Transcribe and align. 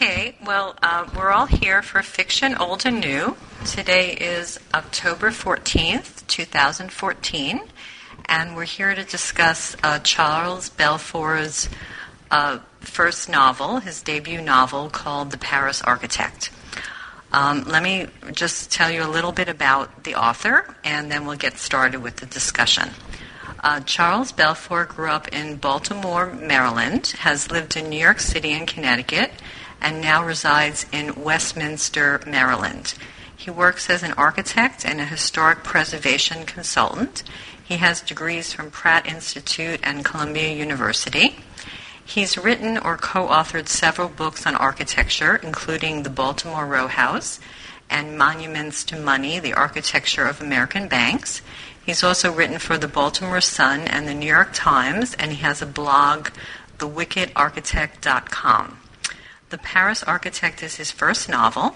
Okay, 0.00 0.36
well, 0.46 0.76
uh, 0.80 1.08
we're 1.16 1.32
all 1.32 1.46
here 1.46 1.82
for 1.82 2.04
Fiction 2.04 2.54
Old 2.54 2.86
and 2.86 3.00
New. 3.00 3.36
Today 3.66 4.12
is 4.12 4.60
October 4.72 5.30
14th, 5.30 6.24
2014, 6.28 7.60
and 8.26 8.54
we're 8.54 8.62
here 8.62 8.94
to 8.94 9.02
discuss 9.02 9.76
uh, 9.82 9.98
Charles 9.98 10.70
Belfoure's 10.70 11.68
uh, 12.30 12.60
first 12.78 13.28
novel, 13.28 13.80
his 13.80 14.00
debut 14.00 14.40
novel 14.40 14.88
called 14.88 15.32
The 15.32 15.36
Paris 15.36 15.82
Architect. 15.82 16.52
Um, 17.32 17.64
let 17.64 17.82
me 17.82 18.06
just 18.30 18.70
tell 18.70 18.92
you 18.92 19.02
a 19.02 19.10
little 19.10 19.32
bit 19.32 19.48
about 19.48 20.04
the 20.04 20.14
author, 20.14 20.76
and 20.84 21.10
then 21.10 21.26
we'll 21.26 21.36
get 21.36 21.58
started 21.58 22.04
with 22.04 22.18
the 22.18 22.26
discussion. 22.26 22.90
Uh, 23.64 23.80
Charles 23.80 24.30
Belfour 24.30 24.86
grew 24.86 25.10
up 25.10 25.26
in 25.28 25.56
Baltimore, 25.56 26.32
Maryland, 26.32 27.08
has 27.18 27.50
lived 27.50 27.76
in 27.76 27.90
New 27.90 27.98
York 27.98 28.20
City 28.20 28.52
and 28.52 28.68
Connecticut, 28.68 29.32
and 29.80 30.00
now 30.00 30.24
resides 30.24 30.86
in 30.92 31.22
Westminster, 31.22 32.20
Maryland. 32.26 32.94
He 33.36 33.50
works 33.50 33.88
as 33.88 34.02
an 34.02 34.12
architect 34.12 34.84
and 34.84 35.00
a 35.00 35.04
historic 35.04 35.62
preservation 35.62 36.44
consultant. 36.44 37.22
He 37.62 37.76
has 37.76 38.00
degrees 38.00 38.52
from 38.52 38.70
Pratt 38.70 39.06
Institute 39.06 39.80
and 39.82 40.04
Columbia 40.04 40.52
University. 40.52 41.36
He's 42.04 42.38
written 42.38 42.78
or 42.78 42.96
co 42.96 43.28
authored 43.28 43.68
several 43.68 44.08
books 44.08 44.46
on 44.46 44.54
architecture, 44.54 45.36
including 45.36 46.02
The 46.02 46.10
Baltimore 46.10 46.66
Row 46.66 46.88
House 46.88 47.38
and 47.90 48.18
Monuments 48.18 48.82
to 48.84 48.98
Money 48.98 49.38
The 49.38 49.52
Architecture 49.52 50.24
of 50.24 50.40
American 50.40 50.88
Banks. 50.88 51.42
He's 51.84 52.02
also 52.02 52.32
written 52.32 52.58
for 52.58 52.76
the 52.76 52.88
Baltimore 52.88 53.40
Sun 53.40 53.82
and 53.82 54.08
the 54.08 54.14
New 54.14 54.26
York 54.26 54.50
Times, 54.52 55.14
and 55.14 55.32
he 55.32 55.38
has 55.38 55.62
a 55.62 55.66
blog, 55.66 56.30
thewickedarchitect.com. 56.78 58.78
The 59.50 59.56
Paris 59.56 60.02
Architect 60.02 60.62
is 60.62 60.76
his 60.76 60.90
first 60.90 61.26
novel, 61.26 61.74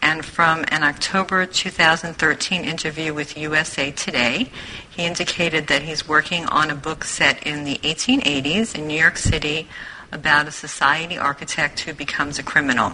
and 0.00 0.24
from 0.24 0.64
an 0.68 0.84
October 0.84 1.46
2013 1.46 2.62
interview 2.62 3.12
with 3.12 3.36
USA 3.36 3.90
Today, 3.90 4.52
he 4.88 5.02
indicated 5.04 5.66
that 5.66 5.82
he's 5.82 6.06
working 6.06 6.46
on 6.46 6.70
a 6.70 6.76
book 6.76 7.02
set 7.02 7.44
in 7.44 7.64
the 7.64 7.78
1880s 7.78 8.76
in 8.76 8.86
New 8.86 8.96
York 8.96 9.16
City 9.18 9.66
about 10.12 10.46
a 10.46 10.52
society 10.52 11.18
architect 11.18 11.80
who 11.80 11.92
becomes 11.92 12.38
a 12.38 12.44
criminal. 12.44 12.92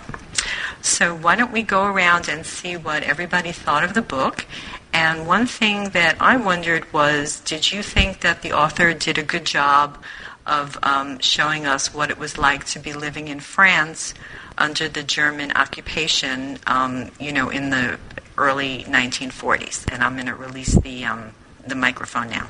So, 0.80 1.14
why 1.14 1.36
don't 1.36 1.52
we 1.52 1.62
go 1.62 1.84
around 1.84 2.26
and 2.26 2.46
see 2.46 2.78
what 2.78 3.02
everybody 3.02 3.52
thought 3.52 3.84
of 3.84 3.92
the 3.92 4.00
book? 4.00 4.46
And 4.94 5.26
one 5.26 5.44
thing 5.46 5.90
that 5.90 6.16
I 6.18 6.38
wondered 6.38 6.90
was 6.94 7.40
did 7.40 7.72
you 7.72 7.82
think 7.82 8.20
that 8.20 8.40
the 8.40 8.52
author 8.52 8.94
did 8.94 9.18
a 9.18 9.22
good 9.22 9.44
job 9.44 10.02
of 10.46 10.78
um, 10.82 11.18
showing 11.20 11.66
us 11.66 11.92
what 11.94 12.10
it 12.10 12.18
was 12.18 12.38
like 12.38 12.64
to 12.66 12.78
be 12.78 12.92
living 12.92 13.28
in 13.28 13.40
France 13.40 14.14
under 14.58 14.88
the 14.88 15.02
German 15.02 15.52
occupation, 15.52 16.58
um, 16.66 17.10
you 17.18 17.32
know, 17.32 17.48
in 17.48 17.70
the 17.70 17.98
early 18.36 18.84
1940s. 18.84 19.90
And 19.92 20.02
I'm 20.02 20.14
going 20.14 20.26
to 20.26 20.34
release 20.34 20.74
the 20.74 21.04
um, 21.04 21.32
the 21.66 21.74
microphone 21.74 22.30
now. 22.30 22.48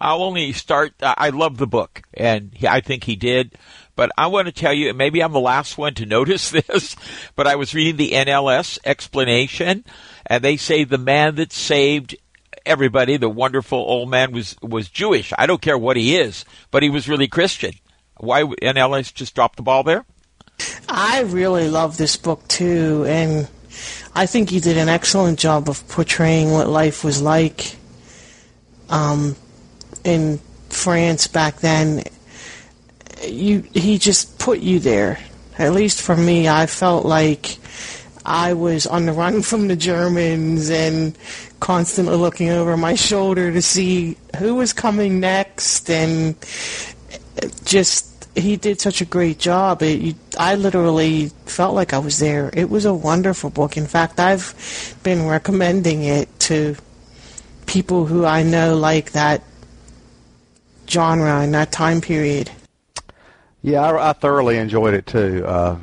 I'll 0.00 0.22
only 0.22 0.52
start. 0.52 0.94
Uh, 1.02 1.14
I 1.16 1.30
love 1.30 1.56
the 1.56 1.66
book, 1.66 2.02
and 2.14 2.54
I 2.68 2.80
think 2.80 3.04
he 3.04 3.16
did. 3.16 3.56
But 3.94 4.10
I 4.18 4.26
want 4.26 4.46
to 4.46 4.52
tell 4.52 4.74
you, 4.74 4.92
maybe 4.92 5.22
I'm 5.22 5.32
the 5.32 5.40
last 5.40 5.78
one 5.78 5.94
to 5.94 6.06
notice 6.06 6.50
this, 6.50 6.96
but 7.34 7.46
I 7.46 7.56
was 7.56 7.74
reading 7.74 7.96
the 7.96 8.12
NLS 8.12 8.78
explanation, 8.84 9.84
and 10.26 10.44
they 10.44 10.56
say 10.56 10.84
the 10.84 10.98
man 10.98 11.36
that 11.36 11.52
saved 11.52 12.14
everybody, 12.66 13.16
the 13.16 13.28
wonderful 13.28 13.78
old 13.78 14.10
man 14.10 14.32
was 14.32 14.56
was 14.60 14.88
Jewish. 14.88 15.32
I 15.38 15.46
don't 15.46 15.62
care 15.62 15.78
what 15.78 15.96
he 15.96 16.16
is, 16.16 16.44
but 16.70 16.82
he 16.82 16.90
was 16.90 17.08
really 17.08 17.28
Christian. 17.28 17.72
Why 18.18 18.42
NLS 18.42 19.14
just 19.14 19.34
dropped 19.34 19.56
the 19.56 19.62
ball 19.62 19.82
there? 19.82 20.04
I 20.88 21.20
really 21.20 21.68
love 21.68 21.96
this 21.96 22.16
book 22.16 22.46
too, 22.48 23.04
and 23.06 23.48
I 24.14 24.26
think 24.26 24.50
he 24.50 24.60
did 24.60 24.76
an 24.76 24.88
excellent 24.88 25.38
job 25.38 25.68
of 25.68 25.86
portraying 25.88 26.50
what 26.50 26.68
life 26.68 27.04
was 27.04 27.20
like 27.20 27.76
um, 28.88 29.36
in 30.04 30.40
France 30.70 31.26
back 31.26 31.60
then. 31.60 32.04
You, 33.22 33.64
he 33.72 33.98
just 33.98 34.38
put 34.38 34.60
you 34.60 34.78
there. 34.78 35.18
At 35.58 35.72
least 35.72 36.02
for 36.02 36.16
me, 36.16 36.48
I 36.48 36.66
felt 36.66 37.04
like 37.04 37.58
I 38.26 38.54
was 38.54 38.86
on 38.86 39.06
the 39.06 39.12
run 39.12 39.40
from 39.42 39.68
the 39.68 39.76
Germans 39.76 40.68
and 40.68 41.16
constantly 41.60 42.16
looking 42.16 42.50
over 42.50 42.76
my 42.76 42.94
shoulder 42.96 43.52
to 43.52 43.62
see 43.62 44.16
who 44.38 44.56
was 44.56 44.72
coming 44.72 45.20
next, 45.20 45.88
and 45.88 46.34
just 47.64 48.28
he 48.36 48.56
did 48.56 48.80
such 48.80 49.00
a 49.00 49.04
great 49.04 49.38
job. 49.38 49.82
It, 49.82 50.00
you, 50.00 50.14
I 50.38 50.56
literally 50.56 51.28
felt 51.46 51.74
like 51.74 51.94
I 51.94 51.98
was 51.98 52.18
there. 52.18 52.50
It 52.52 52.68
was 52.68 52.84
a 52.84 52.92
wonderful 52.92 53.50
book. 53.50 53.76
In 53.76 53.86
fact, 53.86 54.18
I've 54.18 54.98
been 55.02 55.26
recommending 55.26 56.02
it 56.02 56.28
to 56.40 56.76
people 57.66 58.06
who 58.06 58.24
I 58.24 58.42
know 58.42 58.76
like 58.76 59.12
that 59.12 59.42
genre 60.88 61.40
and 61.40 61.54
that 61.54 61.72
time 61.72 62.00
period. 62.00 62.50
Yeah, 63.62 63.82
I, 63.82 64.10
I 64.10 64.12
thoroughly 64.12 64.58
enjoyed 64.58 64.94
it 64.94 65.06
too, 65.06 65.44
uh, 65.46 65.78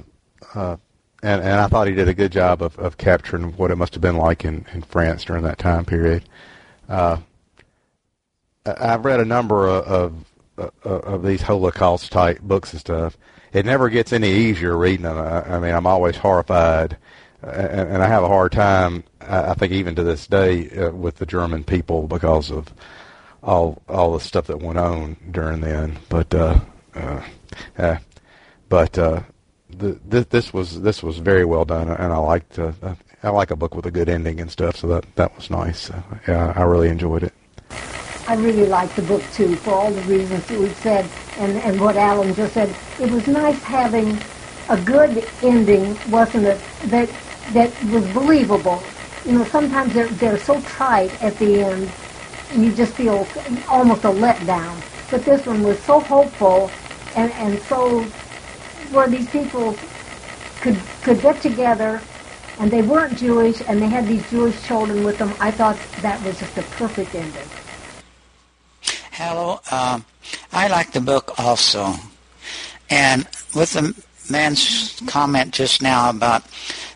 uh, 0.54 0.78
and 1.24 1.42
and 1.42 1.60
I 1.60 1.68
thought 1.68 1.88
he 1.88 1.96
did 1.96 2.10
a 2.10 2.14
good 2.14 2.32
job 2.32 2.62
of, 2.62 2.78
of 2.78 2.98
capturing 2.98 3.54
what 3.54 3.72
it 3.72 3.78
must 3.78 3.94
have 3.94 4.02
been 4.02 4.18
like 4.18 4.46
in, 4.46 4.66
in 4.74 4.82
France 4.84 5.24
during 5.24 5.44
that 5.44 5.58
time 5.58 5.86
period. 5.86 6.24
Uh, 6.88 7.18
I've 8.66 9.06
read 9.06 9.20
a 9.20 9.26
number 9.26 9.68
of, 9.68 10.26
of 10.58 10.84
of 10.84 11.24
these 11.24 11.42
Holocaust 11.42 12.12
type 12.12 12.40
books 12.42 12.74
and 12.74 12.80
stuff. 12.80 13.18
It 13.54 13.66
never 13.66 13.90
gets 13.90 14.14
any 14.14 14.32
easier 14.32 14.78
reading 14.78 15.04
them. 15.04 15.18
I, 15.18 15.56
I 15.56 15.60
mean, 15.60 15.74
I'm 15.74 15.88
always 15.88 16.16
horrified, 16.18 16.98
and, 17.42 17.90
and 17.90 18.04
I 18.04 18.08
have 18.08 18.24
a 18.24 18.28
hard 18.28 18.52
time. 18.52 19.04
I, 19.22 19.52
I 19.52 19.54
think 19.54 19.74
even 19.74 19.96
to 19.96 20.04
this 20.04 20.28
day 20.28 20.70
uh, 20.72 20.92
with 20.92 21.18
the 21.18 21.26
German 21.26 21.64
people 21.64 22.08
because 22.08 22.52
of 22.52 22.72
all 23.42 23.82
all 23.88 24.14
the 24.14 24.20
stuff 24.20 24.48
that 24.48 24.62
went 24.62 24.78
on 24.78 25.18
during 25.32 25.62
then. 25.62 26.00
But 26.10 26.34
uh, 26.34 26.60
uh, 26.96 27.22
uh, 27.78 27.98
but 28.70 28.98
uh, 28.98 29.22
this, 29.78 30.26
this 30.26 30.54
was 30.54 30.82
this 30.82 31.04
was 31.04 31.18
very 31.18 31.46
well 31.46 31.66
done, 31.66 31.90
and 31.90 32.14
I 32.14 32.18
liked. 32.18 32.60
Uh, 32.60 32.72
I 33.24 33.30
like 33.30 33.52
a 33.52 33.56
book 33.56 33.74
with 33.74 33.86
a 33.86 33.92
good 33.92 34.10
ending 34.10 34.42
and 34.42 34.52
stuff, 34.52 34.76
so 34.76 34.88
that 34.88 35.06
that 35.16 35.36
was 35.36 35.50
nice. 35.50 35.90
Uh, 35.90 36.02
yeah, 36.28 36.54
I 36.56 36.64
really 36.64 36.90
enjoyed 36.90 37.24
it. 37.24 37.34
I 38.28 38.36
really 38.36 38.66
liked 38.66 38.96
the 38.96 39.02
book 39.02 39.24
too 39.34 39.56
for 39.58 39.72
all 39.72 39.92
the 39.92 40.02
reasons 40.04 40.46
that 40.48 40.60
we've 40.60 40.78
said 40.78 41.10
and, 41.38 41.58
and 41.58 41.80
what 41.80 41.98
Alan 41.98 42.34
just 42.34 42.54
said. 42.54 42.74
It 43.00 43.12
was 43.12 43.28
nice 43.28 43.62
having 43.64 44.18
a 44.70 44.82
good 44.82 45.28
ending, 45.42 45.98
wasn't 46.10 46.46
it? 46.46 46.62
That 46.86 47.10
that 47.52 47.84
was 47.86 48.06
believable. 48.14 48.82
You 49.26 49.34
know, 49.34 49.46
sometimes 49.46 49.94
they're 49.94 50.08
they're 50.08 50.40
so 50.40 50.62
tight 50.62 51.12
at 51.24 51.38
the 51.38 51.64
end, 51.64 51.92
you 52.56 52.74
just 52.74 52.94
feel 52.94 53.28
almost 53.68 54.04
a 54.04 54.10
letdown. 54.10 54.82
But 55.10 55.26
this 55.26 55.46
one 55.46 55.64
was 55.64 55.80
so 55.80 56.00
hopeful, 56.00 56.72
and 57.16 57.32
and 57.34 57.62
so 57.64 58.06
where 58.94 59.08
these 59.08 59.30
people 59.30 59.76
could 60.62 60.80
could 61.02 61.22
get 61.22 61.42
together, 61.42 62.02
and 62.60 62.72
they 62.72 62.82
weren't 62.82 63.18
Jewish, 63.18 63.62
and 63.68 63.82
they 63.82 63.88
had 63.88 64.08
these 64.08 64.28
Jewish 64.30 64.62
children 64.66 65.04
with 65.04 65.18
them. 65.18 65.34
I 65.40 65.52
thought 65.52 65.78
that 66.02 66.24
was 66.24 66.40
just 66.40 66.58
a 66.58 66.64
perfect 66.78 67.16
ending. 67.16 67.50
Hello. 69.12 69.60
Um, 69.72 70.06
I 70.52 70.68
like 70.68 70.92
the 70.92 71.02
book 71.02 71.38
also. 71.38 71.94
And 72.90 73.28
with 73.56 73.74
the 73.74 73.96
man's 74.30 75.00
comment 75.08 75.54
just 75.54 75.82
now 75.82 76.10
about 76.10 76.44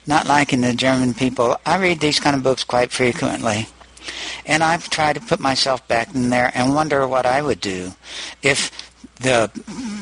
not 0.05 0.27
liking 0.27 0.61
the 0.61 0.73
German 0.73 1.13
people, 1.13 1.57
I 1.65 1.77
read 1.77 1.99
these 1.99 2.19
kind 2.19 2.35
of 2.35 2.43
books 2.43 2.63
quite 2.63 2.91
frequently. 2.91 3.67
And 4.45 4.63
I've 4.63 4.89
tried 4.89 5.13
to 5.13 5.21
put 5.21 5.39
myself 5.39 5.87
back 5.87 6.15
in 6.15 6.29
there 6.29 6.51
and 6.53 6.73
wonder 6.73 7.07
what 7.07 7.25
I 7.25 7.41
would 7.41 7.59
do 7.59 7.93
if 8.41 8.71
the 9.19 9.51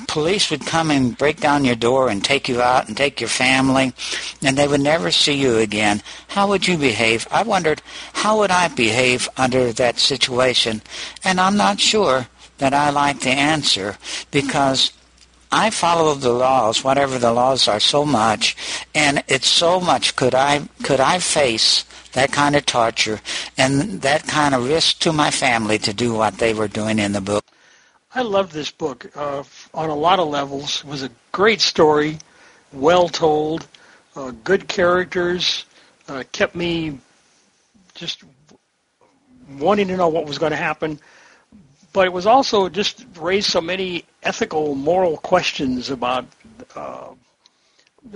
police 0.08 0.50
would 0.52 0.66
come 0.66 0.92
and 0.92 1.18
break 1.18 1.40
down 1.40 1.66
your 1.66 1.76
door 1.76 2.10
and 2.10 2.24
take 2.24 2.48
you 2.48 2.62
out 2.62 2.88
and 2.88 2.98
take 2.98 3.20
your 3.20 3.30
family 3.30 3.94
and 4.42 4.58
they 4.58 4.68
would 4.68 4.82
never 4.82 5.12
see 5.12 5.34
you 5.34 5.58
again. 5.58 6.02
How 6.30 6.48
would 6.48 6.68
you 6.68 6.78
behave? 6.78 7.28
I 7.32 7.44
wondered 7.44 7.82
how 8.14 8.40
would 8.40 8.52
i 8.52 8.68
behave 8.68 9.30
under 9.38 9.72
that 9.74 10.00
situation? 10.00 10.82
And 11.24 11.40
i'm 11.40 11.58
not 11.58 11.80
sure 11.80 12.28
that 12.58 12.74
i 12.74 12.90
like 12.90 13.22
the 13.22 13.32
answer 13.32 13.98
because 14.32 14.92
I 15.52 15.70
follow 15.70 16.16
the 16.16 16.34
laws, 16.34 16.84
whatever 16.84 17.18
the 17.18 17.32
laws 17.32 17.68
are, 17.70 17.80
so 17.80 18.04
much, 18.04 18.58
and 18.94 19.24
it's 19.30 19.48
so 19.48 19.80
much 19.80 20.16
could 20.18 20.36
I 20.36 20.68
could 20.84 21.00
I 21.00 21.20
face 21.20 21.86
that 22.12 22.32
kind 22.32 22.56
of 22.56 22.66
torture 22.66 23.22
and 23.58 24.02
that 24.02 24.28
kind 24.28 24.56
of 24.56 24.68
risk 24.68 25.00
to 25.00 25.14
my 25.14 25.32
family 25.32 25.78
to 25.80 25.94
do 25.94 26.14
what 26.14 26.40
they 26.40 26.54
were 26.54 26.68
doing 26.68 27.00
in 27.00 27.14
the 27.14 27.22
book. 27.22 27.46
I 28.16 28.22
loved 28.22 28.54
this 28.54 28.72
book 28.72 29.12
uh, 29.14 29.44
on 29.74 29.90
a 29.90 29.94
lot 29.94 30.20
of 30.20 30.30
levels. 30.30 30.80
It 30.80 30.86
was 30.86 31.04
a 31.04 31.10
great 31.34 31.60
story, 31.60 32.18
well 32.72 33.10
told, 33.10 33.68
uh, 34.16 34.32
good 34.42 34.70
characters, 34.70 35.66
uh, 36.08 36.24
kept 36.32 36.56
me 36.56 36.98
just 37.94 38.24
wanting 39.60 39.90
to 39.90 39.98
know 39.98 40.08
what 40.08 40.26
was 40.26 40.38
going 40.38 40.52
to 40.52 40.58
happen. 40.58 40.98
But 41.92 42.08
it 42.08 42.14
was 42.14 42.26
also 42.26 42.70
just 42.70 43.06
raised 43.20 43.50
so 43.50 43.60
many 43.60 44.06
ethical, 44.24 44.76
moral 44.76 45.18
questions 45.18 45.90
about 45.90 46.26
uh, 46.74 47.10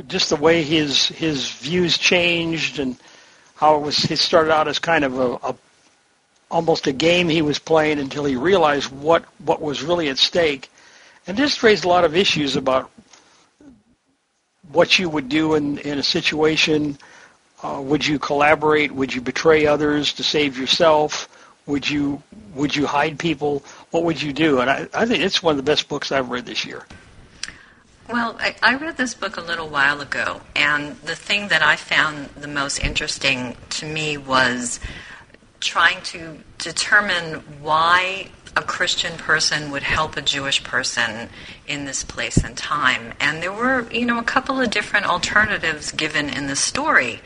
just 0.07 0.29
the 0.29 0.37
way 0.37 0.63
his 0.63 1.07
his 1.07 1.51
views 1.51 1.97
changed 1.97 2.79
and 2.79 2.95
how 3.55 3.75
it 3.75 3.81
was. 3.81 3.97
He 3.97 4.15
started 4.15 4.53
out 4.53 4.69
as 4.69 4.79
kind 4.79 5.03
of 5.03 5.19
a, 5.19 5.33
a 5.43 5.55
almost 6.49 6.87
a 6.87 6.91
game 6.91 7.29
he 7.29 7.41
was 7.41 7.59
playing 7.59 7.99
until 7.99 8.25
he 8.25 8.35
realized 8.35 8.91
what 8.91 9.23
what 9.45 9.61
was 9.61 9.83
really 9.83 10.09
at 10.09 10.17
stake, 10.17 10.71
and 11.27 11.37
this 11.37 11.61
raised 11.63 11.85
a 11.85 11.87
lot 11.87 12.05
of 12.05 12.15
issues 12.15 12.55
about 12.55 12.89
what 14.71 14.99
you 14.99 15.09
would 15.09 15.29
do 15.29 15.55
in 15.55 15.77
in 15.79 15.99
a 15.99 16.03
situation. 16.03 16.97
Uh, 17.61 17.81
would 17.81 18.05
you 18.05 18.17
collaborate? 18.17 18.91
Would 18.91 19.13
you 19.13 19.19
betray 19.19 19.65
others 19.65 20.13
to 20.13 20.23
save 20.23 20.57
yourself? 20.57 21.27
Would 21.65 21.89
you 21.89 22.23
would 22.55 22.75
you 22.75 22.87
hide 22.87 23.19
people? 23.19 23.63
What 23.91 24.03
would 24.03 24.21
you 24.21 24.33
do? 24.33 24.59
And 24.59 24.69
I, 24.69 24.87
I 24.93 25.05
think 25.05 25.23
it's 25.23 25.43
one 25.43 25.51
of 25.51 25.57
the 25.57 25.69
best 25.71 25.89
books 25.89 26.11
I've 26.11 26.29
read 26.29 26.45
this 26.45 26.65
year. 26.65 26.85
Well, 28.09 28.35
I, 28.39 28.55
I, 28.63 28.73
read 28.73 28.97
this 28.97 29.13
book 29.13 29.37
a 29.37 29.41
little 29.41 29.69
while 29.69 30.01
ago, 30.01 30.41
and 30.55 30.95
the 31.01 31.15
thing 31.15 31.49
that 31.49 31.61
I 31.61 31.75
found 31.75 32.29
the 32.29 32.47
most 32.47 32.79
interesting 32.79 33.55
to 33.69 33.85
me 33.85 34.17
was 34.17 34.79
trying 35.59 36.01
to 36.01 36.39
determine 36.57 37.35
why 37.61 38.29
a 38.55 38.61
Christian 38.61 39.17
person 39.17 39.71
would 39.71 39.83
help 39.83 40.17
a 40.17 40.21
Jewish 40.21 40.63
person 40.63 41.29
in 41.67 41.85
this 41.85 42.03
place 42.03 42.37
and 42.37 42.57
time. 42.57 43.13
And 43.19 43.43
there 43.43 43.53
were, 43.53 43.89
you 43.91 44.05
know, 44.05 44.19
a 44.19 44.23
couple 44.23 44.59
of 44.59 44.69
different 44.69 45.05
alternatives 45.05 45.91
given 45.91 46.29
in 46.29 46.47
the 46.47 46.55
story. 46.55 47.21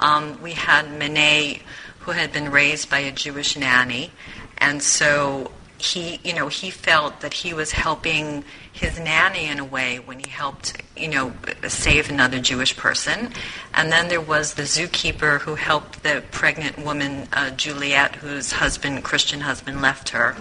Um, 0.00 0.40
we 0.42 0.52
had 0.52 0.90
Manet, 0.98 1.60
who 2.00 2.10
had 2.12 2.32
been 2.32 2.50
raised 2.50 2.90
by 2.90 2.98
a 2.98 3.12
Jewish 3.12 3.56
nanny, 3.56 4.10
and 4.58 4.82
so 4.82 5.52
he, 5.84 6.18
you 6.24 6.34
know, 6.34 6.48
he 6.48 6.70
felt 6.70 7.20
that 7.20 7.34
he 7.34 7.52
was 7.52 7.72
helping 7.72 8.44
his 8.72 8.98
nanny 8.98 9.46
in 9.46 9.58
a 9.58 9.64
way 9.64 9.98
when 9.98 10.18
he 10.18 10.30
helped, 10.30 10.82
you 10.96 11.08
know, 11.08 11.32
save 11.68 12.10
another 12.10 12.40
Jewish 12.40 12.76
person. 12.76 13.32
And 13.74 13.92
then 13.92 14.08
there 14.08 14.20
was 14.20 14.54
the 14.54 14.62
zookeeper 14.62 15.40
who 15.40 15.54
helped 15.54 16.02
the 16.02 16.24
pregnant 16.30 16.78
woman, 16.84 17.28
uh, 17.32 17.50
Juliet, 17.50 18.16
whose 18.16 18.52
husband, 18.52 19.04
Christian 19.04 19.40
husband, 19.40 19.82
left 19.82 20.08
her. 20.10 20.34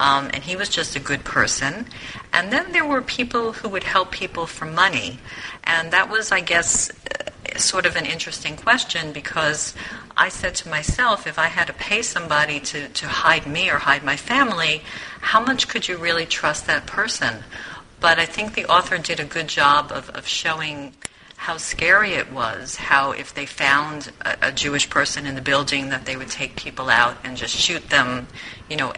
Um, 0.00 0.30
and 0.32 0.44
he 0.44 0.54
was 0.54 0.68
just 0.68 0.94
a 0.94 1.00
good 1.00 1.24
person. 1.24 1.86
And 2.32 2.52
then 2.52 2.70
there 2.70 2.86
were 2.86 3.02
people 3.02 3.52
who 3.52 3.68
would 3.70 3.82
help 3.82 4.12
people 4.12 4.46
for 4.46 4.64
money. 4.64 5.18
And 5.64 5.90
that 5.90 6.08
was, 6.08 6.30
I 6.30 6.40
guess, 6.40 6.92
sort 7.56 7.86
of 7.86 7.96
an 7.96 8.06
interesting 8.06 8.56
question 8.56 9.12
because 9.12 9.74
I 10.16 10.28
said 10.28 10.54
to 10.56 10.68
myself, 10.68 11.26
if 11.26 11.38
I 11.38 11.46
had 11.46 11.66
to 11.68 11.72
pay 11.72 12.02
somebody 12.02 12.60
to, 12.60 12.88
to 12.88 13.06
hide 13.06 13.46
me 13.46 13.70
or 13.70 13.78
hide 13.78 14.04
my 14.04 14.16
family, 14.16 14.82
how 15.20 15.40
much 15.40 15.68
could 15.68 15.88
you 15.88 15.96
really 15.96 16.26
trust 16.26 16.66
that 16.66 16.86
person? 16.86 17.44
But 18.00 18.18
I 18.18 18.26
think 18.26 18.54
the 18.54 18.66
author 18.66 18.98
did 18.98 19.20
a 19.20 19.24
good 19.24 19.48
job 19.48 19.90
of, 19.92 20.10
of 20.10 20.26
showing 20.26 20.94
how 21.36 21.56
scary 21.56 22.14
it 22.14 22.32
was, 22.32 22.74
how 22.76 23.12
if 23.12 23.32
they 23.32 23.46
found 23.46 24.12
a, 24.22 24.48
a, 24.48 24.52
Jewish 24.52 24.90
person 24.90 25.24
in 25.24 25.36
the 25.36 25.40
building 25.40 25.88
that 25.88 26.04
they 26.04 26.16
would 26.16 26.28
take 26.28 26.56
people 26.56 26.90
out 26.90 27.16
and 27.22 27.36
just 27.36 27.54
shoot 27.54 27.90
them, 27.90 28.26
you 28.68 28.76
know, 28.76 28.92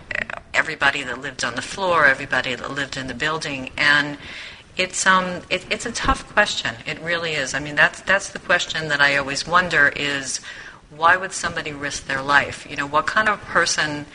everybody 0.54 1.02
that 1.02 1.20
lived 1.20 1.44
on 1.44 1.54
the 1.54 1.62
floor, 1.62 2.06
everybody 2.06 2.54
that 2.54 2.70
lived 2.70 2.96
in 2.96 3.08
the 3.08 3.14
building. 3.14 3.70
And 3.76 4.16
it's 4.76 5.06
um 5.06 5.42
it, 5.50 5.64
it's 5.70 5.86
a 5.86 5.92
tough 5.92 6.26
question. 6.32 6.74
It 6.86 7.00
really 7.00 7.32
is. 7.32 7.54
I 7.54 7.60
mean 7.60 7.76
that's 7.76 8.00
that's 8.02 8.30
the 8.30 8.38
question 8.38 8.88
that 8.88 9.00
I 9.00 9.16
always 9.16 9.46
wonder 9.46 9.92
is 9.96 10.40
why 10.90 11.16
would 11.16 11.32
somebody 11.32 11.72
risk 11.72 12.06
their 12.06 12.22
life? 12.22 12.66
You 12.68 12.76
know, 12.76 12.86
what 12.86 13.06
kind 13.06 13.28
of 13.28 13.40
person 13.42 14.06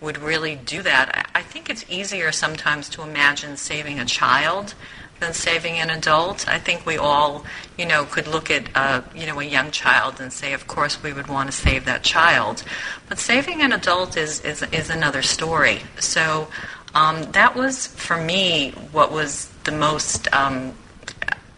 would 0.00 0.18
really 0.18 0.56
do 0.56 0.82
that? 0.82 1.28
I, 1.34 1.40
I 1.40 1.42
think 1.42 1.68
it's 1.68 1.84
easier 1.88 2.32
sometimes 2.32 2.88
to 2.90 3.02
imagine 3.02 3.56
saving 3.56 4.00
a 4.00 4.04
child 4.04 4.74
than 5.20 5.32
saving 5.32 5.78
an 5.78 5.88
adult. 5.88 6.48
I 6.48 6.58
think 6.58 6.84
we 6.84 6.96
all, 6.96 7.44
you 7.78 7.86
know, 7.86 8.04
could 8.04 8.26
look 8.26 8.50
at, 8.50 8.68
uh, 8.74 9.02
you 9.14 9.26
know, 9.26 9.38
a 9.38 9.44
young 9.44 9.70
child 9.70 10.20
and 10.20 10.32
say, 10.32 10.52
of 10.52 10.66
course, 10.66 11.00
we 11.02 11.12
would 11.12 11.28
want 11.28 11.50
to 11.50 11.56
save 11.56 11.84
that 11.84 12.02
child. 12.02 12.64
But 13.08 13.18
saving 13.18 13.62
an 13.62 13.72
adult 13.72 14.16
is 14.16 14.40
is, 14.40 14.62
is 14.72 14.90
another 14.90 15.22
story. 15.22 15.80
So 16.00 16.48
um, 16.94 17.22
that 17.32 17.54
was 17.54 17.86
for 17.86 18.16
me 18.16 18.72
what 18.90 19.12
was 19.12 19.51
the 19.64 19.72
most 19.72 20.32
um, 20.32 20.74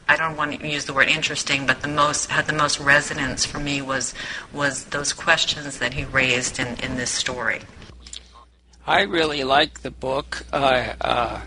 I 0.06 0.17
don't 0.17 0.37
want 0.37 0.61
to 0.61 0.69
use 0.69 0.85
the 0.85 0.93
word 0.93 1.09
interesting, 1.09 1.67
but 1.67 1.81
the 1.81 1.89
most 1.89 2.31
had 2.31 2.47
the 2.47 2.53
most 2.53 2.79
resonance 2.79 3.47
for 3.47 3.59
me 3.59 3.81
was 3.81 4.15
was 4.53 4.85
those 4.87 5.12
questions 5.12 5.79
that 5.79 5.95
he 5.95 6.05
raised 6.05 6.59
in, 6.59 6.77
in 6.81 6.97
this 6.97 7.11
story. 7.11 7.62
I 8.87 9.03
really 9.03 9.45
like 9.45 9.81
the 9.81 9.91
book. 9.91 10.45
Uh, 10.53 10.93
uh, 11.01 11.41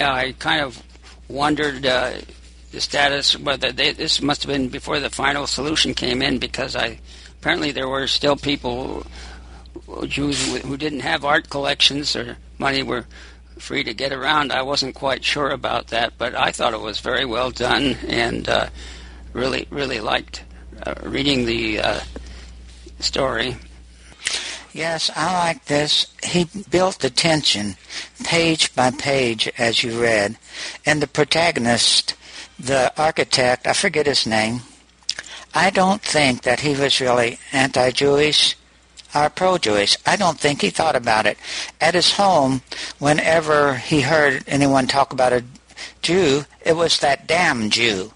I 0.00 0.34
kind 0.38 0.60
of 0.60 0.82
wondered 1.28 1.86
uh, 1.86 2.14
the 2.72 2.80
status 2.80 3.38
whether 3.38 3.70
they, 3.70 3.92
this 3.92 4.20
must 4.20 4.42
have 4.42 4.52
been 4.52 4.68
before 4.68 4.98
the 4.98 5.10
final 5.10 5.46
solution 5.46 5.94
came 5.94 6.20
in 6.20 6.38
because 6.38 6.74
I 6.74 6.98
apparently 7.38 7.70
there 7.70 7.88
were 7.88 8.08
still 8.08 8.36
people 8.36 9.06
Jews 10.06 10.56
who 10.62 10.76
didn't 10.76 11.00
have 11.00 11.24
art 11.24 11.48
collections 11.48 12.16
or 12.16 12.38
money 12.58 12.82
were 12.82 13.06
free 13.58 13.84
to 13.84 13.94
get 13.94 14.12
around. 14.12 14.52
I 14.52 14.62
wasn't 14.62 14.94
quite 14.94 15.24
sure 15.24 15.50
about 15.50 15.88
that, 15.88 16.14
but 16.18 16.34
I 16.34 16.50
thought 16.50 16.74
it 16.74 16.80
was 16.80 17.00
very 17.00 17.24
well 17.24 17.50
done 17.50 17.96
and 18.06 18.48
uh, 18.48 18.68
really, 19.32 19.66
really 19.70 20.00
liked 20.00 20.44
uh, 20.84 20.94
reading 21.02 21.46
the 21.46 21.80
uh, 21.80 22.00
story. 23.00 23.56
Yes, 24.72 25.08
I 25.14 25.32
like 25.34 25.66
this. 25.66 26.08
He 26.24 26.48
built 26.68 26.98
the 26.98 27.10
tension 27.10 27.76
page 28.24 28.74
by 28.74 28.90
page 28.90 29.48
as 29.56 29.84
you 29.84 30.02
read. 30.02 30.36
And 30.84 31.00
the 31.00 31.06
protagonist, 31.06 32.16
the 32.58 32.92
architect, 33.00 33.68
I 33.68 33.72
forget 33.72 34.06
his 34.06 34.26
name, 34.26 34.62
I 35.54 35.70
don't 35.70 36.02
think 36.02 36.42
that 36.42 36.60
he 36.60 36.74
was 36.74 37.00
really 37.00 37.38
anti 37.52 37.92
Jewish 37.92 38.56
are 39.14 39.30
pro-Jewish. 39.30 39.96
I 40.04 40.16
don't 40.16 40.38
think 40.38 40.60
he 40.60 40.70
thought 40.70 40.96
about 40.96 41.26
it. 41.26 41.38
At 41.80 41.94
his 41.94 42.12
home, 42.12 42.62
whenever 42.98 43.76
he 43.76 44.00
heard 44.00 44.44
anyone 44.46 44.86
talk 44.86 45.12
about 45.12 45.32
a 45.32 45.44
Jew, 46.02 46.44
it 46.64 46.76
was 46.76 47.00
that 47.00 47.26
damn 47.26 47.70
Jew. 47.70 48.12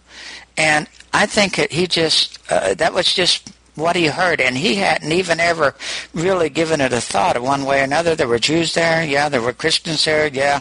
And 0.57 0.89
I 1.13 1.27
think 1.27 1.59
it, 1.59 1.73
he 1.73 1.87
just, 1.87 2.39
uh, 2.51 2.75
that 2.75 2.93
was 2.93 3.13
just 3.13 3.51
what 3.75 3.95
he 3.95 4.07
heard, 4.07 4.41
and 4.41 4.57
he 4.57 4.75
hadn't 4.75 5.13
even 5.13 5.39
ever 5.39 5.75
really 6.13 6.51
given 6.51 6.81
it 6.81 6.93
a 6.93 7.01
thought 7.01 7.41
one 7.41 7.65
way 7.65 7.81
or 7.81 7.85
another. 7.85 8.17
There 8.17 8.27
were 8.27 8.41
Jews 8.41 8.75
there, 8.75 9.05
yeah. 9.05 9.29
There 9.29 9.41
were 9.41 9.53
Christians 9.53 10.05
there, 10.05 10.27
yeah. 10.27 10.61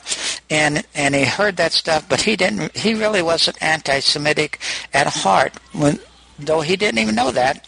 And 0.52 0.86
and 0.94 1.16
he 1.16 1.26
heard 1.26 1.58
that 1.58 1.74
stuff, 1.74 2.08
but 2.08 2.22
he 2.22 2.36
didn't. 2.36 2.78
He 2.78 2.94
really 2.94 3.24
wasn't 3.24 3.62
anti-Semitic 3.62 4.60
at 4.94 5.08
heart, 5.08 5.54
when, 5.74 6.00
though 6.38 6.62
he 6.62 6.76
didn't 6.76 7.00
even 7.00 7.16
know 7.16 7.32
that. 7.32 7.68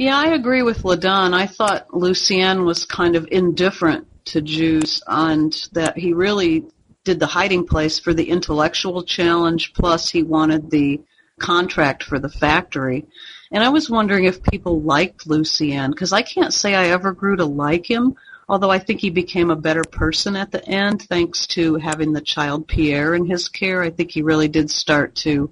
Yeah, 0.00 0.16
I 0.16 0.28
agree 0.28 0.62
with 0.62 0.82
LaDon. 0.82 1.34
I 1.34 1.46
thought 1.46 1.92
Lucien 1.92 2.64
was 2.64 2.86
kind 2.86 3.16
of 3.16 3.28
indifferent 3.30 4.06
to 4.28 4.40
Jews 4.40 5.02
and 5.06 5.52
that 5.72 5.98
he 5.98 6.14
really 6.14 6.64
did 7.04 7.20
the 7.20 7.26
hiding 7.26 7.66
place 7.66 7.98
for 7.98 8.14
the 8.14 8.30
intellectual 8.30 9.02
challenge, 9.02 9.74
plus 9.74 10.08
he 10.08 10.22
wanted 10.22 10.70
the 10.70 11.02
contract 11.38 12.02
for 12.02 12.18
the 12.18 12.30
factory. 12.30 13.04
And 13.52 13.62
I 13.62 13.68
was 13.68 13.90
wondering 13.90 14.24
if 14.24 14.42
people 14.42 14.80
liked 14.80 15.26
Lucien, 15.26 15.90
because 15.90 16.14
I 16.14 16.22
can't 16.22 16.54
say 16.54 16.74
I 16.74 16.86
ever 16.86 17.12
grew 17.12 17.36
to 17.36 17.44
like 17.44 17.84
him, 17.84 18.14
although 18.48 18.70
I 18.70 18.78
think 18.78 19.00
he 19.00 19.10
became 19.10 19.50
a 19.50 19.54
better 19.54 19.84
person 19.84 20.34
at 20.34 20.50
the 20.50 20.66
end 20.66 21.02
thanks 21.02 21.46
to 21.48 21.74
having 21.74 22.14
the 22.14 22.22
child 22.22 22.66
Pierre 22.66 23.14
in 23.14 23.26
his 23.26 23.50
care. 23.50 23.82
I 23.82 23.90
think 23.90 24.12
he 24.12 24.22
really 24.22 24.48
did 24.48 24.70
start 24.70 25.14
to 25.16 25.50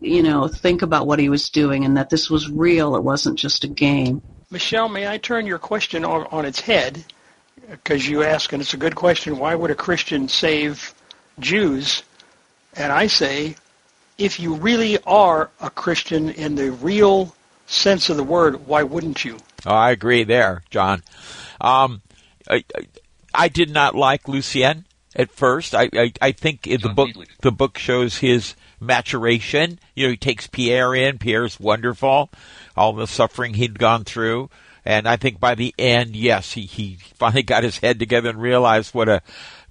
you 0.00 0.22
know, 0.22 0.48
think 0.48 0.82
about 0.82 1.06
what 1.06 1.18
he 1.18 1.28
was 1.28 1.50
doing 1.50 1.84
and 1.84 1.96
that 1.96 2.10
this 2.10 2.30
was 2.30 2.50
real. 2.50 2.96
It 2.96 3.02
wasn't 3.02 3.38
just 3.38 3.64
a 3.64 3.68
game. 3.68 4.22
Michelle, 4.50 4.88
may 4.88 5.06
I 5.06 5.18
turn 5.18 5.46
your 5.46 5.58
question 5.58 6.04
on, 6.04 6.26
on 6.30 6.44
its 6.44 6.60
head? 6.60 7.04
Because 7.70 8.08
you 8.08 8.22
ask, 8.22 8.52
and 8.52 8.60
it's 8.60 8.74
a 8.74 8.78
good 8.78 8.96
question, 8.96 9.38
why 9.38 9.54
would 9.54 9.70
a 9.70 9.76
Christian 9.76 10.28
save 10.28 10.94
Jews? 11.38 12.02
And 12.74 12.90
I 12.90 13.06
say, 13.06 13.56
if 14.18 14.40
you 14.40 14.54
really 14.54 14.98
are 15.04 15.50
a 15.60 15.70
Christian 15.70 16.30
in 16.30 16.54
the 16.54 16.72
real 16.72 17.34
sense 17.66 18.10
of 18.10 18.16
the 18.16 18.24
word, 18.24 18.66
why 18.66 18.82
wouldn't 18.82 19.24
you? 19.24 19.38
Oh, 19.66 19.74
I 19.74 19.90
agree 19.90 20.24
there, 20.24 20.62
John. 20.70 21.02
Um, 21.60 22.02
I, 22.48 22.64
I, 23.34 23.48
did 23.48 23.70
not 23.70 23.94
like 23.94 24.26
Lucien 24.26 24.86
at 25.14 25.30
first. 25.30 25.74
I, 25.74 25.88
I, 25.92 26.12
I 26.20 26.32
think 26.32 26.62
the 26.62 26.92
book 26.94 27.10
the 27.40 27.52
book 27.52 27.78
shows 27.78 28.18
his 28.18 28.54
maturation. 28.80 29.78
You 29.94 30.06
know, 30.06 30.10
he 30.10 30.16
takes 30.16 30.46
Pierre 30.46 30.94
in. 30.94 31.18
Pierre's 31.18 31.60
wonderful. 31.60 32.30
All 32.76 32.92
the 32.92 33.06
suffering 33.06 33.54
he'd 33.54 33.78
gone 33.78 34.04
through. 34.04 34.50
And 34.84 35.06
I 35.06 35.16
think 35.16 35.38
by 35.38 35.54
the 35.54 35.74
end, 35.78 36.16
yes, 36.16 36.52
he, 36.52 36.62
he 36.62 36.98
finally 37.14 37.42
got 37.44 37.64
his 37.64 37.78
head 37.78 37.98
together 37.98 38.30
and 38.30 38.40
realized 38.40 38.94
what 38.94 39.08
a 39.08 39.22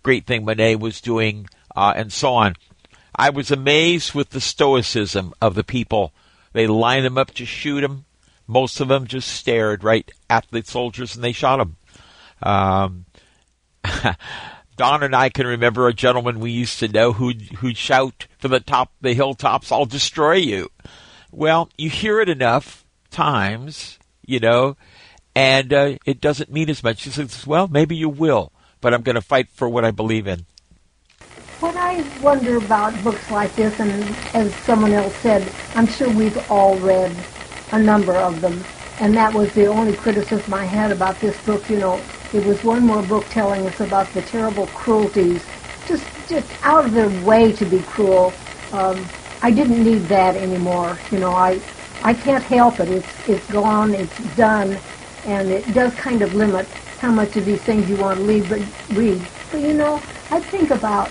great 0.04 0.26
thing 0.26 0.46
Manet 0.46 0.76
was 0.76 1.02
doing, 1.02 1.48
uh, 1.76 1.94
and 1.96 2.12
so 2.14 2.34
on. 2.36 2.56
I 3.16 3.32
was 3.32 3.52
amazed 3.52 4.14
with 4.14 4.30
the 4.30 4.40
stoicism 4.40 5.34
of 5.42 5.56
the 5.56 5.64
people. 5.64 6.14
They 6.54 6.68
lined 6.68 7.06
them 7.06 7.18
up 7.18 7.32
to 7.32 7.46
shoot 7.46 7.84
him. 7.84 8.06
Most 8.48 8.80
of 8.80 8.88
them 8.88 9.08
just 9.08 9.28
stared 9.28 9.84
right 9.84 10.10
at 10.30 10.48
the 10.50 10.64
soldiers 10.64 11.16
and 11.16 11.24
they 11.24 11.34
shot 11.34 11.58
them. 11.58 11.78
Um, 12.42 13.06
Don 14.80 15.04
and 15.04 15.14
I 15.14 15.28
can 15.28 15.46
remember 15.46 15.90
a 15.90 15.94
gentleman 15.94 16.40
we 16.40 16.52
used 16.52 16.80
to 16.80 16.88
know 16.88 17.12
who'd, 17.12 17.42
who'd 17.58 17.76
shout 17.76 18.28
from 18.38 18.52
the 18.52 18.62
top 18.62 18.94
the 19.02 19.14
hilltops, 19.14 19.74
I'll 19.74 19.86
destroy 19.86 20.36
you. 20.36 20.70
Well, 21.34 21.70
you 21.78 21.90
hear 21.90 22.22
it 22.22 22.30
enough 22.30 22.86
times, 23.12 24.00
you 24.26 24.40
know, 24.40 24.78
and 25.36 25.74
uh, 25.74 25.98
it 26.06 26.22
doesn't 26.22 26.50
mean 26.50 26.70
as 26.70 26.82
much. 26.82 27.04
He 27.04 27.10
says, 27.10 27.46
well, 27.46 27.68
maybe 27.68 27.98
you 27.98 28.08
will, 28.08 28.54
but 28.80 28.94
I'm 28.94 29.02
going 29.02 29.16
to 29.16 29.22
fight 29.22 29.50
for 29.50 29.68
what 29.68 29.84
I 29.84 29.92
believe 29.92 30.28
in. 30.28 30.46
What 31.60 31.76
I 31.76 32.02
wonder 32.22 32.56
about 32.56 33.04
books 33.04 33.30
like 33.30 33.54
this, 33.58 33.78
and 33.82 33.92
as 34.34 34.56
someone 34.64 34.94
else 34.94 35.14
said, 35.16 35.46
I'm 35.76 35.88
sure 35.88 36.10
we've 36.10 36.50
all 36.50 36.78
read 36.78 37.14
a 37.74 37.80
number 37.80 38.14
of 38.14 38.40
them, 38.40 38.64
and 39.02 39.14
that 39.16 39.34
was 39.34 39.52
the 39.52 39.66
only 39.66 39.92
criticism 39.98 40.54
I 40.54 40.64
had 40.64 40.94
about 40.94 41.20
this 41.20 41.38
book. 41.46 41.70
You 41.70 41.80
know, 41.80 42.02
it 42.34 42.46
was 42.46 42.64
one 42.64 42.86
more 42.86 43.02
book 43.02 43.26
telling 43.30 43.66
us 43.66 43.80
about 43.80 44.12
the 44.14 44.22
terrible 44.22 44.68
cruelties, 44.68 45.44
just 45.88 46.06
just 46.28 46.48
out 46.64 46.86
of 46.86 46.94
their 46.94 47.10
way 47.26 47.52
to 47.54 47.66
be 47.66 47.80
cruel. 47.80 48.32
Um, 48.72 49.04
I 49.42 49.52
didn't 49.52 49.84
need 49.84 50.04
that 50.10 50.36
anymore. 50.36 51.00
You 51.12 51.20
know, 51.20 51.32
I 51.32 51.60
I 52.04 52.14
can't 52.14 52.44
help 52.44 52.80
it. 52.80 52.90
It's 52.90 53.30
it's 53.30 53.52
gone. 53.52 53.96
It's 53.96 54.36
done, 54.36 54.78
and 55.26 55.50
it 55.50 55.74
does 55.74 55.94
kind 55.96 56.22
of 56.22 56.36
limit 56.36 56.68
how 57.00 57.12
much 57.12 57.36
of 57.38 57.46
these 57.46 57.62
things 57.62 57.90
you 57.90 57.96
want 57.96 58.20
to 58.20 58.24
leave, 58.24 58.48
but 58.50 58.62
read. 58.96 59.22
But 59.52 59.62
you 59.62 59.74
know, 59.74 59.96
I 60.30 60.40
think 60.40 60.70
about 60.72 61.10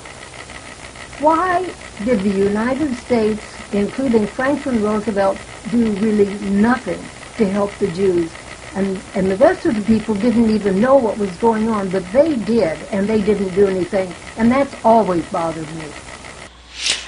why 1.21 1.65
did 2.05 2.21
the 2.21 2.31
United 2.31 2.95
States, 2.97 3.43
including 3.73 4.27
Franklin 4.27 4.83
Roosevelt, 4.83 5.39
do 5.71 5.91
really 5.97 6.33
nothing 6.51 7.01
to 7.39 7.49
help 7.49 7.73
the 7.79 7.89
Jews? 7.89 8.31
And, 8.79 9.01
and 9.17 9.29
the 9.29 9.37
rest 9.39 9.67
of 9.67 9.75
the 9.75 9.83
people 9.83 10.15
didn't 10.15 10.51
even 10.51 10.81
know 10.81 10.95
what 10.95 11.19
was 11.19 11.37
going 11.39 11.69
on, 11.69 11.91
but 11.91 12.05
they 12.13 12.37
did, 12.37 12.79
and 12.93 13.09
they 13.09 13.21
didn't 13.21 13.53
do 13.57 13.67
anything. 13.67 14.15
And 14.37 14.53
that's 14.53 14.73
always 14.85 15.29
bothered 15.33 15.69
me. 15.75 15.89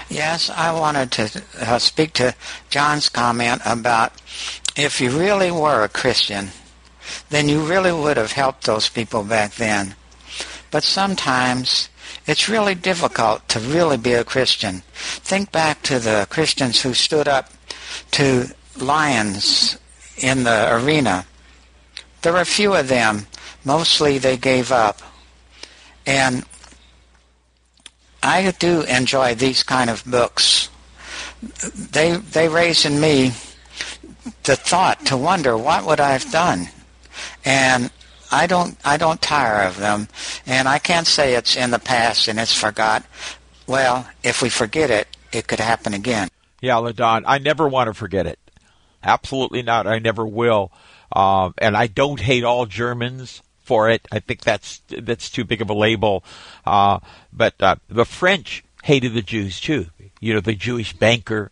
Yes, 0.08 0.50
I 0.50 0.72
wanted 0.72 1.12
to 1.12 1.42
uh, 1.60 1.78
speak 1.78 2.14
to 2.14 2.34
John's 2.70 3.08
comment 3.08 3.62
about 3.64 4.12
if 4.74 5.00
you 5.00 5.16
really 5.16 5.52
were 5.52 5.84
a 5.84 5.88
Christian, 5.88 6.48
then 7.28 7.48
you 7.48 7.60
really 7.60 7.92
would 7.92 8.16
have 8.16 8.32
helped 8.32 8.66
those 8.66 8.88
people 8.88 9.22
back 9.22 9.54
then. 9.54 9.94
But 10.72 10.82
sometimes 10.82 11.88
it's 12.26 12.48
really 12.48 12.74
difficult 12.74 13.48
to 13.50 13.60
really 13.60 13.96
be 13.96 14.14
a 14.14 14.24
Christian. 14.24 14.82
Think 14.92 15.52
back 15.52 15.82
to 15.84 16.00
the 16.00 16.26
Christians 16.30 16.82
who 16.82 16.94
stood 16.94 17.28
up 17.28 17.48
to 18.10 18.48
lions 18.76 19.78
in 20.16 20.42
the 20.42 20.74
arena. 20.74 21.26
There 22.22 22.32
were 22.32 22.40
a 22.40 22.44
few 22.44 22.74
of 22.74 22.88
them. 22.88 23.26
Mostly 23.64 24.18
they 24.18 24.36
gave 24.36 24.72
up. 24.72 25.00
And 26.06 26.44
I 28.22 28.50
do 28.58 28.82
enjoy 28.82 29.34
these 29.34 29.62
kind 29.62 29.90
of 29.90 30.04
books. 30.04 30.68
They 31.74 32.16
they 32.16 32.48
raise 32.48 32.84
in 32.84 33.00
me 33.00 33.32
the 34.44 34.56
thought 34.56 35.06
to 35.06 35.16
wonder 35.16 35.56
what 35.56 35.86
would 35.86 36.00
I 36.00 36.10
have 36.12 36.30
done, 36.30 36.68
and 37.44 37.90
I 38.30 38.46
don't 38.46 38.76
I 38.84 38.98
don't 38.98 39.22
tire 39.22 39.66
of 39.66 39.78
them, 39.78 40.08
and 40.46 40.68
I 40.68 40.78
can't 40.78 41.06
say 41.06 41.34
it's 41.34 41.56
in 41.56 41.70
the 41.70 41.78
past 41.78 42.28
and 42.28 42.38
it's 42.38 42.52
forgot. 42.52 43.04
Well, 43.66 44.06
if 44.22 44.42
we 44.42 44.50
forget 44.50 44.90
it, 44.90 45.08
it 45.32 45.46
could 45.46 45.60
happen 45.60 45.94
again. 45.94 46.28
Yeah, 46.60 46.74
Ladon, 46.74 47.24
I 47.26 47.38
never 47.38 47.68
want 47.68 47.88
to 47.88 47.94
forget 47.94 48.26
it. 48.26 48.38
Absolutely 49.02 49.62
not. 49.62 49.86
I 49.86 49.98
never 49.98 50.26
will. 50.26 50.70
Um, 51.12 51.54
and 51.58 51.76
I 51.76 51.86
don't 51.86 52.20
hate 52.20 52.44
all 52.44 52.66
Germans 52.66 53.42
for 53.70 53.88
it. 53.88 54.06
I 54.10 54.18
think 54.18 54.40
that's 54.40 54.82
that's 54.88 55.30
too 55.30 55.44
big 55.44 55.62
of 55.62 55.70
a 55.70 55.74
label. 55.74 56.24
Uh, 56.66 57.00
but 57.32 57.54
uh, 57.60 57.76
the 57.88 58.04
French 58.04 58.64
hated 58.82 59.14
the 59.14 59.22
Jews 59.22 59.60
too. 59.60 59.86
You 60.20 60.34
know, 60.34 60.40
the 60.40 60.54
Jewish 60.54 60.92
banker, 60.92 61.50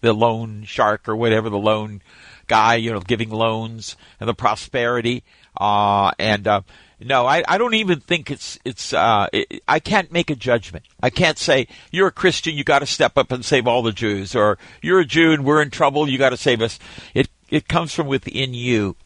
the 0.00 0.12
loan 0.12 0.64
shark 0.64 1.08
or 1.08 1.16
whatever, 1.16 1.48
the 1.48 1.58
loan 1.58 2.02
guy, 2.48 2.74
you 2.74 2.92
know, 2.92 3.00
giving 3.00 3.30
loans 3.30 3.96
and 4.18 4.28
the 4.28 4.34
prosperity. 4.34 5.22
Uh, 5.56 6.10
and 6.18 6.48
uh, 6.48 6.62
no, 6.98 7.26
I, 7.26 7.44
I 7.46 7.56
don't 7.56 7.74
even 7.74 8.00
think 8.00 8.30
it's 8.30 8.58
it's. 8.64 8.92
Uh, 8.92 9.28
it, 9.32 9.62
I 9.66 9.78
can't 9.78 10.12
make 10.12 10.30
a 10.30 10.36
judgment. 10.36 10.84
I 11.02 11.10
can't 11.10 11.38
say 11.38 11.68
you're 11.90 12.08
a 12.08 12.12
Christian, 12.12 12.54
you 12.54 12.64
got 12.64 12.80
to 12.80 12.86
step 12.86 13.16
up 13.16 13.32
and 13.32 13.44
save 13.44 13.66
all 13.66 13.82
the 13.82 13.92
Jews, 13.92 14.34
or 14.34 14.58
you're 14.82 15.00
a 15.00 15.06
Jew 15.06 15.32
and 15.32 15.44
we're 15.44 15.62
in 15.62 15.70
trouble, 15.70 16.08
you 16.08 16.18
got 16.18 16.30
to 16.30 16.36
save 16.36 16.60
us. 16.60 16.78
It 17.14 17.28
it 17.48 17.68
comes 17.68 17.94
from 17.94 18.06
within 18.06 18.54
you 18.54 18.96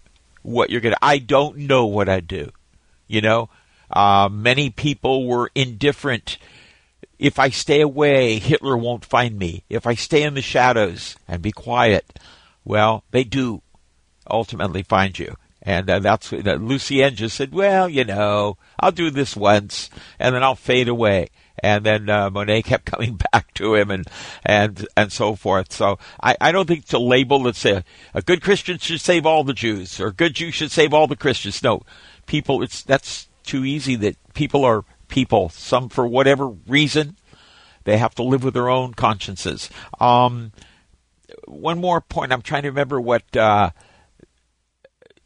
what 0.44 0.70
you're 0.70 0.80
gonna. 0.80 0.96
I 1.02 1.18
don't 1.18 1.56
know 1.56 1.86
what 1.86 2.08
I 2.08 2.20
do. 2.20 2.52
You 3.08 3.20
know, 3.20 3.48
uh, 3.90 4.28
many 4.30 4.70
people 4.70 5.26
were 5.26 5.50
indifferent. 5.54 6.38
If 7.18 7.38
I 7.38 7.48
stay 7.48 7.80
away, 7.80 8.38
Hitler 8.38 8.76
won't 8.76 9.04
find 9.04 9.38
me. 9.38 9.64
If 9.68 9.86
I 9.86 9.94
stay 9.94 10.22
in 10.22 10.34
the 10.34 10.42
shadows 10.42 11.16
and 11.26 11.42
be 11.42 11.52
quiet, 11.52 12.18
well, 12.64 13.04
they 13.10 13.24
do 13.24 13.62
ultimately 14.30 14.82
find 14.82 15.18
you. 15.18 15.36
And 15.62 15.88
uh, 15.88 15.98
that's 16.00 16.32
uh, 16.32 16.58
Lucien 16.60 17.16
just 17.16 17.36
said, 17.36 17.52
"Well, 17.52 17.88
you 17.88 18.04
know, 18.04 18.58
I'll 18.78 18.92
do 18.92 19.10
this 19.10 19.34
once, 19.34 19.88
and 20.18 20.34
then 20.34 20.42
I'll 20.42 20.56
fade 20.56 20.88
away." 20.88 21.28
And 21.62 21.84
then 21.84 22.08
uh, 22.10 22.30
Manet 22.30 22.62
kept 22.62 22.84
coming 22.92 23.18
back 23.32 23.54
to 23.54 23.74
him, 23.74 23.90
and 23.90 24.06
and 24.44 24.86
and 24.96 25.12
so 25.12 25.34
forth. 25.34 25.72
So 25.72 25.98
I, 26.22 26.36
I 26.40 26.52
don't 26.52 26.66
think 26.66 26.92
a 26.92 26.98
label 26.98 27.42
that 27.44 27.56
say 27.56 27.84
a 28.12 28.22
good 28.22 28.42
Christian 28.42 28.78
should 28.78 29.00
save 29.00 29.26
all 29.26 29.44
the 29.44 29.52
Jews, 29.52 30.00
or 30.00 30.10
good 30.10 30.34
Jew 30.34 30.50
should 30.50 30.70
save 30.70 30.92
all 30.92 31.06
the 31.06 31.16
Christians. 31.16 31.62
No, 31.62 31.82
people, 32.26 32.62
it's 32.62 32.82
that's 32.82 33.28
too 33.44 33.64
easy. 33.64 33.96
That 33.96 34.16
people 34.34 34.64
are 34.64 34.84
people. 35.08 35.48
Some 35.50 35.88
for 35.88 36.06
whatever 36.06 36.48
reason, 36.48 37.16
they 37.84 37.98
have 37.98 38.14
to 38.16 38.22
live 38.22 38.44
with 38.44 38.54
their 38.54 38.68
own 38.68 38.94
consciences. 38.94 39.70
Um, 40.00 40.52
one 41.46 41.80
more 41.80 42.00
point. 42.00 42.32
I'm 42.32 42.42
trying 42.42 42.62
to 42.62 42.68
remember 42.68 43.00
what. 43.00 43.36
Uh, 43.36 43.70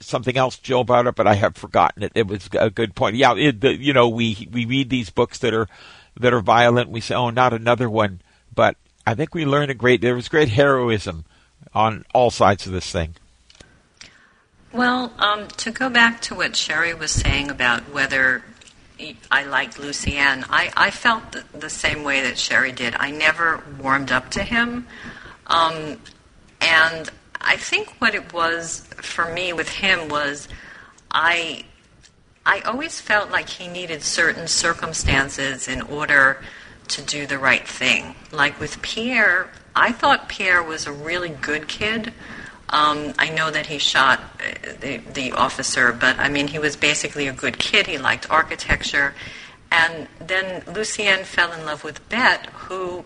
something 0.01 0.37
else 0.37 0.59
Jill 0.59 0.85
brought 0.85 1.07
up, 1.07 1.17
but 1.17 1.27
I 1.27 1.35
have 1.35 1.57
forgotten 1.57 2.03
it. 2.03 2.13
It 2.15 2.27
was 2.27 2.49
a 2.59 2.71
good 2.71 2.95
point. 2.95 3.17
Yeah, 3.17 3.35
it, 3.37 3.61
the, 3.61 3.75
you 3.77 3.93
know, 3.93 4.09
we 4.09 4.49
we 4.53 4.65
read 4.65 4.91
these 4.91 5.11
books 5.11 5.39
that 5.39 5.55
are 5.55 5.69
that 6.19 6.33
are 6.33 6.41
violent. 6.41 6.91
We 6.91 7.01
say, 7.01 7.15
oh, 7.15 7.31
not 7.31 7.53
another 7.53 7.89
one. 7.89 8.21
But 8.55 8.77
I 9.07 9.15
think 9.15 9.35
we 9.35 9.45
learned 9.45 9.71
a 9.71 9.75
great. 9.75 10.01
There 10.01 10.15
was 10.15 10.29
great 10.29 10.51
heroism 10.51 11.25
on 11.75 12.05
all 12.15 12.31
sides 12.31 12.67
of 12.67 12.73
this 12.73 12.91
thing. 12.91 13.15
Well, 14.73 15.13
um, 15.19 15.49
to 15.49 15.71
go 15.71 15.89
back 15.89 16.21
to 16.23 16.35
what 16.35 16.55
Sherry 16.55 16.93
was 16.93 17.11
saying 17.11 17.51
about 17.51 17.91
whether 17.93 18.45
I 19.31 19.45
liked 19.45 19.79
Lucien, 19.79 20.45
I, 20.51 20.71
I 20.77 20.91
felt 20.91 21.33
the, 21.33 21.45
the, 21.55 21.71
same 21.71 22.05
way 22.05 22.21
that 22.23 22.37
Sherry 22.37 22.73
did. 22.73 22.95
I 22.97 23.11
never 23.11 23.63
warmed 23.81 24.13
up 24.13 24.31
to 24.33 24.43
him. 24.43 24.87
Um, 25.47 25.99
and 26.61 27.09
I 27.41 27.57
think 27.57 27.89
what 28.01 28.15
it 28.15 28.33
was 28.33 28.81
for 28.97 29.33
me 29.33 29.53
with 29.53 29.69
him 29.69 30.09
was 30.09 30.49
I 31.11 31.65
I 32.49 32.61
always 32.63 32.99
felt 32.99 33.31
like 33.31 33.51
he 33.51 33.69
needed 33.69 34.03
certain 34.03 34.49
circumstances 34.49 35.69
in 35.69 35.83
order 35.83 36.43
to 36.89 37.03
do 37.03 37.27
the 37.27 37.39
right 37.39 37.69
thing. 37.69 38.15
Like 38.33 38.59
with 38.59 38.81
Pierre, 38.81 39.51
I 39.77 39.93
thought 39.93 40.31
Pierre 40.31 40.63
was 40.63 40.87
a 40.87 40.93
really 40.93 41.29
good 41.29 41.69
kid. 41.69 42.15
Um, 42.71 43.13
I 43.19 43.29
know 43.29 43.51
that 43.51 43.67
he 43.67 43.77
shot 43.77 44.21
uh, 44.21 44.73
the, 44.81 44.97
the 45.13 45.33
officer, 45.33 45.93
but 45.93 46.19
I 46.19 46.31
mean, 46.31 46.49
he 46.49 46.59
was 46.59 46.75
basically 46.75 47.29
a 47.29 47.35
good 47.35 47.59
kid. 47.59 47.87
He 47.87 47.99
liked 47.99 48.31
architecture. 48.31 49.15
And 49.71 50.09
then 50.19 50.63
Lucien 50.73 51.25
fell 51.25 51.53
in 51.53 51.67
love 51.67 51.85
with 51.85 52.07
Bette, 52.09 52.49
who 52.53 53.05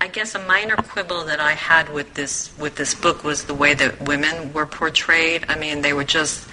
I 0.00 0.08
guess 0.08 0.34
a 0.34 0.38
minor 0.38 0.76
quibble 0.76 1.24
that 1.24 1.38
I 1.38 1.52
had 1.52 1.92
with 1.92 2.14
this 2.14 2.50
with 2.58 2.76
this 2.76 2.94
book 2.94 3.24
was 3.24 3.44
the 3.44 3.54
way 3.54 3.74
that 3.74 4.08
women 4.08 4.54
were 4.54 4.66
portrayed. 4.66 5.44
I 5.48 5.56
mean, 5.58 5.82
they 5.82 5.92
were 5.92 6.04
just, 6.04 6.48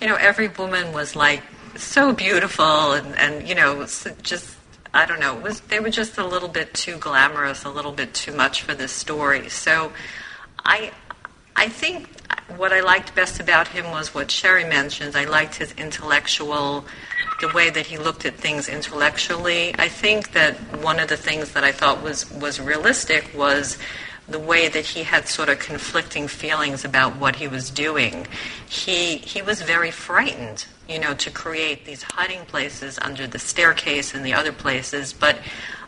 you 0.00 0.06
know, 0.06 0.16
every 0.16 0.48
woman 0.48 0.92
was 0.92 1.16
like 1.16 1.42
so 1.76 2.12
beautiful, 2.12 2.92
and 2.92 3.14
and 3.16 3.48
you 3.48 3.54
know, 3.54 3.86
just 4.22 4.56
I 4.94 5.06
don't 5.06 5.20
know, 5.20 5.34
was 5.34 5.60
they 5.60 5.80
were 5.80 5.90
just 5.90 6.18
a 6.18 6.26
little 6.26 6.48
bit 6.48 6.74
too 6.74 6.96
glamorous, 6.96 7.64
a 7.64 7.70
little 7.70 7.92
bit 7.92 8.14
too 8.14 8.32
much 8.32 8.62
for 8.62 8.74
this 8.74 8.92
story. 8.92 9.48
So, 9.48 9.92
I 10.64 10.92
I 11.54 11.68
think 11.68 12.08
what 12.56 12.72
I 12.72 12.80
liked 12.80 13.14
best 13.14 13.40
about 13.40 13.68
him 13.68 13.90
was 13.90 14.14
what 14.14 14.30
Sherry 14.30 14.64
mentions. 14.64 15.16
I 15.16 15.24
liked 15.24 15.56
his 15.56 15.72
intellectual 15.72 16.84
the 17.40 17.48
way 17.48 17.70
that 17.70 17.86
he 17.86 17.98
looked 17.98 18.24
at 18.24 18.34
things 18.34 18.68
intellectually. 18.68 19.74
I 19.78 19.88
think 19.88 20.32
that 20.32 20.54
one 20.82 20.98
of 20.98 21.08
the 21.08 21.16
things 21.16 21.52
that 21.52 21.64
I 21.64 21.72
thought 21.72 22.02
was, 22.02 22.30
was 22.30 22.60
realistic 22.60 23.30
was 23.34 23.78
the 24.28 24.38
way 24.38 24.68
that 24.68 24.84
he 24.84 25.04
had 25.04 25.28
sort 25.28 25.48
of 25.48 25.58
conflicting 25.58 26.26
feelings 26.26 26.84
about 26.84 27.16
what 27.16 27.36
he 27.36 27.46
was 27.46 27.70
doing. 27.70 28.26
He, 28.68 29.18
he 29.18 29.40
was 29.40 29.62
very 29.62 29.90
frightened, 29.90 30.66
you 30.88 30.98
know, 30.98 31.14
to 31.14 31.30
create 31.30 31.84
these 31.84 32.02
hiding 32.02 32.44
places 32.46 32.98
under 33.00 33.26
the 33.26 33.38
staircase 33.38 34.14
and 34.14 34.24
the 34.24 34.34
other 34.34 34.52
places. 34.52 35.12
But 35.12 35.38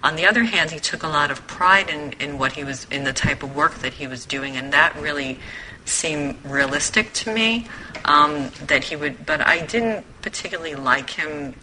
on 0.04 0.14
the 0.14 0.26
other 0.26 0.44
hand, 0.44 0.70
he 0.70 0.78
took 0.78 1.02
a 1.02 1.08
lot 1.08 1.30
of 1.30 1.44
pride 1.48 1.90
in, 1.90 2.12
in 2.20 2.38
what 2.38 2.52
he 2.52 2.62
was, 2.62 2.86
in 2.90 3.04
the 3.04 3.12
type 3.12 3.42
of 3.42 3.56
work 3.56 3.74
that 3.80 3.94
he 3.94 4.06
was 4.06 4.24
doing, 4.24 4.56
and 4.56 4.72
that 4.72 4.94
really 4.96 5.40
seemed 5.84 6.36
realistic 6.44 7.12
to 7.14 7.32
me 7.32 7.66
um, 8.04 8.50
that 8.66 8.84
he 8.84 8.94
would, 8.94 9.26
but 9.26 9.40
I 9.40 9.64
didn't 9.64 10.04
particularly 10.22 10.74
like 10.74 11.10
him 11.10 11.54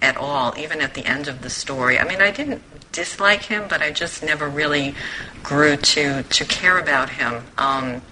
at 0.00 0.16
all, 0.16 0.54
even 0.56 0.80
at 0.80 0.94
the 0.94 1.04
end 1.04 1.28
of 1.28 1.42
the 1.42 1.50
story. 1.50 1.98
I 1.98 2.04
mean, 2.04 2.22
I 2.22 2.30
didn't 2.30 2.62
dislike 2.92 3.42
him, 3.42 3.64
but 3.68 3.82
I 3.82 3.90
just 3.90 4.22
never 4.22 4.48
really 4.48 4.94
grew 5.42 5.76
to 5.76 6.22
to 6.22 6.44
care 6.44 6.78
about 6.78 7.08
him. 7.10 7.42
Um, 7.58 8.02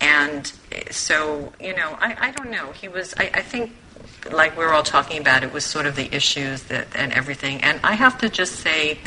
and 0.00 0.50
so, 0.90 1.52
you 1.60 1.76
know, 1.76 1.96
I, 2.00 2.16
I 2.28 2.30
don't 2.32 2.50
know. 2.50 2.72
He 2.72 2.88
was, 2.88 3.14
I, 3.18 3.30
I 3.34 3.42
think, 3.42 3.72
like 4.32 4.56
we 4.56 4.64
are 4.64 4.72
all 4.72 4.82
talking 4.82 5.20
about, 5.20 5.42
it 5.42 5.52
was 5.52 5.64
sort 5.64 5.86
of 5.86 5.94
the 5.94 6.14
issues 6.14 6.62
that 6.64 6.86
and 6.94 7.12
everything. 7.12 7.62
And 7.62 7.80
I 7.84 7.92
have 7.94 8.18
to 8.18 8.28
just 8.28 8.56
say, 8.56 8.98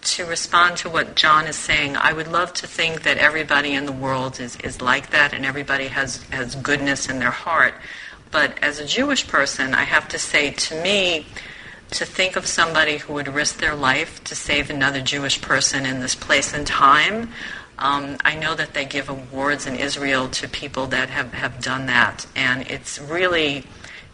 to 0.00 0.24
respond 0.26 0.76
to 0.78 0.90
what 0.90 1.16
John 1.16 1.46
is 1.46 1.56
saying, 1.56 1.96
I 1.96 2.12
would 2.12 2.28
love 2.28 2.52
to 2.54 2.66
think 2.66 3.02
that 3.02 3.18
everybody 3.18 3.72
in 3.74 3.84
the 3.86 3.92
world 3.92 4.38
is, 4.38 4.56
is 4.56 4.80
like 4.80 5.10
that 5.10 5.32
and 5.32 5.44
everybody 5.44 5.88
has, 5.88 6.22
has 6.24 6.54
goodness 6.54 7.08
in 7.08 7.18
their 7.18 7.30
heart. 7.30 7.74
But 8.30 8.62
as 8.62 8.78
a 8.78 8.86
Jewish 8.86 9.26
person, 9.26 9.74
I 9.74 9.84
have 9.84 10.08
to 10.08 10.18
say, 10.18 10.50
to 10.50 10.82
me, 10.82 11.26
to 11.90 12.04
think 12.04 12.36
of 12.36 12.46
somebody 12.46 12.98
who 12.98 13.14
would 13.14 13.28
risk 13.28 13.58
their 13.58 13.74
life 13.74 14.22
to 14.24 14.34
save 14.34 14.70
another 14.70 15.00
Jewish 15.00 15.40
person 15.40 15.86
in 15.86 16.00
this 16.00 16.14
place 16.14 16.52
and 16.52 16.66
time, 16.66 17.30
um, 17.78 18.16
I 18.24 18.34
know 18.34 18.54
that 18.54 18.74
they 18.74 18.84
give 18.84 19.08
awards 19.08 19.66
in 19.66 19.76
Israel 19.76 20.28
to 20.30 20.48
people 20.48 20.86
that 20.88 21.10
have, 21.10 21.32
have 21.32 21.62
done 21.62 21.86
that. 21.86 22.26
And 22.34 22.66
it's 22.66 23.00
really, 23.00 23.64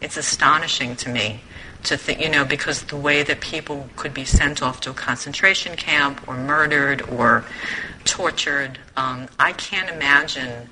it's 0.01 0.17
astonishing 0.17 0.97
to 0.97 1.09
me 1.09 1.41
to 1.85 1.97
think, 1.97 2.21
you 2.21 2.29
know, 2.29 2.45
because 2.45 2.83
the 2.85 2.97
way 2.97 3.23
that 3.23 3.41
people 3.41 3.89
could 3.97 4.15
be 4.15 4.25
sent 4.25 4.63
off 4.63 4.81
to 4.83 4.91
a 4.91 4.95
concentration 4.95 5.77
camp 5.77 6.27
or 6.29 6.37
murdered 6.37 7.03
or 7.03 7.45
tortured, 8.05 8.79
um, 8.97 9.29
I 9.39 9.53
can't 9.53 9.91
imagine 9.91 10.69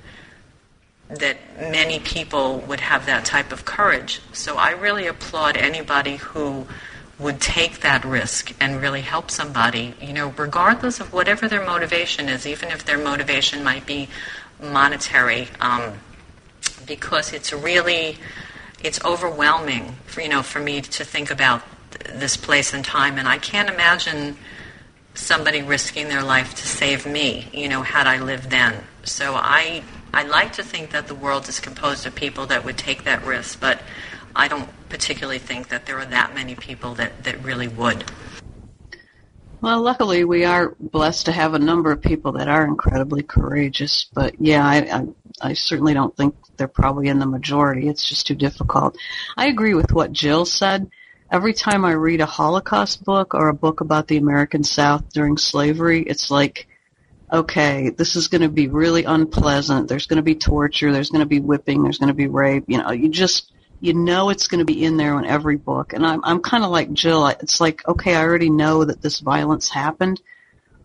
that 1.09 1.37
many 1.59 1.99
people 1.99 2.59
would 2.59 2.79
have 2.79 3.05
that 3.05 3.25
type 3.25 3.51
of 3.51 3.65
courage. 3.65 4.21
So 4.31 4.57
I 4.57 4.71
really 4.71 5.07
applaud 5.07 5.57
anybody 5.57 6.15
who 6.15 6.65
would 7.23 7.39
take 7.39 7.79
that 7.79 8.03
risk 8.03 8.53
and 8.59 8.81
really 8.81 9.01
help 9.01 9.31
somebody, 9.31 9.95
you 10.01 10.13
know, 10.13 10.33
regardless 10.37 10.99
of 10.99 11.13
whatever 11.13 11.47
their 11.47 11.65
motivation 11.65 12.27
is, 12.27 12.45
even 12.45 12.69
if 12.69 12.85
their 12.85 12.97
motivation 12.97 13.63
might 13.63 13.85
be 13.85 14.09
monetary, 14.61 15.47
um, 15.61 15.93
because 16.85 17.33
it's 17.33 17.53
really 17.53 18.17
it's 18.83 19.03
overwhelming, 19.05 19.95
for, 20.05 20.19
you 20.21 20.27
know, 20.27 20.43
for 20.43 20.59
me 20.59 20.81
to 20.81 21.05
think 21.05 21.31
about 21.31 21.61
this 22.13 22.35
place 22.35 22.73
and 22.73 22.83
time, 22.83 23.17
and 23.17 23.27
I 23.27 23.37
can't 23.37 23.69
imagine 23.69 24.35
somebody 25.15 25.61
risking 25.61 26.09
their 26.09 26.23
life 26.23 26.53
to 26.55 26.67
save 26.67 27.05
me, 27.05 27.47
you 27.53 27.69
know, 27.69 27.81
had 27.83 28.07
I 28.07 28.19
lived 28.19 28.49
then. 28.49 28.83
So 29.03 29.35
I 29.35 29.83
I 30.13 30.23
like 30.23 30.53
to 30.53 30.63
think 30.63 30.91
that 30.91 31.07
the 31.07 31.15
world 31.15 31.47
is 31.49 31.59
composed 31.59 32.05
of 32.05 32.13
people 32.13 32.45
that 32.47 32.63
would 32.65 32.77
take 32.77 33.03
that 33.05 33.25
risk, 33.25 33.59
but 33.59 33.81
I 34.35 34.47
don't 34.47 34.69
particularly 34.89 35.39
think 35.39 35.69
that 35.69 35.85
there 35.85 35.99
are 35.99 36.05
that 36.05 36.33
many 36.33 36.55
people 36.55 36.95
that, 36.95 37.23
that 37.23 37.43
really 37.43 37.67
would. 37.67 38.03
Well, 39.63 39.81
luckily 39.81 40.25
we 40.25 40.43
are 40.43 40.75
blessed 40.77 41.27
to 41.27 41.31
have 41.31 41.53
a 41.53 41.59
number 41.59 41.91
of 41.93 42.01
people 42.01 42.33
that 42.33 42.49
are 42.49 42.65
incredibly 42.65 43.23
courageous. 43.23 44.07
But 44.13 44.35
yeah, 44.37 44.65
I, 44.67 44.77
I, 44.77 45.07
I 45.49 45.53
certainly 45.53 45.93
don't 45.93 46.15
think 46.17 46.35
they're 46.57 46.67
probably 46.67 47.07
in 47.07 47.19
the 47.19 47.25
majority. 47.25 47.87
It's 47.87 48.07
just 48.07 48.27
too 48.27 48.35
difficult. 48.35 48.97
I 49.37 49.47
agree 49.47 49.73
with 49.73 49.93
what 49.93 50.11
Jill 50.11 50.43
said. 50.43 50.91
Every 51.31 51.53
time 51.53 51.85
I 51.85 51.93
read 51.93 52.19
a 52.19 52.25
Holocaust 52.25 53.05
book 53.05 53.33
or 53.33 53.47
a 53.47 53.53
book 53.53 53.79
about 53.79 54.07
the 54.07 54.17
American 54.17 54.65
South 54.65 55.13
during 55.13 55.37
slavery, 55.37 56.03
it's 56.03 56.29
like, 56.29 56.67
okay, 57.31 57.89
this 57.89 58.17
is 58.17 58.27
going 58.27 58.41
to 58.41 58.49
be 58.49 58.67
really 58.67 59.05
unpleasant. 59.05 59.87
There's 59.87 60.07
going 60.07 60.17
to 60.17 60.23
be 60.23 60.35
torture. 60.35 60.91
There's 60.91 61.09
going 61.09 61.21
to 61.21 61.25
be 61.25 61.39
whipping. 61.39 61.83
There's 61.83 61.99
going 61.99 62.09
to 62.09 62.13
be 62.13 62.27
rape. 62.27 62.65
You 62.67 62.79
know, 62.79 62.91
you 62.91 63.07
just 63.07 63.52
you 63.83 63.93
know 63.93 64.29
it's 64.29 64.47
going 64.47 64.59
to 64.59 64.73
be 64.73 64.81
in 64.81 64.95
there 64.95 65.19
in 65.19 65.25
every 65.25 65.57
book. 65.57 65.91
And 65.91 66.05
I'm 66.05 66.23
I'm 66.23 66.39
kind 66.39 66.63
of 66.63 66.71
like 66.71 66.93
Jill. 66.93 67.27
It's 67.27 67.59
like 67.59 67.85
okay, 67.85 68.15
I 68.15 68.23
already 68.23 68.49
know 68.49 68.85
that 68.85 69.01
this 69.01 69.19
violence 69.19 69.67
happened. 69.67 70.21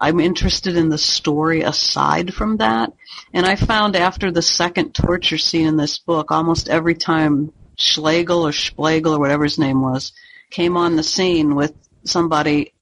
I'm 0.00 0.19
interested 0.19 0.76
in 0.76 0.88
the 0.88 0.99
story 0.99 1.62
aside 1.62 2.35
from 2.35 2.57
that. 2.57 2.93
And 3.32 3.47
I 3.47 3.54
found 3.54 3.95
after 3.95 4.32
the 4.32 4.43
second 4.43 4.95
torture 4.95 5.39
scene 5.39 5.69
in 5.69 5.76
this 5.76 5.99
book, 5.99 6.32
almost 6.32 6.69
every 6.69 6.97
time 6.97 7.52
Schlegel 7.76 8.45
or 8.45 8.52
Schlegel 8.52 9.15
or 9.15 9.21
whatever 9.21 9.45
his 9.45 9.61
name 9.61 9.80
was 9.80 10.13
came 10.50 10.76
on 10.76 10.97
the 10.97 11.04
scene 11.04 11.54
with 11.54 11.75
somebody, 12.02 12.73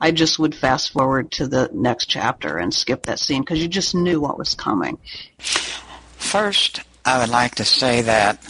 I 0.00 0.10
just 0.10 0.38
would 0.38 0.54
fast 0.54 0.90
forward 0.90 1.32
to 1.32 1.46
the 1.46 1.68
next 1.74 2.06
chapter 2.06 2.56
and 2.56 2.72
skip 2.72 3.04
that 3.04 3.18
scene 3.18 3.42
because 3.42 3.60
you 3.60 3.68
just 3.68 3.94
knew 3.94 4.22
what 4.22 4.38
was 4.38 4.54
coming. 4.54 4.96
First, 5.38 6.80
I 7.04 7.18
would 7.18 7.28
like 7.28 7.56
to 7.56 7.64
say 7.66 8.02
that 8.02 8.40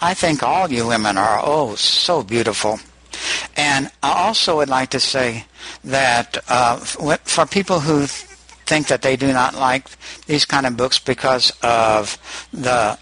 I 0.00 0.14
think 0.14 0.42
all 0.42 0.70
you 0.70 0.86
women 0.86 1.16
are, 1.16 1.40
oh, 1.42 1.74
so 1.76 2.22
beautiful. 2.22 2.78
And 3.56 3.90
I 4.02 4.12
also 4.12 4.56
would 4.56 4.68
like 4.68 4.90
to 4.90 5.00
say 5.00 5.44
that 5.84 6.42
uh, 6.48 6.76
for 6.76 7.46
people 7.46 7.80
who 7.80 8.06
think 8.06 8.88
that 8.88 9.02
they 9.02 9.16
do 9.16 9.32
not 9.32 9.54
like 9.54 9.88
these 10.26 10.44
kind 10.44 10.66
of 10.66 10.76
books 10.76 10.98
because 10.98 11.52
of 11.62 12.18
the 12.52 12.98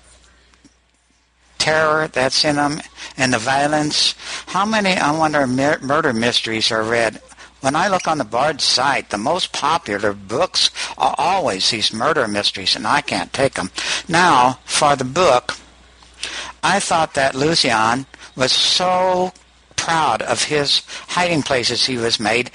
terror 1.59 2.09
that's 2.09 2.45
in 2.45 2.57
them 2.57 2.81
and 3.17 3.33
the 3.33 3.39
violence, 3.39 4.15
how 4.47 4.65
many, 4.65 4.91
I 4.91 5.17
wonder, 5.17 5.47
murder 5.47 6.13
mysteries 6.13 6.71
are 6.73 6.83
read? 6.83 7.21
When 7.61 7.77
I 7.77 7.87
look 7.87 8.09
on 8.09 8.19
the 8.19 8.25
Bard 8.25 8.61
site, 8.61 9.11
the 9.11 9.19
most 9.19 9.53
popular 9.53 10.13
books 10.13 10.71
are 10.99 11.15
always 11.17 11.71
these 11.71 11.93
murder 11.93 12.27
mysteries, 12.27 12.75
and 12.75 12.87
I 12.89 13.03
can't 13.03 13.33
take 13.33 13.55
them. 13.55 13.71
Now, 14.09 14.59
for 14.65 14.97
the 14.97 15.05
book, 15.05 15.57
I 16.63 16.81
thought 16.81 17.15
that 17.15 17.35
Lucien 17.35 18.07
was 18.37 18.53
so 18.53 19.33
proud 19.77 20.23
of 20.23 20.45
his 20.45 20.83
hiding 21.09 21.43
places 21.43 21.85
he 21.85 21.97
was 21.97 22.21
made. 22.21 22.51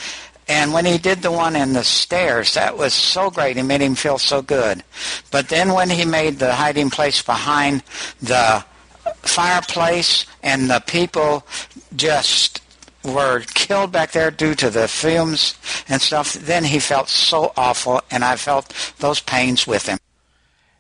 And 0.48 0.72
when 0.72 0.86
he 0.86 0.98
did 0.98 1.22
the 1.22 1.32
one 1.32 1.58
in 1.58 1.74
the 1.74 1.84
stairs, 1.84 2.54
that 2.54 2.78
was 2.78 2.94
so 2.94 3.30
great. 3.30 3.58
It 3.58 3.64
made 3.64 3.82
him 3.82 3.96
feel 3.96 4.18
so 4.18 4.42
good. 4.42 4.82
But 5.30 5.50
then 5.50 5.74
when 5.74 5.90
he 5.90 6.06
made 6.06 6.40
the 6.40 6.54
hiding 6.54 6.90
place 6.90 7.22
behind 7.22 7.84
the 8.22 8.64
fireplace 9.24 10.26
and 10.42 10.70
the 10.70 10.82
people 10.86 11.46
just 11.96 12.62
were 13.04 13.42
killed 13.54 13.92
back 13.92 14.12
there 14.12 14.32
due 14.32 14.56
to 14.56 14.70
the 14.70 14.88
fumes 14.88 15.56
and 15.90 16.02
stuff, 16.02 16.34
then 16.34 16.64
he 16.64 16.80
felt 16.80 17.10
so 17.10 17.54
awful, 17.56 18.02
and 18.12 18.24
I 18.24 18.36
felt 18.36 18.74
those 19.00 19.20
pains 19.20 19.68
with 19.68 19.88
him. 19.88 20.00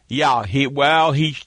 Yeah, 0.07 0.45
he 0.45 0.67
well, 0.67 1.11
he 1.11 1.37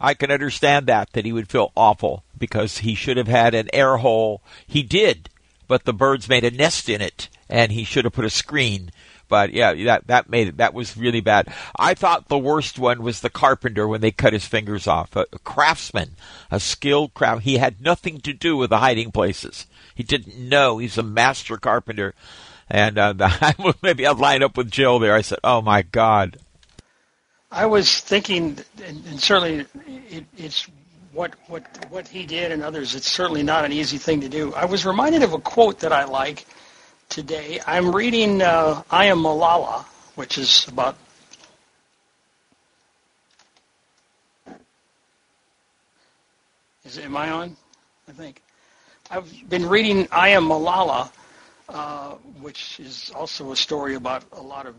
I 0.00 0.14
can 0.14 0.30
understand 0.30 0.86
that, 0.86 1.12
that 1.12 1.24
he 1.24 1.32
would 1.32 1.48
feel 1.48 1.72
awful 1.76 2.24
because 2.36 2.78
he 2.78 2.94
should 2.94 3.16
have 3.16 3.28
had 3.28 3.54
an 3.54 3.68
air 3.72 3.98
hole. 3.98 4.42
He 4.66 4.82
did, 4.82 5.30
but 5.68 5.84
the 5.84 5.92
birds 5.92 6.28
made 6.28 6.44
a 6.44 6.50
nest 6.50 6.88
in 6.88 7.00
it 7.00 7.28
and 7.48 7.72
he 7.72 7.84
should 7.84 8.04
have 8.04 8.14
put 8.14 8.24
a 8.24 8.30
screen. 8.30 8.90
But 9.28 9.52
yeah, 9.52 9.72
that, 9.84 10.06
that 10.08 10.28
made 10.28 10.48
it, 10.48 10.56
that 10.58 10.74
was 10.74 10.96
really 10.96 11.20
bad. 11.20 11.48
I 11.76 11.94
thought 11.94 12.28
the 12.28 12.38
worst 12.38 12.78
one 12.78 13.02
was 13.02 13.20
the 13.20 13.30
carpenter 13.30 13.88
when 13.88 14.00
they 14.00 14.10
cut 14.10 14.32
his 14.32 14.46
fingers 14.46 14.86
off. 14.86 15.16
A, 15.16 15.26
a 15.32 15.38
craftsman, 15.38 16.16
a 16.50 16.60
skilled 16.60 17.14
craft. 17.14 17.42
He 17.42 17.56
had 17.56 17.80
nothing 17.80 18.20
to 18.20 18.32
do 18.32 18.56
with 18.56 18.70
the 18.70 18.78
hiding 18.78 19.12
places. 19.12 19.66
He 19.94 20.02
didn't 20.02 20.38
know. 20.38 20.78
He's 20.78 20.98
a 20.98 21.02
master 21.02 21.56
carpenter. 21.56 22.14
And 22.68 22.98
uh, 22.98 23.14
maybe 23.82 24.06
I'll 24.06 24.14
line 24.14 24.42
up 24.42 24.56
with 24.56 24.70
Jill 24.70 24.98
there. 24.98 25.14
I 25.14 25.20
said, 25.20 25.38
"Oh 25.44 25.60
my 25.60 25.82
God, 25.82 26.38
I 27.54 27.66
was 27.66 28.00
thinking, 28.00 28.58
and, 28.84 29.20
certainly 29.20 29.64
it, 30.10 30.24
it's 30.36 30.68
what 31.12 31.34
what 31.46 31.62
what 31.88 32.08
he 32.08 32.26
did 32.26 32.50
and 32.50 32.64
others. 32.64 32.96
It's 32.96 33.08
certainly 33.08 33.44
not 33.44 33.64
an 33.64 33.70
easy 33.72 33.96
thing 33.96 34.20
to 34.22 34.28
do. 34.28 34.52
I 34.54 34.64
was 34.64 34.84
reminded 34.84 35.22
of 35.22 35.34
a 35.34 35.38
quote 35.38 35.78
that 35.80 35.92
I 35.92 36.02
like 36.02 36.46
today. 37.08 37.60
I'm 37.64 37.94
reading 37.94 38.42
uh, 38.42 38.82
"I 38.90 39.04
Am 39.04 39.18
Malala," 39.18 39.84
which 40.16 40.36
is 40.36 40.66
about. 40.66 40.96
Is 46.84 46.98
am 46.98 47.16
I 47.16 47.30
on? 47.30 47.56
I 48.08 48.12
think 48.12 48.42
I've 49.12 49.32
been 49.48 49.68
reading 49.68 50.08
"I 50.10 50.30
Am 50.30 50.46
Malala," 50.48 51.08
uh, 51.68 52.14
which 52.40 52.80
is 52.80 53.12
also 53.14 53.52
a 53.52 53.56
story 53.56 53.94
about 53.94 54.24
a 54.32 54.42
lot 54.42 54.66
of 54.66 54.74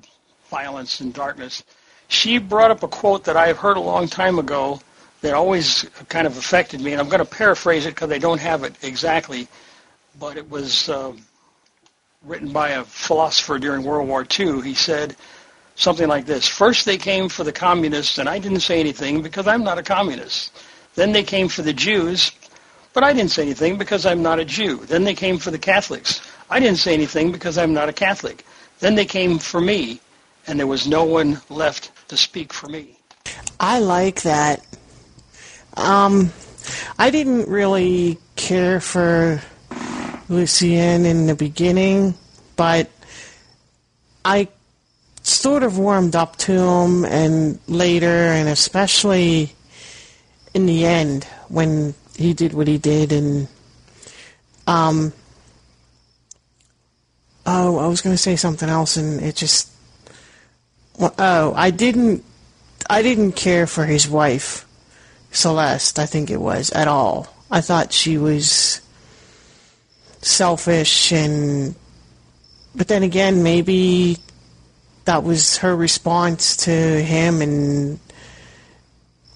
violence 0.50 1.00
and 1.00 1.14
darkness 1.14 1.64
she 2.08 2.38
brought 2.38 2.72
up 2.72 2.84
a 2.84 2.88
quote 2.88 3.24
that 3.26 3.38
I 3.38 3.48
have 3.48 3.58
heard 3.58 3.78
a 3.78 3.82
long 3.82 4.08
time 4.08 4.40
ago 4.40 4.80
that 5.22 5.34
always 5.34 5.84
kind 6.10 6.28
of 6.28 6.38
affected 6.38 6.82
me, 6.82 6.92
and 6.92 7.02
I'm 7.02 7.10
going 7.10 7.20
to 7.20 7.26
paraphrase 7.26 7.86
it 7.86 7.96
because 7.96 8.12
I 8.12 8.18
don't 8.18 8.40
have 8.40 8.64
it 8.64 8.76
exactly, 8.84 9.48
but 10.20 10.38
it 10.38 10.50
was 10.50 10.88
uh, 10.90 11.14
written 12.24 12.52
by 12.52 12.70
a 12.70 12.84
philosopher 12.84 13.58
during 13.58 13.84
World 13.84 14.08
War 14.08 14.26
II. 14.40 14.62
He 14.62 14.74
said 14.74 15.16
something 15.76 16.08
like 16.08 16.26
this 16.26 16.48
First 16.48 16.86
they 16.86 16.98
came 16.98 17.30
for 17.30 17.44
the 17.44 17.52
communists, 17.52 18.18
and 18.18 18.30
I 18.30 18.40
didn't 18.40 18.60
say 18.62 18.80
anything 18.80 19.22
because 19.22 19.48
I'm 19.48 19.64
not 19.64 19.78
a 19.78 19.84
communist. 19.84 20.52
Then 20.96 21.12
they 21.12 21.24
came 21.24 21.48
for 21.48 21.62
the 21.62 21.74
Jews, 21.74 22.32
but 22.94 23.04
I 23.04 23.12
didn't 23.12 23.32
say 23.32 23.44
anything 23.44 23.78
because 23.78 24.06
I'm 24.06 24.22
not 24.22 24.40
a 24.40 24.46
Jew. 24.46 24.78
Then 24.86 25.04
they 25.04 25.14
came 25.14 25.38
for 25.38 25.52
the 25.52 25.60
Catholics. 25.60 26.22
I 26.50 26.60
didn't 26.60 26.78
say 26.78 26.94
anything 26.94 27.32
because 27.32 27.58
I'm 27.58 27.74
not 27.74 27.90
a 27.90 27.94
Catholic. 27.94 28.46
Then 28.80 28.96
they 28.96 29.06
came 29.06 29.40
for 29.40 29.60
me, 29.60 30.00
and 30.48 30.60
there 30.60 30.68
was 30.68 30.88
no 30.88 31.04
one 31.04 31.42
left 31.50 31.92
to 32.10 32.18
speak 32.18 32.54
for 32.54 32.68
me. 32.68 32.98
I 33.60 33.80
like 33.80 34.22
that. 34.24 34.66
Um, 35.78 36.32
I 36.98 37.10
didn't 37.10 37.48
really 37.50 38.18
care 38.36 38.80
for 38.80 39.42
Lucien 40.30 41.06
in 41.06 41.28
the 41.28 41.36
beginning, 41.36 42.16
but 42.56 42.90
I 44.24 44.48
sort 45.24 45.64
of 45.64 45.78
warmed 45.78 46.16
up 46.16 46.36
to 46.38 46.54
him 46.54 47.06
and 47.06 47.60
later, 47.68 48.08
and 48.08 48.48
especially 48.50 49.56
in 50.54 50.66
the 50.66 50.86
end 50.86 51.26
when 51.50 51.94
he 52.16 52.34
did 52.34 52.54
what 52.54 52.68
he 52.68 52.78
did 52.78 53.12
and 53.12 53.48
um 54.68 55.12
oh 57.46 57.78
I 57.78 57.88
was 57.88 58.02
going 58.02 58.14
to 58.14 58.22
say 58.22 58.38
something 58.38 58.70
else 58.70 58.96
and 58.96 59.22
it 59.22 59.36
just 59.36 59.70
oh 61.00 61.54
I 61.56 61.72
didn't 61.72 62.24
I 62.90 63.02
didn't 63.02 63.34
care 63.34 63.68
for 63.68 63.86
his 63.86 64.08
wife 64.08 64.66
Celeste 65.32 66.00
I 66.00 66.06
think 66.06 66.30
it 66.30 66.40
was 66.42 66.72
at 66.72 66.88
all. 66.88 67.28
I 67.52 67.62
thought 67.62 67.94
she 67.94 68.18
was 68.18 68.82
selfish 70.22 71.12
and 71.12 71.76
but 72.74 72.88
then 72.88 73.04
again 73.04 73.44
maybe 73.44 74.18
that 75.06 75.24
was 75.24 75.58
her 75.58 75.76
response 75.76 76.58
to 76.58 76.72
him 76.72 77.42
and 77.42 78.00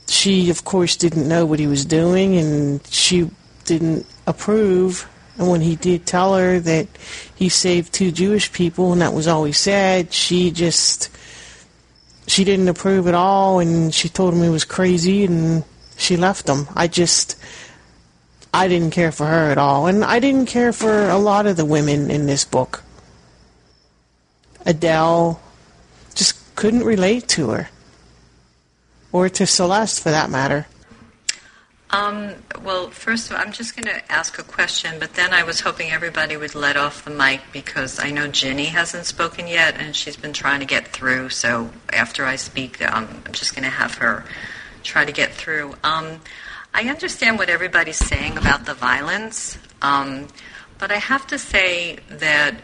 she 0.08 0.50
of 0.50 0.66
course 0.66 0.96
didn't 0.96 1.28
know 1.28 1.46
what 1.46 1.60
he 1.60 1.68
was 1.68 1.86
doing 1.86 2.36
and 2.38 2.86
she 2.88 3.30
didn't 3.66 4.06
approve. 4.26 5.08
And 5.38 5.50
when 5.50 5.62
he 5.62 5.76
did 5.76 6.06
tell 6.06 6.36
her 6.36 6.60
that 6.60 6.88
he 7.36 7.48
saved 7.48 7.94
two 7.94 8.12
Jewish 8.12 8.52
people 8.52 8.92
and 8.92 9.02
that 9.02 9.14
was 9.14 9.28
all 9.28 9.46
he 9.46 9.54
said 9.54 10.12
she 10.12 10.52
just 10.52 11.10
she 12.30 12.44
didn't 12.44 12.68
approve 12.68 13.08
at 13.08 13.16
all 13.16 13.60
and 13.60 13.94
she 13.94 14.08
told 14.08 14.34
him 14.34 14.44
he 14.44 14.50
was 14.50 14.64
crazy 14.64 15.26
and 15.26 15.64
she 15.98 16.16
left 16.16 16.48
him 16.48 16.68
I 16.76 16.88
just 16.88 17.36
I 18.54 18.68
didn't 18.68 18.92
care 18.92 19.12
for 19.12 19.26
her 19.26 19.52
at 19.52 19.58
all 19.58 19.88
and 19.88 20.06
I 20.06 20.20
didn't 20.20 20.46
care 20.46 20.72
for 20.72 21.10
a 21.10 21.18
lot 21.18 21.48
of 21.48 21.58
the 21.58 21.66
women 21.66 22.12
in 22.12 22.28
this 22.28 22.46
book 22.46 22.84
Adele 24.66 25.42
just 26.14 26.36
couldn't 26.56 26.84
relate 26.84 27.28
to 27.30 27.50
her 27.50 27.70
or 29.12 29.30
to 29.30 29.48
Celeste 29.48 30.04
for 30.04 30.12
that 30.12 30.30
matter? 30.30 30.68
Um, 31.92 32.36
well, 32.62 32.92
first 32.92 33.32
of 33.32 33.36
all, 33.36 33.44
I'm 33.44 33.52
just 33.52 33.76
going 33.76 33.86
to 33.86 34.12
ask 34.12 34.38
a 34.38 34.44
question, 34.44 35.00
but 35.00 35.16
then 35.16 35.34
I 35.34 35.42
was 35.42 35.62
hoping 35.62 35.90
everybody 35.90 36.38
would 36.38 36.54
let 36.54 36.78
off 36.78 37.04
the 37.04 37.10
mic 37.10 37.42
because 37.52 38.00
I 38.00 38.12
know 38.12 38.28
Ginny 38.28 38.66
hasn't 38.66 39.06
spoken 39.06 39.48
yet 39.48 39.76
and 39.78 39.96
she's 39.96 40.16
been 40.16 40.34
trying 40.34 40.60
to 40.60 40.68
get 40.68 40.90
through. 40.90 41.30
So 41.30 41.72
after 41.92 42.26
I 42.26 42.36
speak, 42.36 42.80
um, 42.82 43.24
I'm 43.26 43.34
just 43.34 43.56
going 43.56 43.64
to 43.64 43.72
have 43.72 43.96
her 43.96 44.24
try 44.84 45.04
to 45.04 45.12
get 45.12 45.32
through. 45.32 45.76
Um, 45.84 46.22
I 46.76 46.84
understand 46.84 47.40
what 47.40 47.50
everybody's 47.50 47.98
saying 47.98 48.38
about 48.38 48.66
the 48.66 48.76
violence, 48.76 49.58
um, 49.82 50.28
but 50.78 50.92
I 50.92 50.98
have 50.98 51.26
to 51.28 51.40
say 51.40 51.98
that 52.10 52.56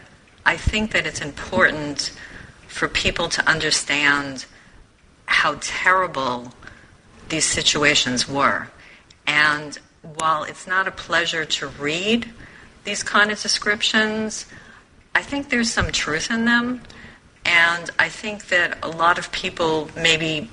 I 0.44 0.56
think 0.56 0.92
that 0.92 1.04
it's 1.04 1.20
important 1.20 2.16
for 2.68 2.86
people 2.86 3.28
to 3.30 3.48
understand 3.48 4.46
how 5.26 5.58
terrible 5.60 6.52
these 7.28 7.44
situations 7.44 8.28
were. 8.28 8.68
And 9.26 9.78
while 10.18 10.44
it's 10.44 10.66
not 10.66 10.86
a 10.86 10.90
pleasure 10.90 11.44
to 11.44 11.66
read 11.66 12.30
these 12.84 13.02
kind 13.02 13.30
of 13.30 13.40
descriptions, 13.40 14.46
I 15.14 15.22
think 15.22 15.48
there's 15.48 15.72
some 15.72 15.90
truth 15.90 16.30
in 16.30 16.44
them. 16.44 16.82
And 17.44 17.90
I 17.98 18.08
think 18.08 18.48
that 18.48 18.78
a 18.82 18.88
lot 18.88 19.18
of 19.18 19.30
people 19.32 19.90
maybe, 19.96 20.50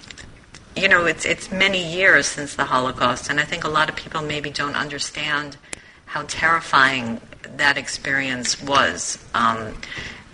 you 0.75 0.87
know, 0.87 1.05
it's, 1.05 1.25
it's 1.25 1.51
many 1.51 1.93
years 1.93 2.27
since 2.27 2.55
the 2.55 2.65
Holocaust, 2.65 3.29
and 3.29 3.39
I 3.39 3.43
think 3.43 3.63
a 3.63 3.69
lot 3.69 3.89
of 3.89 3.95
people 3.95 4.21
maybe 4.21 4.49
don't 4.49 4.75
understand 4.75 5.57
how 6.05 6.23
terrifying 6.27 7.19
that 7.57 7.77
experience 7.77 8.61
was. 8.61 9.17
Um, 9.33 9.75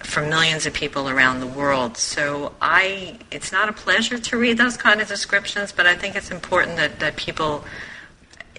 for 0.04 0.22
millions 0.22 0.66
of 0.66 0.74
people 0.74 1.10
around 1.10 1.40
the 1.40 1.48
world. 1.48 1.98
So 1.98 2.54
I, 2.62 3.20
it's 3.32 3.52
not 3.52 3.70
a 3.70 3.74
pleasure 3.74 4.18
to 4.18 4.38
read 4.38 4.58
those 4.58 4.78
kind 4.78 5.02
of 5.02 5.08
descriptions, 5.08 5.72
but 5.72 5.86
I 5.86 5.96
think 5.96 6.16
it's 6.16 6.32
important 6.32 6.78
that, 6.78 7.00
that 7.00 7.16
people 7.16 7.64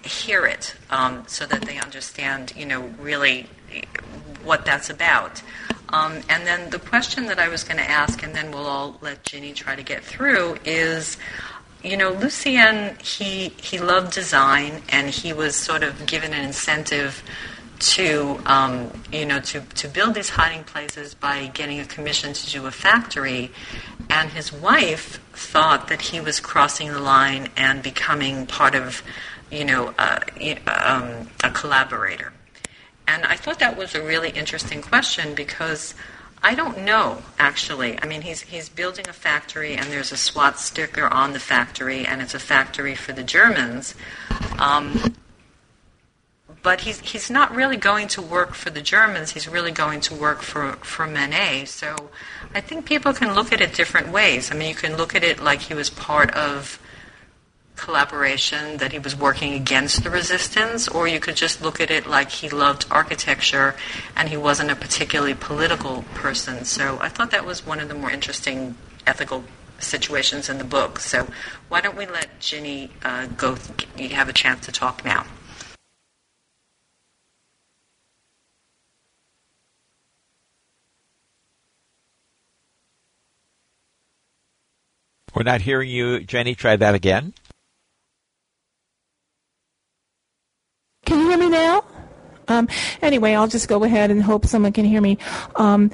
hear 0.05 0.47
it 0.47 0.75
um, 0.91 1.25
so 1.27 1.47
that 1.47 1.63
they 1.63 1.79
understand, 1.79 2.53
you 2.57 2.67
know, 2.67 2.83
really 3.01 3.47
what 4.43 4.65
that's 4.65 4.91
about. 4.91 5.43
Um, 5.91 6.21
and 6.29 6.47
then 6.47 6.71
the 6.71 6.79
question 6.79 7.27
that 7.27 7.39
I 7.39 7.49
was 7.49 7.65
going 7.65 7.79
to 7.79 7.91
ask, 7.91 8.23
and 8.23 8.35
then 8.35 8.53
we'll 8.53 8.67
all 8.67 8.99
let 9.01 9.25
Ginny 9.25 9.53
try 9.53 9.75
to 9.75 9.83
get 9.83 10.05
through, 10.05 10.59
is, 10.65 11.17
you 11.83 11.97
know, 11.97 12.11
Lucien, 12.11 12.97
he 13.03 13.49
he 13.61 13.79
loved 13.79 14.13
design, 14.13 14.83
and 14.89 15.11
he 15.11 15.33
was 15.33 15.57
sort 15.57 15.83
of 15.83 16.07
given 16.07 16.33
an 16.33 16.45
incentive 16.45 17.23
to 17.81 18.39
um, 18.45 18.91
you 19.11 19.25
know 19.25 19.41
to, 19.41 19.61
to 19.61 19.89
build 19.89 20.15
these 20.15 20.29
hiding 20.29 20.65
places 20.65 21.15
by 21.15 21.47
getting 21.47 21.81
a 21.81 21.85
commission 21.87 22.33
to 22.33 22.51
do 22.51 22.67
a 22.67 22.71
factory 22.71 23.51
and 24.11 24.31
his 24.31 24.53
wife 24.53 25.19
thought 25.33 25.89
that 25.89 26.03
he 26.03 26.21
was 26.21 26.41
crossing 26.41 26.93
the 26.93 27.01
line 27.01 27.49
and 27.57 27.83
becoming 27.83 28.47
part 28.47 28.75
of 28.75 29.03
you 29.51 29.65
know 29.65 29.95
uh, 29.99 30.19
um, 30.67 31.29
a 31.43 31.51
collaborator 31.51 32.33
and 33.11 33.25
I 33.25 33.37
thought 33.37 33.59
that 33.59 33.77
was 33.77 33.95
a 33.95 34.03
really 34.03 34.31
interesting 34.31 34.83
question 34.83 35.35
because 35.35 35.95
I 36.43 36.55
don't 36.55 36.85
know 36.85 37.23
actually. 37.39 38.01
I 38.01 38.07
mean, 38.07 38.23
he's 38.23 38.43
he's 38.43 38.69
building 38.69 39.09
a 39.09 39.13
factory, 39.13 39.75
and 39.75 39.91
there's 39.91 40.13
a 40.13 40.17
swastika 40.17 41.09
on 41.09 41.33
the 41.33 41.41
factory, 41.41 42.07
and 42.07 42.23
it's 42.23 42.35
a 42.35 42.39
factory 42.39 42.95
for 42.95 43.13
the 43.13 43.25
Germans. 43.25 43.95
Um, 44.59 45.17
but 46.63 46.83
he's 46.83 47.01
he's 47.01 47.31
not 47.31 47.55
really 47.55 47.77
going 47.77 48.09
to 48.09 48.23
work 48.23 48.55
for 48.55 48.71
the 48.71 48.81
Germans. 48.81 49.33
He's 49.33 49.49
really 49.49 49.73
going 49.73 50.01
to 50.03 50.15
work 50.15 50.43
for 50.43 50.73
for 50.75 51.07
Manet. 51.07 51.67
So 51.67 52.11
I 52.55 52.61
think 52.61 52.87
people 52.87 53.13
can 53.13 53.35
look 53.35 53.53
at 53.53 53.61
it 53.61 53.75
different 53.75 54.09
ways. 54.13 54.51
I 54.51 54.55
mean, 54.55 54.69
you 54.69 54.75
can 54.75 54.97
look 54.97 55.15
at 55.15 55.25
it 55.25 55.43
like 55.43 55.61
he 55.63 55.75
was 55.75 55.91
part 55.91 56.31
of 56.31 56.81
collaboration, 57.81 58.77
that 58.77 58.93
he 58.93 58.99
was 58.99 59.17
working 59.17 59.55
against 59.55 60.05
the 60.05 60.11
resistance, 60.11 60.87
or 60.87 61.09
you 61.09 61.19
could 61.19 61.37
just 61.37 61.63
look 61.63 61.81
at 61.81 61.91
it 61.91 62.07
like 62.07 62.31
he 62.31 62.49
loved 62.49 62.87
architecture 62.91 63.75
and 64.17 64.29
he 64.29 64.37
wasn't 64.37 64.71
a 64.71 64.77
particularly 64.77 65.35
political 65.35 66.05
person. 66.15 66.65
So 66.65 66.99
I 67.01 67.09
thought 67.09 67.31
that 67.31 67.45
was 67.45 67.67
one 67.67 67.81
of 67.81 67.89
the 67.89 67.95
more 67.95 68.11
interesting 68.11 68.77
ethical 69.07 69.45
situations 69.79 70.49
in 70.49 70.59
the 70.59 70.65
book. 70.65 71.01
So 71.01 71.27
why 71.69 71.81
don't 71.81 71.97
we 71.97 72.07
let 72.07 72.39
Ginny 72.41 72.91
uh, 73.03 73.27
go? 73.27 73.57
Th- 73.97 74.13
have 74.13 74.29
a 74.29 74.33
chance 74.33 74.67
to 74.67 74.73
talk 74.73 75.05
now. 75.05 75.27
We're 85.35 85.45
not 85.45 85.63
hearing 85.63 85.89
you, 85.89 86.21
Jenny. 86.21 86.55
Try 86.55 86.77
that 86.77 86.95
again. 86.95 87.33
Can 91.07 91.20
you 91.20 91.20
hear 91.31 91.39
me 91.39 91.49
now? 91.49 91.85
Um, 92.49 92.69
anyway, 93.03 93.35
I'll 93.35 93.49
just 93.49 93.69
go 93.69 93.85
ahead 93.85 94.11
and 94.11 94.23
hope 94.23 94.45
someone 94.47 94.73
can 94.73 94.85
hear 94.85 95.01
me. 95.01 95.19
Um, 95.55 95.91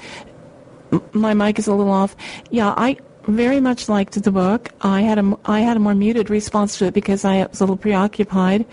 my 1.13 1.35
mic 1.35 1.59
is 1.59 1.67
a 1.67 1.75
little 1.75 1.93
off. 1.93 2.17
Yeah, 2.51 2.73
I 2.77 2.97
very 3.25 3.61
much 3.61 3.89
liked 3.89 4.23
the 4.23 4.31
book. 4.31 4.71
I 4.81 5.03
had 5.03 5.19
a 5.19 5.39
I 5.45 5.61
had 5.61 5.77
a 5.77 5.81
more 5.81 5.95
muted 5.95 6.31
response 6.31 6.79
to 6.79 6.87
it 6.87 6.95
because 6.95 7.25
I 7.25 7.45
was 7.45 7.61
a 7.61 7.65
little 7.65 7.77
preoccupied. 7.77 8.65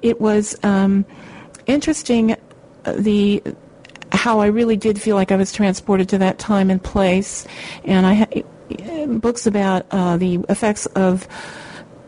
It 0.00 0.20
was 0.20 0.56
um, 0.62 1.04
interesting 1.66 2.32
uh, 2.32 2.36
the 2.96 3.42
how 4.12 4.38
I 4.40 4.46
really 4.46 4.76
did 4.76 5.02
feel 5.02 5.16
like 5.16 5.32
I 5.32 5.36
was 5.36 5.52
transported 5.52 6.08
to 6.10 6.18
that 6.18 6.38
time 6.38 6.70
and 6.70 6.82
place, 6.82 7.46
and 7.84 8.06
I 8.06 8.44
books 9.20 9.46
about 9.46 9.84
uh, 9.90 10.16
the 10.16 10.36
effects 10.48 10.86
of 10.86 11.28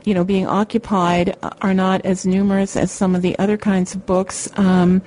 you 0.09 0.15
know 0.15 0.25
being 0.25 0.47
occupied 0.47 1.37
are 1.61 1.75
not 1.75 2.07
as 2.07 2.25
numerous 2.25 2.79
as 2.79 2.91
some 2.91 3.15
of 3.15 3.21
the 3.21 3.39
other 3.39 3.59
kinds 3.59 3.95
of 3.95 4.07
books. 4.07 4.49
Um, 4.57 5.03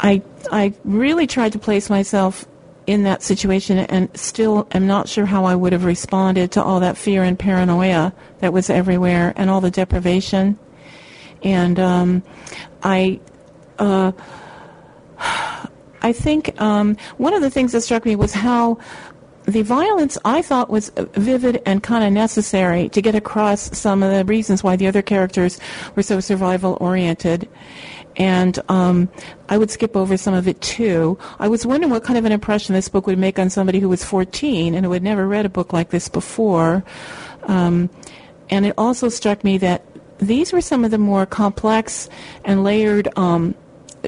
I 0.00 0.22
I 0.50 0.72
really 0.82 1.26
tried 1.26 1.52
to 1.52 1.58
place 1.58 1.90
myself 1.90 2.46
in 2.86 3.02
that 3.02 3.22
situation 3.22 3.76
and 3.76 4.08
still 4.16 4.66
am 4.72 4.86
not 4.86 5.10
sure 5.10 5.26
how 5.26 5.44
I 5.44 5.54
would 5.54 5.74
have 5.74 5.84
responded 5.84 6.52
to 6.52 6.62
all 6.62 6.80
that 6.80 6.96
fear 6.96 7.22
and 7.22 7.38
paranoia 7.38 8.14
that 8.38 8.50
was 8.50 8.70
everywhere 8.70 9.34
and 9.36 9.50
all 9.50 9.60
the 9.60 9.70
deprivation. 9.70 10.58
And 11.42 11.78
um, 11.78 12.22
I. 12.82 13.20
Uh, 13.78 14.12
I 16.02 16.12
think 16.12 16.60
um, 16.60 16.96
one 17.16 17.34
of 17.34 17.42
the 17.42 17.50
things 17.50 17.72
that 17.72 17.80
struck 17.80 18.04
me 18.04 18.14
was 18.14 18.32
how 18.32 18.78
the 19.46 19.62
violence 19.62 20.18
I 20.24 20.42
thought 20.42 20.68
was 20.70 20.90
vivid 20.96 21.62
and 21.64 21.82
kind 21.82 22.04
of 22.04 22.12
necessary 22.12 22.88
to 22.90 23.00
get 23.00 23.14
across 23.14 23.76
some 23.78 24.02
of 24.02 24.12
the 24.12 24.24
reasons 24.24 24.64
why 24.64 24.76
the 24.76 24.88
other 24.88 25.02
characters 25.02 25.58
were 25.94 26.02
so 26.02 26.18
survival 26.20 26.76
oriented. 26.80 27.48
And 28.16 28.58
um, 28.68 29.08
I 29.48 29.58
would 29.58 29.70
skip 29.70 29.96
over 29.96 30.16
some 30.16 30.34
of 30.34 30.48
it 30.48 30.60
too. 30.60 31.18
I 31.38 31.48
was 31.48 31.64
wondering 31.64 31.90
what 31.90 32.02
kind 32.02 32.18
of 32.18 32.24
an 32.24 32.32
impression 32.32 32.74
this 32.74 32.88
book 32.88 33.06
would 33.06 33.18
make 33.18 33.38
on 33.38 33.50
somebody 33.50 33.78
who 33.78 33.88
was 33.88 34.02
14 34.02 34.74
and 34.74 34.84
who 34.84 34.92
had 34.92 35.02
never 35.02 35.28
read 35.28 35.46
a 35.46 35.50
book 35.50 35.72
like 35.72 35.90
this 35.90 36.08
before. 36.08 36.82
Um, 37.44 37.88
and 38.50 38.66
it 38.66 38.74
also 38.76 39.08
struck 39.08 39.44
me 39.44 39.58
that 39.58 39.84
these 40.18 40.52
were 40.52 40.62
some 40.62 40.84
of 40.84 40.90
the 40.90 40.98
more 40.98 41.26
complex 41.26 42.08
and 42.44 42.64
layered 42.64 43.08
um, 43.16 43.54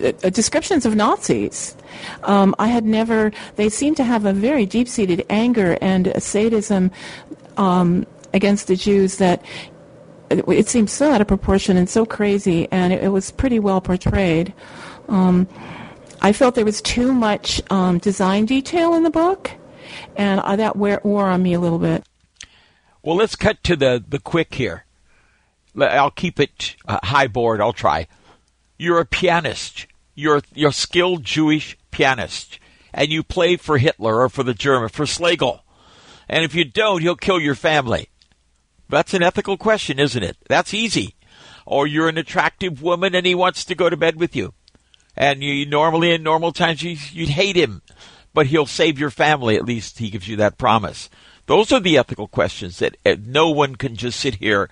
uh, 0.03 0.31
descriptions 0.31 0.87
of 0.87 0.95
Nazis. 0.95 1.77
Um, 2.23 2.55
I 2.59 2.69
had 2.69 2.85
never. 2.85 3.33
They 3.57 3.69
seem 3.69 3.95
to 3.97 4.05
have 4.05 4.25
a 4.25 4.33
very 4.33 4.67
deep-seated 4.67 5.27
anger 5.29 5.79
and 5.81 6.13
sadism 6.23 6.91
um, 7.57 8.07
against 8.33 8.67
the 8.69 8.77
Jews 8.77 9.17
that 9.17 9.43
it 10.31 10.69
seems 10.69 10.93
so 10.93 11.11
out 11.11 11.21
of 11.21 11.27
proportion 11.27 11.77
and 11.77 11.89
so 11.89 12.05
crazy, 12.05 12.69
and 12.71 12.93
it, 12.93 13.05
it 13.05 13.09
was 13.09 13.31
pretty 13.31 13.59
well 13.59 13.81
portrayed. 13.81 14.53
Um, 15.09 15.49
I 16.21 16.33
felt 16.33 16.55
there 16.55 16.65
was 16.65 16.83
too 16.83 17.13
much 17.13 17.63
um, 17.71 17.99
design 17.99 18.45
detail 18.45 18.95
in 18.95 19.05
the 19.05 19.11
book, 19.11 19.51
and 20.17 20.41
uh, 20.41 20.57
that 20.57 20.77
wore 20.77 21.27
on 21.27 21.43
me 21.43 21.55
a 21.55 21.61
little 21.61 21.79
bit. 21.79 22.05
Well, 23.03 23.17
let's 23.17 23.37
cut 23.37 23.63
to 23.65 23.77
the, 23.77 24.05
the 24.07 24.19
quick 24.19 24.55
here. 24.55 24.85
I'll 25.81 26.11
keep 26.11 26.41
it 26.41 26.77
uh, 26.87 26.99
high 27.05 27.29
board. 27.29 27.61
I'll 27.61 27.73
try. 27.73 28.09
You're 28.79 29.01
a 29.01 29.05
pianist. 29.05 29.87
You're 30.15 30.43
you're 30.55 30.71
a 30.71 30.73
skilled 30.73 31.25
Jewish 31.25 31.77
pianist, 31.91 32.59
and 32.95 33.09
you 33.09 33.23
play 33.23 33.57
for 33.57 33.79
Hitler 33.79 34.21
or 34.21 34.29
for 34.29 34.45
the 34.45 34.55
German 34.55 34.89
for 34.89 35.05
Schlegel. 35.05 35.65
And 36.29 36.45
if 36.45 36.55
you 36.55 36.65
don't, 36.65 37.03
he'll 37.03 37.17
kill 37.17 37.41
your 37.41 37.55
family. 37.55 38.09
That's 38.89 39.15
an 39.15 39.23
ethical 39.23 39.57
question, 39.57 39.99
isn't 39.99 40.23
it? 40.23 40.37
That's 40.49 40.73
easy. 40.73 41.15
Or 41.67 41.87
you're 41.87 42.09
an 42.09 42.19
attractive 42.19 42.81
woman 42.83 43.15
and 43.15 43.27
he 43.27 43.35
wants 43.35 43.65
to 43.67 43.75
go 43.75 43.91
to 43.91 43.97
bed 43.97 44.17
with 44.17 44.35
you. 44.35 44.55
And 45.17 45.43
you 45.43 45.67
normally 45.67 46.13
in 46.13 46.23
normal 46.23 46.53
times 46.53 46.83
you, 46.83 46.97
would 47.21 47.31
hate 47.31 47.57
him, 47.57 47.83
but 48.33 48.47
he'll 48.47 48.67
save 48.67 48.99
your 48.99 49.11
family. 49.11 49.57
At 49.57 49.65
least 49.65 49.99
he 49.99 50.11
gives 50.11 50.29
you 50.29 50.37
that 50.37 50.59
promise. 50.59 51.11
Those 51.47 51.73
are 51.73 51.81
the 51.81 51.99
ethical 51.99 52.29
questions 52.29 52.79
that 52.79 52.97
uh, 53.05 53.17
no 53.25 53.51
one 53.51 53.77
can 53.77 53.97
just 53.97 54.21
sit 54.21 54.37
here 54.37 54.71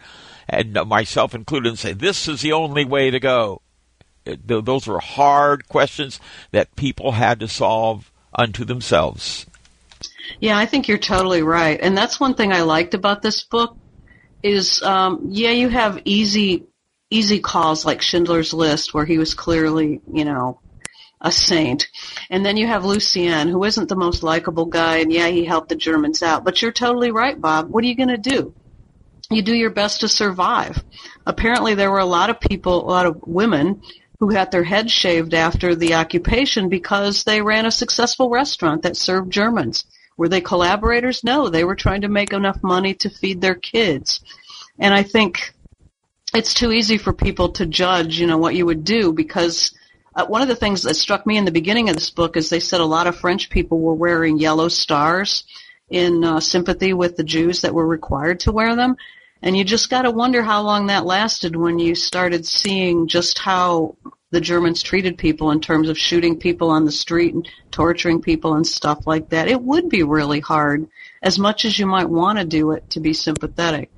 and 0.48 0.74
myself 0.86 1.34
included 1.34 1.70
and 1.70 1.78
say, 1.78 1.92
this 1.92 2.28
is 2.28 2.42
the 2.42 2.52
only 2.52 2.84
way 2.84 3.10
to 3.10 3.18
go. 3.18 3.62
Uh, 4.26 4.60
those 4.60 4.88
are 4.88 4.98
hard 4.98 5.68
questions 5.68 6.20
that 6.52 6.74
people 6.76 7.12
had 7.12 7.40
to 7.40 7.48
solve 7.48 8.10
unto 8.34 8.64
themselves. 8.64 9.46
Yeah, 10.40 10.58
I 10.58 10.66
think 10.66 10.88
you're 10.88 10.98
totally 10.98 11.42
right. 11.42 11.78
And 11.80 11.96
that's 11.96 12.20
one 12.20 12.34
thing 12.34 12.52
I 12.52 12.62
liked 12.62 12.94
about 12.94 13.22
this 13.22 13.42
book 13.44 13.76
is 14.42 14.82
um, 14.82 15.28
yeah, 15.30 15.50
you 15.50 15.68
have 15.68 16.02
easy 16.04 16.64
easy 17.10 17.38
calls 17.38 17.84
like 17.84 18.02
Schindler's 18.02 18.52
List 18.52 18.92
where 18.92 19.04
he 19.04 19.18
was 19.18 19.34
clearly, 19.34 20.00
you 20.12 20.24
know, 20.24 20.60
a 21.20 21.30
saint. 21.32 21.88
And 22.30 22.44
then 22.44 22.56
you 22.56 22.66
have 22.66 22.84
Lucien, 22.84 23.48
who 23.48 23.64
isn't 23.64 23.88
the 23.88 23.96
most 23.96 24.22
likable 24.22 24.66
guy, 24.66 24.98
and 24.98 25.12
yeah, 25.12 25.28
he 25.28 25.44
helped 25.44 25.68
the 25.68 25.76
Germans 25.76 26.22
out. 26.22 26.44
But 26.44 26.60
you're 26.60 26.72
totally 26.72 27.10
right, 27.10 27.40
Bob. 27.40 27.70
What 27.70 27.84
are 27.84 27.86
you 27.86 27.96
going 27.96 28.08
to 28.08 28.18
do? 28.18 28.54
You 29.30 29.42
do 29.42 29.54
your 29.54 29.70
best 29.70 30.00
to 30.00 30.08
survive. 30.08 30.82
Apparently, 31.24 31.74
there 31.74 31.90
were 31.90 31.98
a 31.98 32.04
lot 32.04 32.30
of 32.30 32.40
people, 32.40 32.84
a 32.84 32.90
lot 32.90 33.06
of 33.06 33.20
women, 33.26 33.82
who 34.20 34.30
had 34.30 34.50
their 34.50 34.64
heads 34.64 34.92
shaved 34.92 35.34
after 35.34 35.74
the 35.74 35.94
occupation 35.94 36.68
because 36.68 37.24
they 37.24 37.42
ran 37.42 37.66
a 37.66 37.70
successful 37.70 38.30
restaurant 38.30 38.82
that 38.82 38.96
served 38.96 39.30
Germans. 39.30 39.84
Were 40.16 40.28
they 40.28 40.40
collaborators? 40.40 41.22
No, 41.22 41.48
they 41.48 41.64
were 41.64 41.74
trying 41.74 42.00
to 42.02 42.08
make 42.08 42.32
enough 42.32 42.62
money 42.62 42.94
to 42.94 43.10
feed 43.10 43.40
their 43.40 43.54
kids. 43.54 44.20
And 44.78 44.94
I 44.94 45.02
think 45.02 45.54
it's 46.34 46.54
too 46.54 46.72
easy 46.72 46.98
for 46.98 47.12
people 47.12 47.50
to 47.52 47.66
judge, 47.66 48.18
you 48.18 48.26
know, 48.26 48.38
what 48.38 48.54
you 48.54 48.66
would 48.66 48.84
do 48.84 49.12
because 49.12 49.74
uh, 50.14 50.24
one 50.26 50.40
of 50.40 50.48
the 50.48 50.56
things 50.56 50.82
that 50.82 50.96
struck 50.96 51.26
me 51.26 51.36
in 51.36 51.44
the 51.44 51.50
beginning 51.50 51.90
of 51.90 51.94
this 51.94 52.10
book 52.10 52.36
is 52.36 52.48
they 52.48 52.60
said 52.60 52.80
a 52.80 52.86
lot 52.86 53.06
of 53.06 53.16
French 53.16 53.50
people 53.50 53.78
were 53.78 53.94
wearing 53.94 54.38
yellow 54.38 54.68
stars 54.68 55.44
in 55.90 56.24
uh, 56.24 56.40
sympathy 56.40 56.92
with 56.92 57.16
the 57.16 57.24
Jews 57.24 57.60
that 57.60 57.74
were 57.74 57.86
required 57.86 58.40
to 58.40 58.52
wear 58.52 58.74
them. 58.74 58.96
And 59.42 59.56
you 59.56 59.64
just 59.64 59.90
got 59.90 60.02
to 60.02 60.10
wonder 60.10 60.42
how 60.42 60.62
long 60.62 60.86
that 60.86 61.06
lasted 61.06 61.56
when 61.56 61.78
you 61.78 61.94
started 61.94 62.46
seeing 62.46 63.06
just 63.06 63.38
how 63.38 63.96
the 64.30 64.40
Germans 64.40 64.82
treated 64.82 65.18
people 65.18 65.50
in 65.50 65.60
terms 65.60 65.88
of 65.88 65.98
shooting 65.98 66.38
people 66.38 66.70
on 66.70 66.84
the 66.84 66.92
street 66.92 67.34
and 67.34 67.48
torturing 67.70 68.20
people 68.20 68.54
and 68.54 68.66
stuff 68.66 69.06
like 69.06 69.30
that. 69.30 69.48
It 69.48 69.60
would 69.62 69.88
be 69.88 70.02
really 70.02 70.40
hard, 70.40 70.88
as 71.22 71.38
much 71.38 71.64
as 71.64 71.78
you 71.78 71.86
might 71.86 72.08
want 72.08 72.38
to 72.38 72.44
do 72.44 72.72
it, 72.72 72.90
to 72.90 73.00
be 73.00 73.12
sympathetic. 73.12 73.90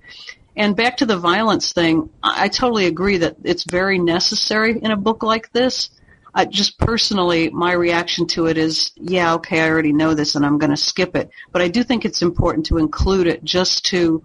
And 0.55 0.77
back 0.77 0.99
to 0.99 1.07
the 1.07 1.17
violence 1.17 1.73
thing, 1.73 2.11
I, 2.23 2.49
totally 2.49 2.87
agree 2.87 3.19
that 3.19 3.37
it's 3.45 3.65
very 3.65 3.99
necessary 3.99 4.79
in 4.79 4.91
a 4.91 4.97
book 4.97 5.23
like 5.23 5.53
this. 5.53 5.91
I, 6.35 6.45
just 6.47 6.79
personally, 6.79 7.49
my 7.49 7.73
reaction 7.73 8.27
to 8.29 8.47
it 8.47 8.59
is, 8.59 8.91
yeah, 8.97 9.35
okay, 9.35 9.61
I 9.61 9.71
already 9.71 9.93
know 9.93 10.15
this 10.15 10.35
and 10.35 10.45
I'm 10.45 10.59
going 10.59 10.71
to 10.71 10.77
skip 10.77 11.17
it. 11.17 11.31
But 11.53 11.63
I 11.63 11.69
do 11.69 11.85
think 11.85 12.05
it's 12.05 12.23
important 12.23 12.67
to 12.67 12.79
include 12.79 13.29
it 13.29 13.45
just 13.45 13.87
to 13.87 14.25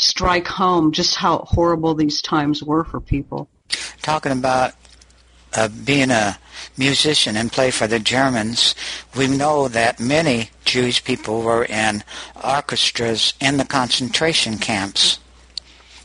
strike 0.00 0.46
home 0.46 0.92
just 0.92 1.16
how 1.16 1.38
horrible 1.38 1.94
these 1.94 2.22
times 2.22 2.62
were 2.62 2.84
for 2.84 3.00
people. 3.00 3.48
Talking 4.02 4.32
about 4.32 4.74
uh, 5.54 5.68
being 5.84 6.10
a 6.10 6.38
musician 6.76 7.36
and 7.36 7.52
play 7.52 7.70
for 7.70 7.86
the 7.86 7.98
Germans, 7.98 8.74
we 9.16 9.26
know 9.26 9.68
that 9.68 10.00
many 10.00 10.50
Jewish 10.64 11.04
people 11.04 11.42
were 11.42 11.64
in 11.64 12.02
orchestras 12.42 13.34
in 13.40 13.56
the 13.56 13.64
concentration 13.64 14.58
camps. 14.58 15.18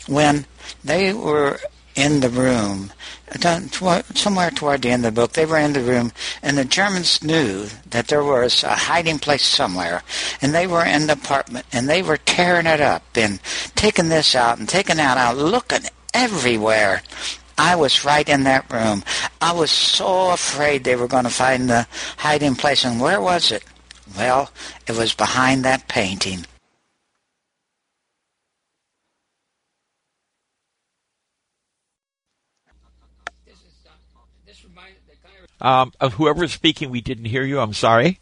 When 0.08 0.46
they 0.84 1.14
were 1.14 1.60
in 1.96 2.20
the 2.20 2.30
room, 2.30 2.92
somewhere 4.16 4.52
toward 4.52 4.82
the 4.82 4.90
end 4.90 5.06
of 5.06 5.14
the 5.14 5.22
book, 5.22 5.34
they 5.34 5.46
were 5.46 5.60
in 5.60 5.74
the 5.74 5.82
room, 5.82 6.12
and 6.42 6.58
the 6.58 6.66
Germans 6.66 7.24
knew 7.24 7.68
that 7.90 8.08
there 8.08 8.24
was 8.24 8.64
a 8.64 8.76
hiding 8.76 9.20
place 9.20 9.44
somewhere, 9.44 10.04
and 10.42 10.54
they 10.54 10.68
were 10.68 10.86
in 10.86 11.08
the 11.08 11.14
apartment, 11.14 11.66
and 11.72 11.90
they 11.90 12.02
were 12.02 12.18
tearing 12.18 12.68
it 12.68 12.82
up 12.82 13.04
and 13.16 13.40
taking 13.76 14.10
this 14.10 14.36
out 14.36 14.60
and 14.60 14.70
taking 14.70 14.98
that 14.98 15.18
out, 15.18 15.38
looking 15.38 15.82
everywhere. 16.14 17.02
I 17.58 17.76
was 17.76 18.04
right 18.04 18.28
in 18.28 18.44
that 18.44 18.72
room. 18.72 19.04
I 19.40 19.54
was 19.54 19.72
so 19.72 20.32
afraid 20.32 20.84
they 20.84 20.96
were 20.96 21.08
going 21.08 21.24
to 21.24 21.30
find 21.30 21.70
the 21.70 21.88
hiding 22.18 22.56
place. 22.56 22.84
And 22.84 23.00
where 23.00 23.22
was 23.22 23.52
it? 23.52 23.64
Well, 24.18 24.52
it 24.88 24.98
was 24.98 25.14
behind 25.14 25.64
that 25.64 25.88
painting. 25.88 26.46
Um, 35.66 35.94
of 36.00 36.14
whoever 36.14 36.44
is 36.44 36.54
speaking, 36.54 36.92
we 36.92 37.02
didn't 37.02 37.26
hear 37.26 37.42
you. 37.42 37.60
I'm 37.60 37.74
sorry. 37.74 38.20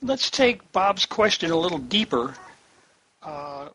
Let's 0.00 0.30
take 0.30 0.70
Bob's 0.70 1.04
question 1.04 1.50
a 1.50 1.56
little 1.56 1.78
deeper. 1.78 2.36
Uh, 3.20 3.70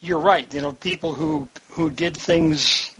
you're 0.00 0.20
right. 0.20 0.54
You 0.54 0.60
know, 0.60 0.70
people 0.70 1.12
who 1.12 1.48
who 1.70 1.90
did 1.90 2.16
things 2.16 2.94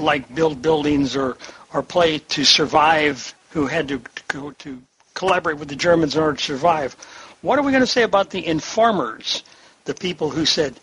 like 0.00 0.34
build 0.34 0.62
buildings 0.62 1.14
or 1.14 1.38
or 1.72 1.80
play 1.84 2.18
to 2.18 2.44
survive, 2.44 3.32
who 3.50 3.68
had 3.68 3.86
to 3.86 4.02
go 4.26 4.50
to 4.50 4.82
collaborate 5.14 5.58
with 5.58 5.68
the 5.68 5.76
Germans 5.76 6.16
in 6.16 6.22
order 6.22 6.36
to 6.36 6.42
survive. 6.42 6.94
What 7.40 7.60
are 7.60 7.62
we 7.62 7.70
going 7.70 7.84
to 7.84 7.86
say 7.86 8.02
about 8.02 8.30
the 8.30 8.44
informers, 8.44 9.44
the 9.84 9.94
people 9.94 10.28
who 10.28 10.44
said, 10.44 10.74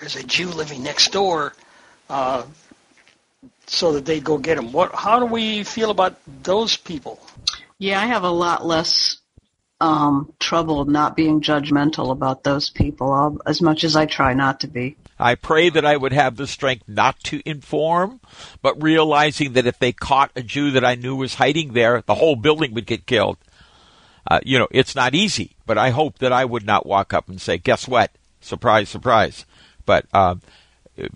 "There's 0.00 0.16
a 0.16 0.22
Jew 0.22 0.48
living 0.48 0.82
next 0.82 1.12
door," 1.12 1.52
uh, 2.08 2.44
so 3.70 3.92
that 3.92 4.06
they 4.06 4.20
go 4.20 4.38
get 4.38 4.56
them. 4.56 4.72
What? 4.72 4.94
How 4.94 5.18
do 5.18 5.26
we 5.26 5.64
feel 5.64 5.90
about 5.90 6.18
those 6.42 6.76
people? 6.76 7.20
Yeah, 7.78 8.00
I 8.00 8.06
have 8.06 8.24
a 8.24 8.30
lot 8.30 8.66
less 8.66 9.18
um, 9.80 10.32
trouble 10.40 10.84
not 10.84 11.16
being 11.16 11.40
judgmental 11.40 12.10
about 12.10 12.42
those 12.42 12.70
people, 12.70 13.12
I'll, 13.12 13.38
as 13.46 13.62
much 13.62 13.84
as 13.84 13.94
I 13.94 14.06
try 14.06 14.34
not 14.34 14.60
to 14.60 14.66
be. 14.66 14.96
I 15.18 15.34
pray 15.34 15.68
that 15.70 15.84
I 15.84 15.96
would 15.96 16.12
have 16.12 16.36
the 16.36 16.46
strength 16.46 16.84
not 16.86 17.18
to 17.24 17.42
inform, 17.44 18.20
but 18.62 18.82
realizing 18.82 19.54
that 19.54 19.66
if 19.66 19.78
they 19.78 19.92
caught 19.92 20.30
a 20.36 20.42
Jew 20.42 20.70
that 20.72 20.84
I 20.84 20.94
knew 20.94 21.16
was 21.16 21.34
hiding 21.34 21.72
there, 21.72 22.02
the 22.02 22.14
whole 22.14 22.36
building 22.36 22.72
would 22.74 22.86
get 22.86 23.06
killed. 23.06 23.36
Uh, 24.30 24.40
you 24.44 24.58
know, 24.58 24.68
it's 24.70 24.94
not 24.94 25.14
easy, 25.14 25.56
but 25.66 25.78
I 25.78 25.90
hope 25.90 26.18
that 26.18 26.32
I 26.32 26.44
would 26.44 26.66
not 26.66 26.86
walk 26.86 27.12
up 27.12 27.28
and 27.28 27.40
say, 27.40 27.58
guess 27.58 27.88
what? 27.88 28.12
Surprise, 28.40 28.88
surprise. 28.88 29.44
But, 29.86 30.06
uh, 30.12 30.36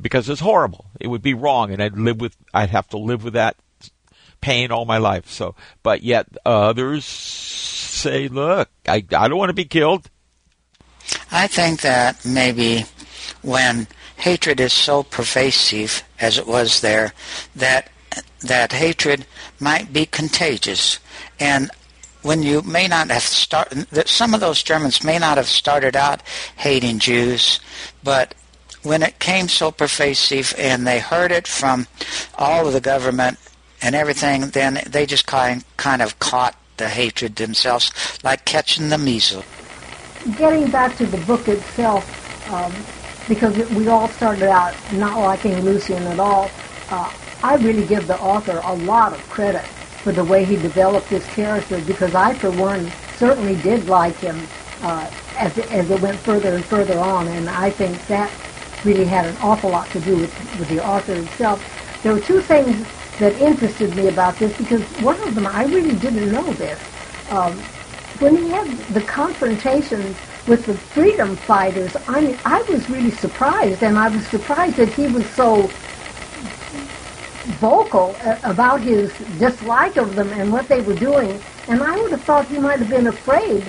because 0.00 0.28
it's 0.28 0.40
horrible. 0.40 0.86
It 1.00 1.08
would 1.08 1.22
be 1.22 1.34
wrong 1.34 1.72
and 1.72 1.82
I'd 1.82 1.98
live 1.98 2.20
with, 2.20 2.36
I'd 2.52 2.70
have 2.70 2.88
to 2.88 2.98
live 2.98 3.24
with 3.24 3.34
that 3.34 3.56
pain 4.40 4.70
all 4.70 4.84
my 4.84 4.98
life. 4.98 5.30
So, 5.30 5.54
but 5.82 6.02
yet 6.02 6.26
others 6.44 7.04
say, 7.04 8.28
look, 8.28 8.68
I, 8.86 9.04
I 9.16 9.28
don't 9.28 9.38
want 9.38 9.50
to 9.50 9.54
be 9.54 9.64
killed. 9.64 10.10
I 11.30 11.46
think 11.46 11.80
that 11.80 12.24
maybe 12.24 12.84
when 13.42 13.86
hatred 14.16 14.60
is 14.60 14.72
so 14.72 15.02
pervasive 15.02 16.02
as 16.20 16.38
it 16.38 16.46
was 16.46 16.80
there, 16.80 17.12
that 17.56 17.90
that 18.40 18.72
hatred 18.72 19.26
might 19.58 19.92
be 19.92 20.06
contagious. 20.06 20.98
And 21.40 21.70
when 22.22 22.42
you 22.42 22.62
may 22.62 22.86
not 22.86 23.10
have 23.10 23.22
started, 23.22 24.08
some 24.08 24.34
of 24.34 24.40
those 24.40 24.62
Germans 24.62 25.02
may 25.02 25.18
not 25.18 25.38
have 25.38 25.48
started 25.48 25.96
out 25.96 26.22
hating 26.56 26.98
Jews, 26.98 27.60
but 28.04 28.34
when 28.82 29.02
it 29.02 29.18
came 29.18 29.48
so 29.48 29.70
pervasive 29.70 30.54
and 30.58 30.86
they 30.86 30.98
heard 30.98 31.32
it 31.32 31.46
from 31.46 31.86
all 32.36 32.66
of 32.66 32.72
the 32.72 32.80
government 32.80 33.38
and 33.80 33.94
everything, 33.94 34.48
then 34.48 34.80
they 34.86 35.06
just 35.06 35.26
kind 35.26 35.64
kind 35.76 36.02
of 36.02 36.18
caught 36.18 36.56
the 36.76 36.88
hatred 36.88 37.36
themselves, 37.36 37.92
like 38.22 38.44
catching 38.44 38.88
the 38.88 38.98
measles. 38.98 39.44
Getting 40.36 40.70
back 40.70 40.96
to 40.96 41.06
the 41.06 41.18
book 41.18 41.48
itself, 41.48 42.04
um, 42.50 42.72
because 43.28 43.56
we 43.70 43.88
all 43.88 44.08
started 44.08 44.48
out 44.48 44.74
not 44.92 45.18
liking 45.18 45.60
Lucien 45.60 46.02
at 46.04 46.18
all. 46.18 46.50
Uh, 46.90 47.12
I 47.42 47.56
really 47.56 47.86
give 47.86 48.06
the 48.06 48.18
author 48.20 48.60
a 48.64 48.74
lot 48.74 49.12
of 49.12 49.20
credit 49.28 49.64
for 50.02 50.12
the 50.12 50.24
way 50.24 50.44
he 50.44 50.56
developed 50.56 51.10
this 51.10 51.26
character 51.34 51.80
because 51.86 52.14
I, 52.14 52.34
for 52.34 52.50
one, 52.52 52.90
certainly 53.16 53.56
did 53.62 53.86
like 53.86 54.16
him 54.16 54.40
uh, 54.82 55.08
as, 55.38 55.56
as 55.58 55.90
it 55.90 56.00
went 56.00 56.18
further 56.18 56.54
and 56.54 56.64
further 56.64 56.98
on, 56.98 57.28
and 57.28 57.48
I 57.48 57.70
think 57.70 58.04
that 58.08 58.30
really 58.84 59.04
had 59.04 59.26
an 59.26 59.36
awful 59.40 59.70
lot 59.70 59.88
to 59.90 60.00
do 60.00 60.16
with, 60.16 60.58
with 60.58 60.68
the 60.68 60.84
author 60.84 61.14
himself. 61.14 61.62
There 62.02 62.12
were 62.12 62.20
two 62.20 62.40
things 62.40 62.86
that 63.18 63.34
interested 63.40 63.94
me 63.94 64.08
about 64.08 64.36
this 64.36 64.56
because 64.56 64.82
one 65.00 65.20
of 65.22 65.34
them, 65.34 65.46
I 65.46 65.64
really 65.64 65.94
didn't 65.96 66.32
know 66.32 66.52
this. 66.54 66.80
Um, 67.30 67.56
when 68.18 68.36
he 68.36 68.48
had 68.48 68.68
the 68.94 69.00
confrontation 69.02 70.14
with 70.46 70.66
the 70.66 70.74
freedom 70.74 71.36
fighters, 71.36 71.96
I 72.08 72.20
mean, 72.20 72.38
I 72.44 72.62
was 72.62 72.88
really 72.90 73.10
surprised, 73.10 73.82
and 73.82 73.98
I 73.98 74.08
was 74.08 74.26
surprised 74.28 74.76
that 74.76 74.88
he 74.90 75.06
was 75.08 75.28
so 75.30 75.70
vocal 77.58 78.14
about 78.44 78.80
his 78.80 79.12
dislike 79.38 79.96
of 79.96 80.14
them 80.14 80.30
and 80.30 80.52
what 80.52 80.68
they 80.68 80.80
were 80.80 80.96
doing. 80.96 81.40
And 81.68 81.82
I 81.82 81.96
would 82.00 82.12
have 82.12 82.22
thought 82.22 82.46
he 82.46 82.58
might 82.58 82.78
have 82.78 82.90
been 82.90 83.08
afraid 83.08 83.64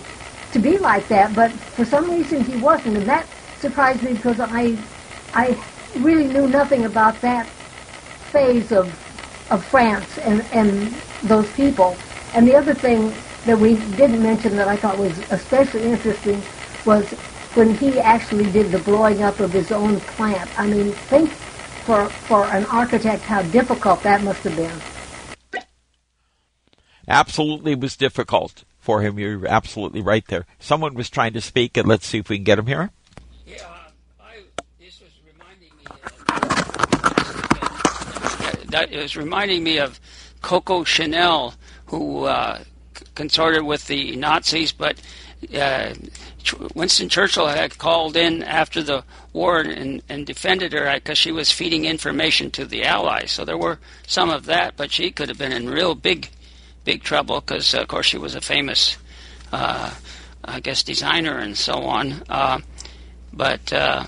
to 0.51 0.59
be 0.59 0.77
like 0.77 1.07
that, 1.07 1.33
but 1.33 1.51
for 1.51 1.85
some 1.85 2.09
reason 2.09 2.43
he 2.43 2.57
wasn't, 2.57 2.97
and 2.97 3.07
that 3.07 3.25
surprised 3.59 4.03
me 4.03 4.13
because 4.13 4.39
I, 4.39 4.77
I 5.33 5.61
really 5.97 6.27
knew 6.27 6.47
nothing 6.47 6.85
about 6.85 7.19
that 7.21 7.47
phase 8.31 8.71
of, 8.71 8.87
of 9.51 9.63
France 9.65 10.17
and, 10.19 10.41
and 10.53 10.93
those 11.23 11.49
people. 11.53 11.95
And 12.33 12.47
the 12.47 12.55
other 12.55 12.73
thing 12.73 13.13
that 13.45 13.57
we 13.57 13.75
didn't 13.95 14.23
mention 14.23 14.55
that 14.55 14.67
I 14.67 14.75
thought 14.75 14.97
was 14.97 15.17
especially 15.31 15.83
interesting 15.83 16.41
was 16.85 17.05
when 17.55 17.75
he 17.75 17.99
actually 17.99 18.51
did 18.51 18.71
the 18.71 18.79
blowing 18.79 19.21
up 19.21 19.39
of 19.39 19.51
his 19.51 19.71
own 19.71 19.99
plant. 19.99 20.49
I 20.59 20.67
mean, 20.67 20.91
think 20.91 21.29
for, 21.29 22.09
for 22.09 22.45
an 22.45 22.65
architect 22.65 23.23
how 23.23 23.41
difficult 23.43 24.01
that 24.03 24.23
must 24.23 24.43
have 24.43 24.55
been. 24.55 24.71
Absolutely 27.07 27.75
was 27.75 27.97
difficult 27.97 28.63
for 28.79 29.01
him. 29.01 29.19
You're 29.19 29.45
absolutely 29.45 30.01
right 30.01 30.25
there. 30.27 30.45
Someone 30.59 30.93
was 30.93 31.09
trying 31.09 31.33
to 31.33 31.41
speak, 31.41 31.75
and 31.77 31.87
let's 31.87 32.07
see 32.07 32.19
if 32.19 32.29
we 32.29 32.37
can 32.37 32.45
get 32.45 32.59
him 32.59 32.67
here. 32.67 32.91
Yeah, 33.45 33.67
I, 34.19 34.43
this 34.79 35.01
was 35.01 35.11
reminding 35.25 35.71
me 35.77 35.85
of, 38.61 38.62
that 38.73 38.91
is 38.91 39.15
reminding 39.15 39.63
me 39.63 39.77
of 39.77 39.99
Coco 40.41 40.83
Chanel, 40.83 41.53
who 41.85 42.25
uh, 42.25 42.63
consorted 43.13 43.63
with 43.63 43.85
the 43.85 44.15
Nazis, 44.15 44.71
but 44.71 44.99
uh, 45.55 45.93
Winston 46.73 47.07
Churchill 47.07 47.47
had 47.47 47.77
called 47.77 48.17
in 48.17 48.41
after 48.41 48.81
the 48.81 49.03
war 49.31 49.59
and, 49.59 50.01
and 50.09 50.25
defended 50.25 50.73
her 50.73 50.91
because 50.95 51.19
she 51.19 51.31
was 51.31 51.51
feeding 51.51 51.85
information 51.85 52.49
to 52.51 52.65
the 52.65 52.83
Allies. 52.83 53.31
So 53.31 53.45
there 53.45 53.57
were 53.57 53.77
some 54.07 54.31
of 54.31 54.45
that, 54.45 54.75
but 54.75 54.91
she 54.91 55.11
could 55.11 55.29
have 55.29 55.37
been 55.37 55.51
in 55.51 55.69
real 55.69 55.93
big, 55.93 56.29
big 56.83 57.03
trouble 57.03 57.41
because, 57.41 57.75
uh, 57.75 57.81
of 57.81 57.87
course, 57.87 58.07
she 58.07 58.17
was 58.17 58.33
a 58.33 58.41
famous, 58.41 58.97
uh, 59.51 59.93
I 60.43 60.59
guess, 60.59 60.81
designer 60.81 61.37
and 61.37 61.55
so 61.55 61.83
on. 61.83 62.23
Uh, 62.27 62.59
but 63.31 63.71
uh, 63.71 64.05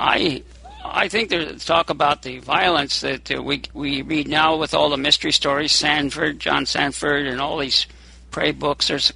I, 0.00 0.42
I 0.84 1.08
think 1.08 1.30
there's 1.30 1.64
talk 1.64 1.88
about 1.88 2.22
the 2.22 2.38
violence 2.38 3.00
that 3.00 3.30
uh, 3.34 3.42
we 3.42 3.62
we 3.72 4.02
read 4.02 4.28
now 4.28 4.56
with 4.56 4.74
all 4.74 4.90
the 4.90 4.98
mystery 4.98 5.32
stories, 5.32 5.72
Sandford, 5.72 6.38
John 6.38 6.66
Sandford, 6.66 7.26
and 7.26 7.40
all 7.40 7.58
these 7.58 7.86
prey 8.30 8.52
books. 8.52 8.88
There's 8.88 9.12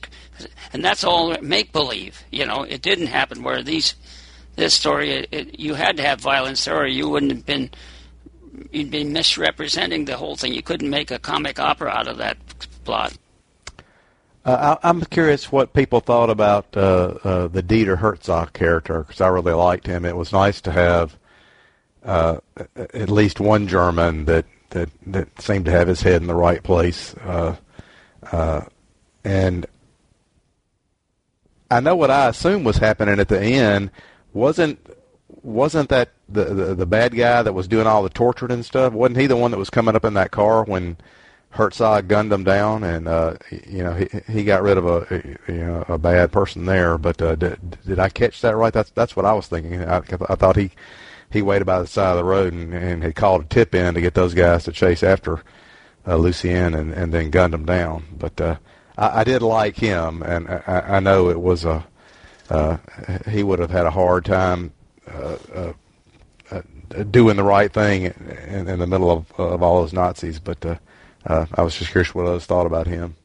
and 0.73 0.85
that's 0.85 1.05
all 1.05 1.37
make 1.43 1.73
believe. 1.73 2.25
You 2.31 2.47
know, 2.47 2.63
it 2.63 2.81
didn't 2.81 3.09
happen. 3.09 3.43
Where 3.43 3.63
these 3.63 3.95
this 4.57 4.75
story, 4.75 5.11
it, 5.11 5.29
it, 5.31 5.61
you 5.61 5.75
had 5.75 5.99
to 5.99 6.03
have 6.03 6.21
violence 6.21 6.65
there, 6.65 6.79
or 6.79 6.87
you 6.87 7.09
wouldn't 7.09 7.33
have 7.33 7.47
been 7.47 7.71
you'd 8.73 8.91
be 8.91 9.05
misrepresenting 9.05 10.07
the 10.07 10.17
whole 10.17 10.37
thing. 10.37 10.55
You 10.55 10.63
couldn't 10.63 10.91
make 10.91 11.11
a 11.11 11.19
comic 11.19 11.59
opera 11.59 11.91
out 11.91 12.09
of 12.09 12.17
that 12.17 12.39
plot. 12.85 13.17
Uh, 14.45 14.77
I, 14.83 14.89
am 14.89 15.03
curious 15.03 15.53
what 15.53 15.75
people 15.75 16.01
thought 16.01 16.31
about 16.31 16.75
uh, 16.75 17.19
uh, 17.23 17.49
the 17.49 17.63
Dieter 17.63 17.99
Herzog 17.99 18.55
character 18.55 19.01
because 19.01 19.21
I 19.21 19.29
really 19.29 19.53
liked 19.53 19.87
him. 19.87 20.07
It 20.07 20.17
was 20.17 20.33
nice 20.33 20.63
to 20.63 20.73
have 20.73 21.18
uh, 22.05 22.39
at 22.77 23.11
least 23.11 23.41
one 23.41 23.69
German 23.69 24.25
that, 24.27 24.47
that 24.71 24.91
that 25.07 25.41
seemed 25.41 25.65
to 25.67 25.71
have 25.71 25.89
his 25.89 26.03
head 26.03 26.21
in 26.21 26.29
the 26.29 26.35
right 26.35 26.63
place, 26.63 27.15
uh, 27.25 27.57
uh, 28.31 28.63
and 29.25 29.67
I 31.71 31.81
know 31.81 31.97
what 31.97 32.11
I 32.11 32.29
assume 32.29 32.65
was 32.65 32.79
happening 32.79 33.21
at 33.21 33.29
the 33.29 33.41
end 33.41 33.91
wasn't 34.33 34.79
wasn't 35.43 35.89
that 35.91 36.11
the, 36.29 36.45
the 36.45 36.75
the 36.75 36.87
bad 36.87 37.15
guy 37.15 37.43
that 37.43 37.53
was 37.53 37.69
doing 37.69 37.87
all 37.87 38.03
the 38.03 38.09
torturing 38.09 38.53
and 38.53 38.65
stuff? 38.65 38.93
Wasn't 38.93 39.19
he 39.19 39.27
the 39.27 39.37
one 39.37 39.51
that 39.51 39.59
was 39.59 39.71
coming 39.71 39.95
up 39.97 40.05
in 40.05 40.15
that 40.15 40.31
car 40.31 40.65
when 40.65 40.97
Herzog 41.51 42.09
gunned 42.09 42.33
him 42.33 42.45
down 42.45 42.85
and 42.85 43.09
uh, 43.09 43.37
you 43.51 43.83
know 43.83 43.95
he 43.95 44.09
he 44.33 44.45
got 44.45 44.63
rid 44.63 44.79
of 44.79 44.87
a 44.87 45.37
you 45.49 45.55
know 45.55 45.85
a 45.89 45.99
bad 45.99 46.33
person 46.33 46.65
there? 46.65 46.97
But 46.99 47.21
uh, 47.21 47.35
did, 47.35 47.79
did 47.87 47.99
I 47.99 48.09
catch 48.09 48.41
that 48.41 48.57
right? 48.57 48.73
That's 48.73 48.91
that's 48.91 49.17
what 49.17 49.27
I 49.27 49.33
was 49.33 49.47
thinking. 49.47 49.83
I, 49.83 49.99
I 49.99 50.35
thought 50.35 50.57
he 50.57 50.71
he 51.31 51.43
waited 51.43 51.65
by 51.65 51.81
the 51.81 51.87
side 51.87 52.13
of 52.13 52.17
the 52.17 52.25
road 52.25 52.53
and, 52.53 52.73
and 52.73 53.03
had 53.03 53.15
called 53.15 53.43
a 53.43 53.47
tip 53.47 53.75
in 53.75 53.95
to 53.95 54.01
get 54.01 54.15
those 54.15 54.35
guys 54.35 54.65
to 54.65 54.73
chase 54.73 55.03
after 55.03 55.43
uh, 56.07 56.17
Lucien 56.17 56.75
and 56.75 56.93
and 56.93 57.13
then 57.13 57.31
gunned 57.31 57.55
him 57.55 57.67
down. 57.67 58.05
But 58.17 58.41
uh, 58.41 58.57
I, 58.97 59.21
I 59.21 59.25
did 59.25 59.43
like 59.43 59.77
him, 59.77 60.23
and 60.23 60.49
I, 60.49 60.85
I 60.89 61.01
know 61.01 61.29
it 61.31 61.41
was 61.41 61.65
a 61.65 61.87
uh, 62.51 62.79
he 63.29 63.43
would 63.43 63.59
have 63.59 63.71
had 63.71 63.87
a 63.87 63.91
hard 63.91 64.25
time 64.25 64.73
uh, 65.13 65.37
uh, 65.55 65.73
uh 66.51 66.63
doing 67.11 67.37
the 67.37 67.43
right 67.43 67.71
thing 67.73 68.05
in, 68.05 68.69
in, 68.69 68.79
the 68.79 68.87
middle 68.87 69.11
of, 69.11 69.31
of 69.39 69.63
all 69.63 69.83
those 69.83 69.93
Nazis. 69.93 70.39
But 70.39 70.65
uh, 70.65 70.77
uh, 71.27 71.45
I 71.55 71.63
was 71.63 71.77
just 71.77 71.91
curious 71.91 72.15
what 72.15 72.27
others 72.27 72.47
thought 72.47 72.67
about 72.67 72.87
him. 72.87 73.17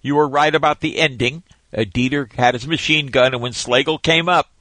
You 0.00 0.14
were 0.14 0.28
right 0.28 0.54
about 0.54 0.80
the 0.80 0.98
ending. 0.98 1.42
Dieter 1.72 2.32
had 2.32 2.54
his 2.54 2.68
machine 2.68 3.08
gun, 3.08 3.34
and 3.34 3.42
when 3.42 3.52
Schlegel 3.52 3.98
came 3.98 4.28
up, 4.28 4.57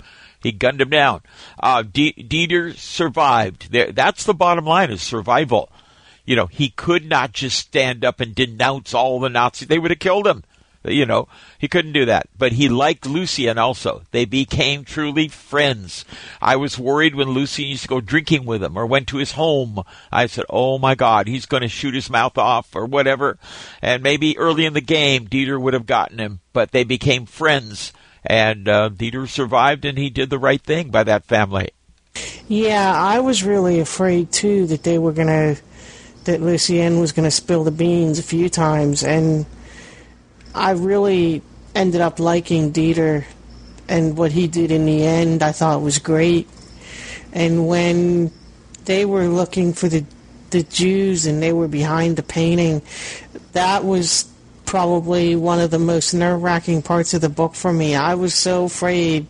he 0.47 0.51
gunned 0.53 0.81
him 0.81 0.89
down. 0.89 1.21
Uh, 1.59 1.83
Dieter 1.83 2.75
survived. 2.75 3.71
There, 3.71 3.91
that's 3.91 4.23
the 4.23 4.33
bottom 4.33 4.65
line: 4.65 4.89
is 4.89 5.01
survival. 5.01 5.69
You 6.25 6.35
know, 6.35 6.47
he 6.47 6.69
could 6.69 7.05
not 7.05 7.31
just 7.31 7.57
stand 7.57 8.03
up 8.03 8.19
and 8.19 8.35
denounce 8.35 8.93
all 8.93 9.19
the 9.19 9.29
Nazis. 9.29 9.67
They 9.67 9.79
would 9.79 9.91
have 9.91 9.99
killed 9.99 10.27
him. 10.27 10.43
You 10.83 11.05
know, 11.05 11.27
he 11.59 11.67
couldn't 11.67 11.93
do 11.93 12.05
that. 12.05 12.29
But 12.37 12.53
he 12.53 12.69
liked 12.69 13.05
Lucien 13.05 13.57
also. 13.57 14.03
They 14.11 14.25
became 14.25 14.83
truly 14.83 15.27
friends. 15.27 16.05
I 16.41 16.55
was 16.55 16.79
worried 16.79 17.15
when 17.15 17.29
Lucien 17.29 17.67
used 17.67 17.83
to 17.83 17.89
go 17.89 17.99
drinking 17.99 18.45
with 18.45 18.63
him 18.63 18.77
or 18.77 18.85
went 18.85 19.07
to 19.09 19.17
his 19.17 19.33
home. 19.33 19.83
I 20.11 20.27
said, 20.27 20.45
oh 20.49 20.77
my 20.77 20.95
God, 20.95 21.27
he's 21.27 21.45
going 21.45 21.61
to 21.61 21.67
shoot 21.67 21.93
his 21.93 22.09
mouth 22.09 22.37
off 22.37 22.75
or 22.75 22.85
whatever. 22.85 23.37
And 23.81 24.01
maybe 24.03 24.37
early 24.37 24.65
in 24.65 24.73
the 24.73 24.81
game, 24.81 25.27
Dieter 25.27 25.59
would 25.59 25.73
have 25.73 25.85
gotten 25.85 26.19
him. 26.19 26.39
But 26.53 26.71
they 26.71 26.83
became 26.83 27.25
friends. 27.25 27.91
And 28.27 28.67
uh, 28.67 28.89
Dieter 28.89 29.27
survived 29.27 29.85
and 29.85 29.97
he 29.97 30.09
did 30.09 30.29
the 30.29 30.37
right 30.37 30.61
thing 30.61 30.89
by 30.89 31.03
that 31.05 31.25
family. 31.25 31.69
Yeah, 32.47 32.93
I 32.93 33.19
was 33.19 33.43
really 33.43 33.79
afraid 33.79 34.31
too 34.31 34.67
that 34.67 34.83
they 34.83 34.97
were 34.97 35.13
to, 35.27 35.61
that 36.25 36.41
Lucien 36.41 36.99
was 36.99 37.13
to 37.25 37.31
spill 37.31 37.63
the 37.63 37.71
beans 37.71 38.19
a 38.19 38.23
few 38.23 38.49
times. 38.49 39.03
And 39.03 39.45
I 40.53 40.71
really 40.71 41.41
ended 41.73 42.01
up 42.01 42.19
liking 42.19 42.73
Dieter 42.73 43.25
and 43.87 44.17
what 44.17 44.31
he 44.31 44.47
did 44.47 44.71
in 44.71 44.85
the 44.85 45.05
end 45.05 45.41
I 45.41 45.51
thought 45.51 45.81
was 45.81 45.99
great. 45.99 46.49
And 47.31 47.67
when 47.67 48.31
they 48.85 49.05
were 49.05 49.27
looking 49.27 49.73
for 49.73 49.87
the 49.87 50.05
the 50.49 50.63
Jews 50.63 51.25
and 51.25 51.43
they 51.43 51.51
were 51.51 51.67
behind 51.67 52.15
the 52.15 52.23
painting, 52.23 52.81
that 53.51 53.83
was 53.83 54.31
probably 54.67 55.35
one 55.35 55.59
of 55.59 55.71
the 55.71 55.79
most 55.79 56.13
nerve 56.13 56.43
wracking 56.43 56.83
parts 56.83 57.15
of 57.15 57.21
the 57.21 57.29
book 57.29 57.55
for 57.55 57.73
me. 57.73 57.95
I 57.95 58.13
was 58.13 58.35
so 58.35 58.65
afraid 58.65 59.25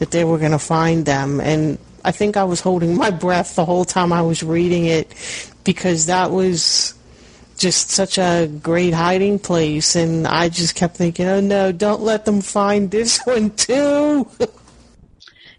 that 0.00 0.10
they 0.10 0.24
were 0.24 0.38
going 0.38 0.52
to 0.52 0.58
find 0.58 1.06
them. 1.06 1.40
And 1.40 1.78
I 2.04 2.10
think 2.10 2.36
I 2.36 2.44
was 2.44 2.60
holding 2.60 2.96
my 2.96 3.10
breath 3.10 3.54
the 3.54 3.64
whole 3.64 3.84
time 3.84 4.12
I 4.12 4.22
was 4.22 4.42
reading 4.42 4.86
it 4.86 5.14
because 5.62 6.06
that 6.06 6.30
was 6.30 6.94
just 7.58 7.90
such 7.90 8.18
a 8.18 8.48
great 8.62 8.94
hiding 8.94 9.38
place, 9.38 9.96
and 9.96 10.26
I 10.26 10.48
just 10.48 10.74
kept 10.74 10.96
thinking, 10.96 11.26
oh 11.26 11.40
no, 11.40 11.72
don't 11.72 12.00
let 12.00 12.24
them 12.24 12.40
find 12.40 12.90
this 12.90 13.18
one 13.24 13.50
too. 13.50 14.28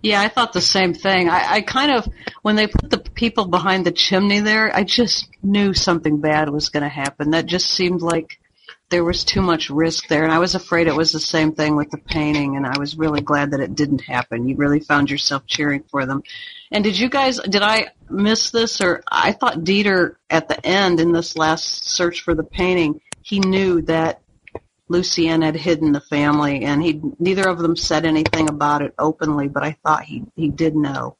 yeah, 0.01 0.21
I 0.21 0.29
thought 0.29 0.53
the 0.53 0.61
same 0.61 0.93
thing. 0.93 1.29
I, 1.29 1.55
I 1.55 1.61
kind 1.61 1.91
of, 1.91 2.07
when 2.41 2.55
they 2.55 2.67
put 2.67 2.89
the 2.89 2.99
people 2.99 3.45
behind 3.45 3.85
the 3.85 3.91
chimney 3.91 4.39
there, 4.39 4.73
I 4.73 4.83
just 4.83 5.29
knew 5.43 5.73
something 5.73 6.21
bad 6.21 6.49
was 6.49 6.69
going 6.69 6.83
to 6.83 6.89
happen. 6.89 7.31
That 7.31 7.45
just 7.45 7.69
seemed 7.69 8.01
like 8.01 8.38
there 8.89 9.03
was 9.03 9.23
too 9.23 9.41
much 9.41 9.69
risk 9.69 10.07
there, 10.07 10.23
and 10.23 10.33
I 10.33 10.39
was 10.39 10.55
afraid 10.55 10.87
it 10.87 10.95
was 10.95 11.11
the 11.11 11.19
same 11.19 11.53
thing 11.53 11.75
with 11.75 11.91
the 11.91 11.97
painting, 11.97 12.55
and 12.55 12.65
I 12.65 12.77
was 12.77 12.97
really 12.97 13.21
glad 13.21 13.51
that 13.51 13.59
it 13.59 13.75
didn't 13.75 14.01
happen. 14.01 14.47
You 14.47 14.55
really 14.55 14.79
found 14.79 15.11
yourself 15.11 15.45
cheering 15.45 15.83
for 15.91 16.05
them. 16.05 16.23
And 16.71 16.83
did 16.83 16.97
you 16.97 17.09
guys, 17.09 17.39
did 17.39 17.61
I 17.61 17.89
miss 18.09 18.49
this, 18.49 18.81
or 18.81 19.03
I 19.07 19.31
thought 19.31 19.59
Dieter 19.59 20.15
at 20.29 20.47
the 20.47 20.65
end 20.65 20.99
in 20.99 21.11
this 21.11 21.37
last 21.37 21.85
search 21.85 22.21
for 22.21 22.33
the 22.33 22.43
painting, 22.43 23.01
he 23.21 23.39
knew 23.39 23.81
that 23.83 24.21
Lucien 24.87 25.43
had 25.43 25.55
hidden 25.55 25.91
the 25.91 26.01
family, 26.01 26.63
and 26.63 26.81
he 26.81 26.99
neither 27.19 27.47
of 27.47 27.59
them 27.59 27.75
said 27.75 28.05
anything 28.05 28.49
about 28.49 28.81
it 28.81 28.95
openly, 28.97 29.47
but 29.47 29.63
I 29.63 29.77
thought 29.83 30.03
he 30.03 30.23
he 30.35 30.49
did 30.49 30.75
know. 30.75 31.15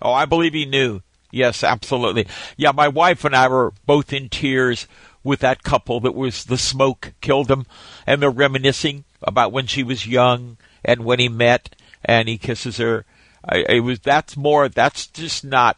Oh, 0.00 0.12
I 0.12 0.24
believe 0.24 0.54
he 0.54 0.64
knew. 0.64 1.02
Yes, 1.30 1.62
absolutely. 1.62 2.26
Yeah, 2.56 2.72
my 2.72 2.88
wife 2.88 3.24
and 3.24 3.36
I 3.36 3.48
were 3.48 3.72
both 3.86 4.12
in 4.12 4.28
tears 4.28 4.86
with 5.24 5.40
that 5.40 5.62
couple 5.62 6.00
that 6.00 6.14
was 6.14 6.44
the 6.44 6.58
smoke 6.58 7.12
killed 7.20 7.48
them, 7.48 7.66
and 8.06 8.20
they're 8.20 8.30
reminiscing 8.30 9.04
about 9.22 9.52
when 9.52 9.66
she 9.66 9.82
was 9.82 10.06
young 10.06 10.56
and 10.84 11.04
when 11.04 11.18
he 11.18 11.28
met, 11.28 11.76
and 12.04 12.28
he 12.28 12.38
kisses 12.38 12.78
her. 12.78 13.04
I, 13.44 13.64
it 13.68 13.80
was 13.80 14.00
that's 14.00 14.36
more. 14.36 14.68
That's 14.68 15.06
just 15.06 15.44
not. 15.44 15.76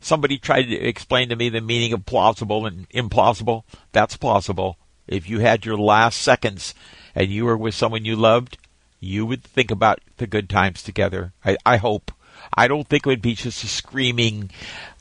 Somebody 0.00 0.38
tried 0.38 0.64
to 0.64 0.76
explain 0.76 1.28
to 1.30 1.36
me 1.36 1.48
the 1.48 1.60
meaning 1.60 1.92
of 1.92 2.04
plausible 2.04 2.66
and 2.66 2.88
implausible. 2.90 3.62
That's 3.92 4.16
plausible. 4.16 4.76
If 5.06 5.28
you 5.28 5.40
had 5.40 5.64
your 5.64 5.78
last 5.78 6.20
seconds 6.20 6.74
and 7.14 7.28
you 7.28 7.44
were 7.44 7.56
with 7.56 7.74
someone 7.74 8.04
you 8.04 8.16
loved, 8.16 8.58
you 9.00 9.24
would 9.26 9.42
think 9.42 9.70
about 9.70 10.00
the 10.16 10.26
good 10.26 10.48
times 10.48 10.82
together. 10.82 11.32
I, 11.44 11.56
I 11.64 11.76
hope. 11.76 12.10
I 12.54 12.68
don't 12.68 12.86
think 12.86 13.06
it 13.06 13.08
would 13.08 13.22
be 13.22 13.34
just 13.34 13.64
a 13.64 13.66
screaming, 13.66 14.50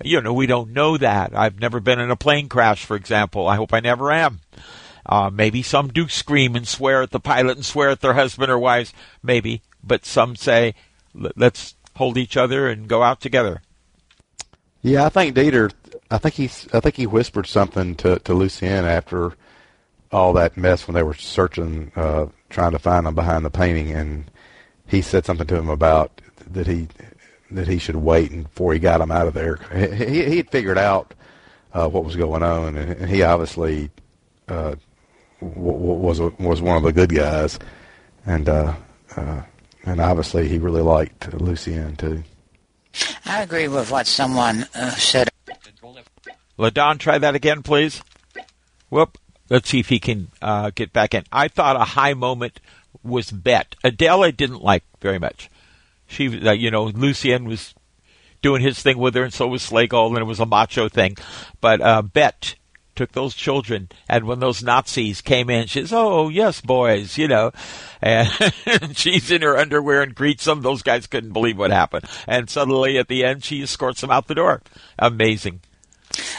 you 0.03 0.21
know, 0.21 0.33
we 0.33 0.47
don't 0.47 0.73
know 0.73 0.97
that. 0.97 1.35
I've 1.35 1.59
never 1.59 1.79
been 1.79 1.99
in 1.99 2.11
a 2.11 2.15
plane 2.15 2.49
crash, 2.49 2.85
for 2.85 2.95
example. 2.95 3.47
I 3.47 3.55
hope 3.55 3.73
I 3.73 3.79
never 3.79 4.11
am. 4.11 4.39
Uh, 5.05 5.29
maybe 5.31 5.61
some 5.61 5.89
do 5.89 6.07
scream 6.07 6.55
and 6.55 6.67
swear 6.67 7.01
at 7.03 7.11
the 7.11 7.19
pilot 7.19 7.57
and 7.57 7.65
swear 7.65 7.89
at 7.89 8.01
their 8.01 8.13
husband 8.13 8.51
or 8.51 8.57
wives. 8.57 8.93
Maybe. 9.21 9.61
But 9.83 10.05
some 10.05 10.35
say, 10.35 10.75
let's 11.13 11.75
hold 11.95 12.17
each 12.17 12.37
other 12.37 12.67
and 12.67 12.87
go 12.87 13.03
out 13.03 13.21
together. 13.21 13.61
Yeah, 14.81 15.05
I 15.05 15.09
think 15.09 15.35
Dieter, 15.35 15.71
I 16.09 16.17
think 16.17 16.35
he's, 16.35 16.67
I 16.73 16.79
think 16.79 16.95
he 16.95 17.07
whispered 17.07 17.47
something 17.47 17.95
to, 17.95 18.19
to 18.19 18.33
Lucien 18.33 18.85
after 18.85 19.33
all 20.11 20.33
that 20.33 20.57
mess 20.57 20.87
when 20.87 20.95
they 20.95 21.03
were 21.03 21.13
searching, 21.13 21.91
uh, 21.95 22.27
trying 22.49 22.71
to 22.71 22.79
find 22.79 23.07
him 23.07 23.15
behind 23.15 23.43
the 23.43 23.49
painting, 23.49 23.91
and 23.91 24.29
he 24.87 25.01
said 25.01 25.25
something 25.25 25.47
to 25.47 25.55
him 25.55 25.69
about 25.69 26.21
that 26.51 26.67
he 26.67 26.87
that 27.51 27.67
he 27.67 27.77
should 27.77 27.95
wait 27.95 28.31
before 28.31 28.73
he 28.73 28.79
got 28.79 29.01
him 29.01 29.11
out 29.11 29.27
of 29.27 29.33
there. 29.33 29.57
He 29.73 30.25
he 30.25 30.37
had 30.37 30.49
figured 30.49 30.77
out 30.77 31.13
uh, 31.73 31.87
what 31.87 32.05
was 32.05 32.15
going 32.15 32.43
on, 32.43 32.77
and, 32.77 33.09
he 33.09 33.23
obviously 33.23 33.89
uh, 34.47 34.75
was 35.41 36.19
was 36.19 36.61
one 36.61 36.77
of 36.77 36.83
the 36.83 36.93
good 36.93 37.13
guys, 37.13 37.59
and 38.25 38.47
uh, 38.49 38.73
uh, 39.15 39.41
and 39.85 39.99
obviously 39.99 40.47
he 40.47 40.57
really 40.57 40.81
liked 40.81 41.33
Lucien 41.33 41.95
too. 41.95 42.23
I 43.25 43.41
agree 43.41 43.67
with 43.67 43.89
what 43.91 44.07
someone 44.07 44.67
uh, 44.75 44.91
said. 44.91 45.29
Ladon, 46.57 46.99
try 46.99 47.17
that 47.17 47.35
again, 47.35 47.63
please. 47.63 48.03
Whoop. 48.89 49.17
Let's 49.49 49.69
see 49.69 49.79
if 49.79 49.89
he 49.89 49.99
can 49.99 50.29
uh, 50.41 50.71
get 50.73 50.93
back 50.93 51.13
in. 51.13 51.23
I 51.31 51.47
thought 51.47 51.75
a 51.75 51.79
high 51.79 52.13
moment 52.13 52.59
was 53.03 53.31
Bette. 53.31 53.77
Adele 53.83 54.23
I 54.23 54.31
didn't 54.31 54.61
like 54.61 54.83
very 55.01 55.19
much. 55.19 55.49
She, 56.13 56.47
uh, 56.47 56.51
you 56.51 56.71
know, 56.71 56.85
Lucien 56.85 57.45
was 57.45 57.73
doing 58.41 58.61
his 58.61 58.81
thing 58.81 58.97
with 58.97 59.15
her, 59.15 59.23
and 59.23 59.33
so 59.33 59.47
was 59.47 59.63
Schlegel, 59.63 60.09
and 60.09 60.19
it 60.19 60.25
was 60.25 60.39
a 60.39 60.45
macho 60.45 60.89
thing. 60.89 61.17
But 61.59 61.81
uh, 61.81 62.03
Bette 62.03 62.55
took 62.95 63.13
those 63.13 63.33
children, 63.33 63.89
and 64.07 64.25
when 64.25 64.39
those 64.39 64.61
Nazis 64.61 65.21
came 65.21 65.49
in, 65.49 65.67
she 65.67 65.81
says, 65.81 65.93
"Oh 65.93 66.29
yes, 66.29 66.61
boys," 66.61 67.17
you 67.17 67.27
know, 67.27 67.51
and 68.01 68.29
she's 68.95 69.31
in 69.31 69.41
her 69.41 69.57
underwear 69.57 70.01
and 70.01 70.13
greets 70.13 70.45
them. 70.45 70.61
Those 70.61 70.83
guys 70.83 71.07
couldn't 71.07 71.33
believe 71.33 71.57
what 71.57 71.71
happened, 71.71 72.05
and 72.27 72.49
suddenly 72.49 72.97
at 72.97 73.07
the 73.07 73.23
end, 73.25 73.43
she 73.43 73.63
escorts 73.63 74.01
them 74.01 74.11
out 74.11 74.27
the 74.27 74.35
door. 74.35 74.61
Amazing. 74.99 75.61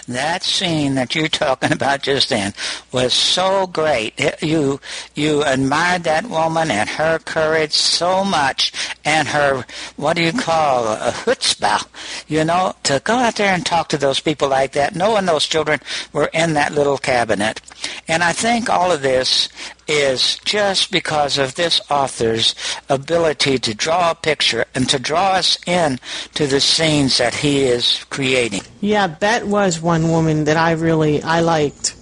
That 0.07 0.43
scene 0.43 0.95
that 0.95 1.15
you're 1.15 1.29
talking 1.29 1.73
about 1.73 2.03
just 2.03 2.29
then 2.29 2.55
was 2.93 3.13
so 3.13 3.67
great. 3.67 4.15
You 4.43 4.81
you 5.15 5.43
admired 5.43 6.05
that 6.05 6.29
woman 6.29 6.71
and 6.71 6.89
her 6.89 7.19
courage 7.19 7.73
so 7.73 8.25
much, 8.25 8.73
and 9.05 9.29
her 9.29 9.65
what 9.97 10.17
do 10.17 10.23
you 10.23 10.33
call 10.33 10.87
a 10.87 11.13
chutzpah? 11.13 11.87
You 12.29 12.45
know, 12.45 12.75
to 12.85 13.01
go 13.05 13.15
out 13.15 13.37
there 13.37 13.55
and 13.55 13.65
talk 13.65 13.89
to 13.89 13.99
those 13.99 14.21
people 14.21 14.49
like 14.49 14.73
that, 14.73 14.95
knowing 14.95 15.27
those 15.27 15.47
children 15.47 15.81
were 16.13 16.31
in 16.33 16.55
that 16.55 16.73
little 16.73 16.99
cabinet. 16.99 17.61
And 18.09 18.23
I 18.23 18.33
think 18.33 18.71
all 18.71 18.93
of 18.93 19.03
this 19.03 19.49
is 19.87 20.39
just 20.45 20.91
because 20.91 21.39
of 21.39 21.55
this 21.55 21.81
author's 21.91 22.55
ability 22.89 23.59
to 23.59 23.75
draw 23.75 24.11
a 24.11 24.15
picture 24.15 24.65
and 24.75 24.89
to 24.89 24.99
draw 24.99 25.33
us 25.33 25.59
in 25.67 25.99
to 26.35 26.47
the 26.47 26.61
scenes 26.61 27.19
that 27.19 27.35
he 27.35 27.63
is 27.63 28.05
creating. 28.11 28.63
Yeah, 28.81 29.07
Bette 29.07 29.47
was 29.47 29.81
one 29.81 30.09
woman 30.09 30.45
that 30.45 30.57
I 30.57 30.73
really 30.73 31.23
I 31.23 31.41
liked. 31.41 31.97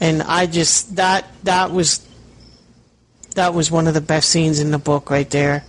And 0.00 0.22
I 0.22 0.46
just 0.46 0.96
that 0.96 1.26
that 1.44 1.72
was 1.72 2.06
that 3.34 3.54
was 3.54 3.70
one 3.70 3.86
of 3.86 3.94
the 3.94 4.00
best 4.00 4.30
scenes 4.30 4.58
in 4.60 4.70
the 4.70 4.78
book 4.78 5.10
right 5.10 5.28
there. 5.30 5.64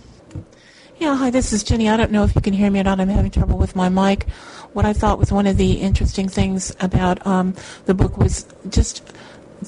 Yeah, 0.98 1.16
hi, 1.16 1.30
this 1.30 1.52
is 1.52 1.64
Jenny. 1.64 1.88
I 1.88 1.96
don't 1.96 2.12
know 2.12 2.22
if 2.24 2.34
you 2.34 2.40
can 2.40 2.52
hear 2.52 2.70
me 2.70 2.80
or 2.80 2.84
not. 2.84 3.00
I'm 3.00 3.08
having 3.08 3.30
trouble 3.30 3.58
with 3.58 3.74
my 3.74 3.88
mic. 3.88 4.28
What 4.72 4.86
I 4.86 4.92
thought 4.92 5.18
was 5.18 5.32
one 5.32 5.46
of 5.46 5.56
the 5.56 5.72
interesting 5.74 6.28
things 6.28 6.74
about 6.80 7.26
um, 7.26 7.54
the 7.86 7.94
book 7.94 8.16
was 8.16 8.46
just 8.70 9.02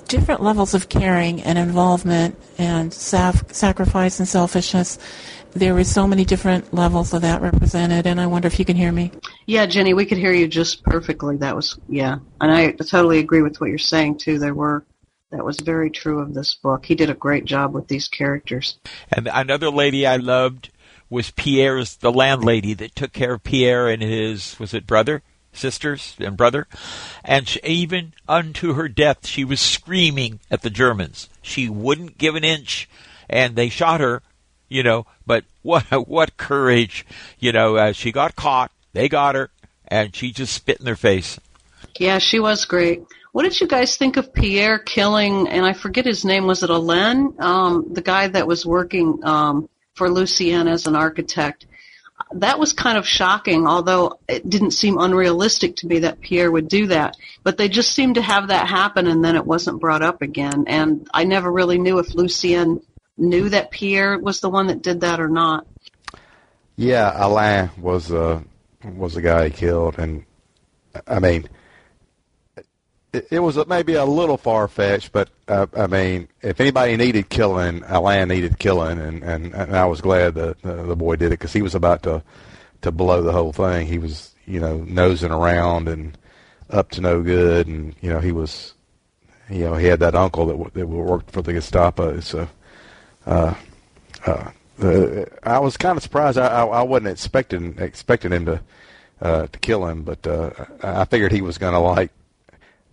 different 0.03 0.43
levels 0.43 0.75
of 0.75 0.89
caring 0.89 1.43
and 1.43 1.59
involvement 1.59 2.39
and 2.59 2.91
saf- 2.91 3.53
sacrifice 3.53 4.19
and 4.19 4.29
selfishness. 4.29 4.99
There 5.53 5.75
were 5.75 5.85
so 5.85 6.09
many 6.09 6.25
different 6.25 6.75
levels 6.75 7.15
of 7.15 7.23
that 7.23 7.41
represented, 7.41 8.07
and 8.07 8.21
I 8.21 8.27
wonder 8.27 8.47
if 8.49 8.59
you 8.59 8.65
can 8.65 8.77
hear 8.77 8.91
me. 8.91 9.13
Yeah, 9.47 9.67
Jenny, 9.67 9.95
we 9.95 10.05
could 10.05 10.19
hear 10.19 10.33
you 10.33 10.49
just 10.49 10.83
perfectly. 10.83 11.37
That 11.37 11.55
was 11.55 11.79
yeah, 11.89 12.19
and 12.41 12.51
I 12.51 12.73
totally 12.73 13.21
agree 13.21 13.43
with 13.43 13.61
what 13.61 13.71
you're 13.71 13.79
saying 13.79 14.19
too. 14.19 14.39
There 14.41 14.55
were 14.55 14.85
that 15.31 15.45
was 15.45 15.61
very 15.61 15.91
true 15.91 16.21
of 16.21 16.35
this 16.35 16.55
book. 16.55 16.87
He 16.87 16.95
did 16.95 17.11
a 17.11 17.15
great 17.15 17.45
job 17.45 17.75
with 17.75 17.89
these 17.89 18.09
characters. 18.09 18.79
And 19.11 19.29
another 19.33 19.71
lady 19.71 20.07
I 20.07 20.17
loved 20.17 20.71
was 21.11 21.31
Pierre's 21.33 21.97
the 21.97 22.13
landlady 22.13 22.75
that 22.75 22.95
took 22.95 23.13
care 23.13 23.35
of 23.35 23.43
Pierre 23.43 23.89
and 23.89 24.03
his 24.03 24.59
was 24.59 24.75
it 24.75 24.87
brother? 24.87 25.23
Sisters 25.55 26.17
and 26.19 26.37
brother, 26.37 26.67
and 27.25 27.49
she, 27.49 27.61
even 27.65 28.13
unto 28.29 28.75
her 28.75 28.89
death 28.89 29.27
she 29.27 29.45
was 29.45 29.61
screaming 29.61 30.41
at 30.51 30.63
the 30.63 30.71
Germans. 30.71 31.29
She 31.43 31.69
wouldn't 31.69 32.19
give 32.19 32.35
an 32.35 32.45
inch, 32.45 32.89
and 33.29 33.57
they 33.57 33.69
shot 33.69 34.01
her, 34.01 34.23
you 34.69 34.83
know. 34.83 35.07
But 35.27 35.45
what 35.63 35.85
what 36.09 36.37
courage, 36.37 37.07
you 37.39 37.53
know? 37.53 37.77
Uh, 37.77 37.93
she 37.93 38.13
got 38.13 38.37
caught, 38.37 38.71
they 38.93 39.09
got 39.09 39.35
her, 39.35 39.51
and 39.89 40.15
she 40.15 40.33
just 40.33 40.55
spit 40.55 40.79
in 40.79 40.85
their 40.85 40.97
face. 40.97 41.39
Yeah, 41.99 42.19
she 42.19 42.41
was 42.41 42.65
great. 42.65 43.03
What 43.33 43.43
did 43.43 43.61
you 43.61 43.67
guys 43.67 43.97
think 43.97 44.17
of 44.17 44.33
Pierre 44.33 44.79
killing? 44.79 45.49
And 45.49 45.67
I 45.67 45.73
forget 45.73 46.07
his 46.07 46.25
name. 46.25 46.47
Was 46.47 46.63
it 46.63 46.71
Alain? 46.71 47.35
Um, 47.41 47.93
the 47.93 48.01
guy 48.01 48.29
that 48.29 48.47
was 48.47 48.65
working 48.65 49.25
um, 49.25 49.69
for 49.95 50.09
Lucien 50.09 50.69
as 50.69 50.87
an 50.87 50.95
architect 50.95 51.67
that 52.33 52.59
was 52.59 52.73
kind 52.73 52.99
of 52.99 53.07
shocking, 53.07 53.67
although 53.67 54.19
it 54.29 54.49
didn't 54.49 54.73
seem 54.73 54.99
unrealistic 54.99 55.77
to 55.77 55.87
me 55.87 56.01
that 56.01 56.21
Pierre 56.21 56.51
would 56.51 56.69
do 56.69 56.87
that. 56.89 57.17
But 57.43 57.59
they 57.59 57.69
just 57.69 57.93
seemed 57.93 58.17
to 58.17 58.23
have 58.23 58.49
that 58.49 58.69
happen 58.69 59.07
and 59.07 59.25
then 59.25 59.37
it 59.37 59.47
wasn't 59.47 59.81
brought 59.81 60.03
up 60.03 60.23
again. 60.23 60.65
And 60.67 61.09
I 61.13 61.25
never 61.25 61.51
really 61.51 61.79
knew 61.79 61.99
if 61.99 62.15
Lucien 62.15 62.81
knew 63.17 63.49
that 63.49 63.71
Pierre 63.71 64.19
was 64.19 64.41
the 64.41 64.51
one 64.51 64.69
that 64.69 64.83
did 64.83 65.01
that 65.03 65.21
or 65.21 65.29
not. 65.29 65.67
Yeah, 66.77 67.13
Alain 67.15 67.71
was 67.79 68.11
uh, 68.11 68.41
was 68.83 69.15
the 69.15 69.23
guy 69.23 69.45
he 69.45 69.51
killed, 69.51 69.99
and 69.99 70.25
I 71.07 71.21
mean, 71.21 71.49
it, 73.31 73.39
was 73.41 73.65
maybe 73.67 73.95
a 73.95 74.05
little 74.05 74.37
far 74.37 74.69
fetched, 74.69 75.13
but 75.13 75.29
uh, 75.49 75.67
I 75.77 75.87
mean, 75.87 76.29
if 76.43 76.61
anybody 76.61 76.97
needed 76.97 77.29
killing, 77.29 77.83
Alain 77.87 78.29
needed 78.29 78.59
killing, 78.59 78.99
and, 78.99 79.23
and, 79.23 79.55
and 79.55 79.77
I 79.77 79.87
was 79.87 80.01
glad 80.01 80.35
that 80.35 80.65
uh, 80.65 80.83
the 80.85 80.97
boy 80.97 81.17
did 81.17 81.27
it 81.27 81.39
because 81.39 81.53
he 81.53 81.63
was 81.63 81.75
about 81.75 82.03
to 82.05 82.23
to 82.83 82.93
blow 82.93 83.23
the 83.23 83.33
whole 83.33 83.53
thing. 83.53 83.87
He 83.87 83.99
was, 83.99 84.35
you 84.47 84.61
know, 84.61 84.79
nosing 84.79 85.31
around 85.31 85.89
and 85.89 86.17
up 86.71 86.91
to 86.93 87.01
no 87.01 87.23
good, 87.23 87.67
and 87.67 87.95
you 88.01 88.11
know, 88.11 88.21
he 88.21 88.33
was, 88.33 88.75
you 89.49 89.65
know, 89.65 89.75
he 89.75 89.87
had 89.87 90.01
that 90.01 90.15
uncle 90.15 90.47
that 90.47 90.75
that 90.75 90.87
worked 90.87 91.31
for 91.31 91.43
the 91.43 91.53
Gestapo, 91.53 92.21
so. 92.21 92.49
Uh, 93.27 93.55
uh, 94.27 94.51
uh, 94.83 95.25
I 95.43 95.59
was 95.61 95.77
kind 95.77 95.97
of 95.97 96.03
surprised. 96.03 96.37
I, 96.37 96.47
I, 96.47 96.65
I 96.65 96.83
wasn't 96.83 97.09
expecting 97.09 97.79
expecting 97.79 98.33
him 98.33 98.47
to 98.47 98.61
uh, 99.21 99.47
to 99.47 99.59
kill 99.61 99.87
him, 99.87 100.03
but 100.03 100.27
uh, 100.27 100.51
I 100.83 101.05
figured 101.05 101.33
he 101.33 101.43
was 101.43 101.59
going 101.59 101.73
to 101.73 101.79
like 101.79 102.11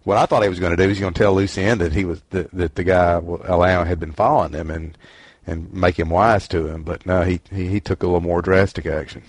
what 0.04 0.18
I 0.18 0.26
thought 0.26 0.44
he 0.44 0.50
was 0.50 0.60
going 0.60 0.72
to 0.72 0.78
do. 0.78 0.84
He 0.84 0.90
was 0.90 1.00
going 1.00 1.14
to 1.14 1.20
tell 1.20 1.34
Lucien 1.34 1.78
that 1.80 1.94
he 1.94 2.06
was 2.06 2.22
that, 2.32 2.52
that 2.52 2.76
the 2.76 2.84
guy 2.84 3.14
Alain 3.14 3.86
had 3.86 4.00
been 4.00 4.14
following 4.14 4.54
him 4.54 4.70
and 4.70 4.98
and 5.46 5.74
make 5.74 5.98
him 5.98 6.10
wise 6.10 6.48
to 6.50 6.68
him. 6.68 6.84
But 6.84 7.06
no, 7.06 7.24
he, 7.24 7.42
he 7.52 7.68
he 7.68 7.80
took 7.80 8.04
a 8.04 8.06
little 8.06 8.22
more 8.22 8.42
drastic 8.42 8.86
action. 8.86 9.24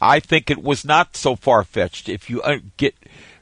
I 0.00 0.20
think 0.20 0.50
it 0.50 0.62
was 0.62 0.84
not 0.84 1.16
so 1.16 1.36
far 1.36 1.64
fetched. 1.64 2.08
If 2.08 2.28
you 2.28 2.42
uh, 2.42 2.58
get 2.76 2.94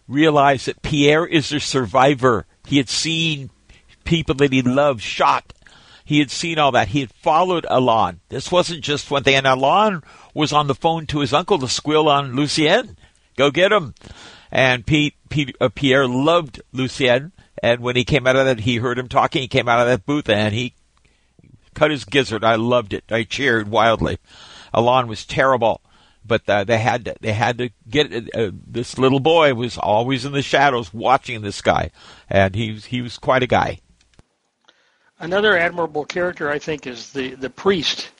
realize 0.07 0.67
that 0.67 0.83
Pierre 0.83 1.27
is 1.27 1.53
a 1.53 1.61
survivor, 1.61 2.47
he 2.67 2.77
had 2.77 2.89
seen 2.89 3.51
people 4.05 4.35
that 4.37 4.53
he 4.53 4.63
loved 4.63 5.01
shot. 5.01 5.53
He 6.05 6.19
had 6.19 6.31
seen 6.31 6.59
all 6.59 6.73
that. 6.73 6.89
He 6.89 7.01
had 7.01 7.13
followed 7.13 7.65
Alain. 7.71 8.21
This 8.29 8.51
wasn't 8.51 8.83
just 8.83 9.11
one 9.11 9.23
thing. 9.23 9.37
And 9.37 9.47
Alain 9.47 10.03
was 10.35 10.53
on 10.53 10.67
the 10.67 10.75
phone 10.75 11.07
to 11.07 11.21
his 11.21 11.33
uncle 11.33 11.59
to 11.59 11.69
squeal 11.69 12.09
on 12.09 12.35
Lucien. 12.35 12.97
Go 13.37 13.51
get 13.51 13.73
him. 13.73 13.95
And 14.53 14.85
Pete, 14.85 15.15
Pete 15.31 15.57
uh, 15.63 15.71
Pierre 15.71 16.07
loved 16.07 16.61
Lucien, 16.73 17.33
and 17.63 17.81
when 17.81 17.97
he 17.97 18.05
came 18.05 18.27
out 18.27 18.37
of 18.37 18.45
that, 18.45 18.61
he 18.61 18.77
heard 18.77 18.99
him 18.99 19.09
talking. 19.09 19.41
He 19.41 19.49
came 19.49 19.67
out 19.67 19.81
of 19.81 19.87
that 19.87 20.05
booth 20.05 20.29
and 20.29 20.55
he 20.55 20.75
cut 21.75 21.91
his 21.91 22.05
gizzard. 22.05 22.45
I 22.45 22.57
loved 22.57 22.93
it. 22.93 23.05
I 23.11 23.25
cheered 23.25 23.69
wildly. 23.69 24.19
Alain 24.75 25.07
was 25.07 25.25
terrible, 25.25 25.81
but 26.23 26.47
uh, 26.49 26.65
they 26.65 26.77
had 26.77 27.07
to, 27.07 27.15
they 27.21 27.33
had 27.33 27.57
to 27.59 27.71
get 27.89 28.13
uh, 28.35 28.51
this 28.67 28.99
little 28.99 29.21
boy 29.21 29.55
was 29.55 29.79
always 29.79 30.27
in 30.27 30.33
the 30.33 30.43
shadows 30.43 30.93
watching 30.93 31.41
this 31.41 31.63
guy, 31.63 31.91
and 32.29 32.55
he 32.55 32.75
he 32.75 33.01
was 33.01 33.17
quite 33.17 33.43
a 33.43 33.47
guy. 33.47 33.81
Another 35.19 35.57
admirable 35.57 36.05
character, 36.05 36.51
I 36.51 36.59
think, 36.59 36.87
is 36.87 37.13
the 37.13 37.35
the 37.37 37.51
priest, 37.51 38.11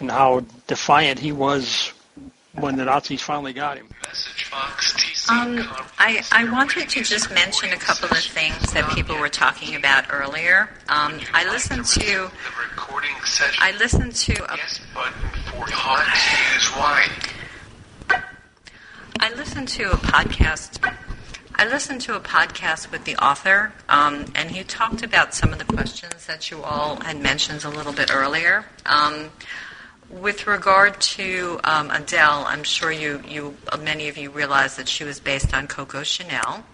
and 0.00 0.10
how 0.10 0.44
defiant 0.66 1.18
he 1.18 1.32
was 1.32 1.94
when 2.52 2.76
the 2.76 2.84
Nazis 2.84 3.22
finally 3.22 3.54
got 3.54 3.78
him. 3.78 3.88
Um, 5.30 5.58
I, 5.98 6.22
I 6.32 6.50
wanted 6.50 6.88
to 6.90 7.02
just 7.02 7.30
mention 7.30 7.70
a 7.72 7.76
couple 7.76 8.08
of 8.08 8.22
things 8.22 8.72
that 8.72 8.90
people 8.94 9.18
were 9.18 9.28
talking 9.28 9.74
about 9.74 10.06
earlier. 10.10 10.70
Um, 10.88 11.20
I 11.34 11.44
listened 11.50 11.84
to 11.86 12.30
I 13.60 13.72
listened 13.78 14.14
to 14.14 14.32
a, 14.52 14.58
I 19.20 19.32
listened 19.36 19.68
to 19.68 19.90
a 19.92 19.96
podcast. 19.96 20.94
I 21.56 21.66
listened 21.66 22.00
to 22.02 22.14
a 22.14 22.20
podcast 22.20 22.92
with 22.92 23.04
the 23.04 23.16
author, 23.16 23.72
um, 23.88 24.26
and 24.36 24.50
he 24.52 24.62
talked 24.62 25.02
about 25.02 25.34
some 25.34 25.52
of 25.52 25.58
the 25.58 25.64
questions 25.64 26.26
that 26.26 26.50
you 26.52 26.62
all 26.62 27.00
had 27.00 27.20
mentioned 27.20 27.64
a 27.64 27.68
little 27.68 27.92
bit 27.92 28.14
earlier. 28.14 28.64
Um, 28.86 29.30
with 30.10 30.46
regard 30.46 31.00
to 31.00 31.60
um, 31.64 31.90
Adele, 31.90 32.44
I'm 32.46 32.62
sure 32.62 32.90
you, 32.90 33.22
you, 33.28 33.56
many 33.80 34.08
of 34.08 34.16
you 34.16 34.30
realize 34.30 34.76
that 34.76 34.88
she 34.88 35.04
was 35.04 35.20
based 35.20 35.54
on 35.54 35.66
Coco 35.66 36.02
Chanel. 36.02 36.64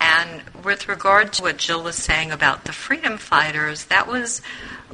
And 0.00 0.42
with 0.64 0.88
regard 0.88 1.32
to 1.34 1.42
what 1.42 1.56
Jill 1.56 1.82
was 1.82 1.96
saying 1.96 2.30
about 2.30 2.64
the 2.64 2.72
freedom 2.72 3.18
fighters, 3.18 3.86
that 3.86 4.06
was 4.06 4.42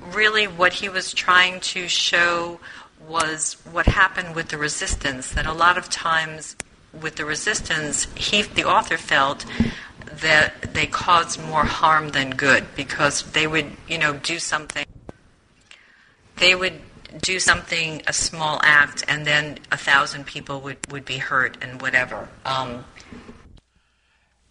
really 0.00 0.46
what 0.46 0.74
he 0.74 0.88
was 0.88 1.12
trying 1.12 1.60
to 1.60 1.88
show 1.88 2.58
was 3.06 3.58
what 3.70 3.86
happened 3.86 4.34
with 4.34 4.48
the 4.48 4.56
resistance. 4.56 5.32
That 5.32 5.44
a 5.44 5.52
lot 5.52 5.76
of 5.76 5.90
times 5.90 6.56
with 6.98 7.16
the 7.16 7.26
resistance, 7.26 8.06
he, 8.14 8.42
the 8.42 8.64
author 8.64 8.96
felt 8.96 9.44
that 10.10 10.72
they 10.72 10.86
caused 10.86 11.42
more 11.42 11.64
harm 11.64 12.10
than 12.10 12.30
good 12.30 12.64
because 12.74 13.22
they 13.32 13.46
would, 13.46 13.72
you 13.86 13.98
know, 13.98 14.14
do 14.14 14.38
something. 14.38 14.86
They 16.36 16.54
would 16.54 16.80
do 17.20 17.38
something, 17.38 18.02
a 18.06 18.12
small 18.12 18.60
act, 18.62 19.04
and 19.08 19.26
then 19.26 19.58
a 19.70 19.76
thousand 19.76 20.26
people 20.26 20.60
would, 20.60 20.78
would 20.90 21.04
be 21.04 21.18
hurt 21.18 21.56
and 21.62 21.80
whatever. 21.80 22.28
Um, 22.44 22.84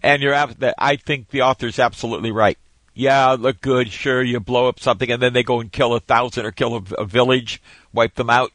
and 0.02 0.22
you're, 0.22 0.36
I 0.36 0.96
think 0.98 1.30
the 1.30 1.42
author's 1.42 1.80
absolutely 1.80 2.32
right. 2.32 2.58
Yeah, 2.94 3.32
look 3.32 3.62
good, 3.62 3.92
sure, 3.92 4.22
you 4.22 4.40
blow 4.40 4.68
up 4.68 4.80
something, 4.80 5.10
and 5.10 5.22
then 5.22 5.34
they 5.34 5.44
go 5.44 5.60
and 5.60 5.72
kill 5.72 5.96
a 5.96 6.00
thousand 6.00 6.46
or 6.46 6.52
kill 6.52 6.76
a, 6.76 6.84
a 7.00 7.06
village, 7.06 7.62
wipe 7.92 8.16
them 8.16 8.30
out. 8.30 8.52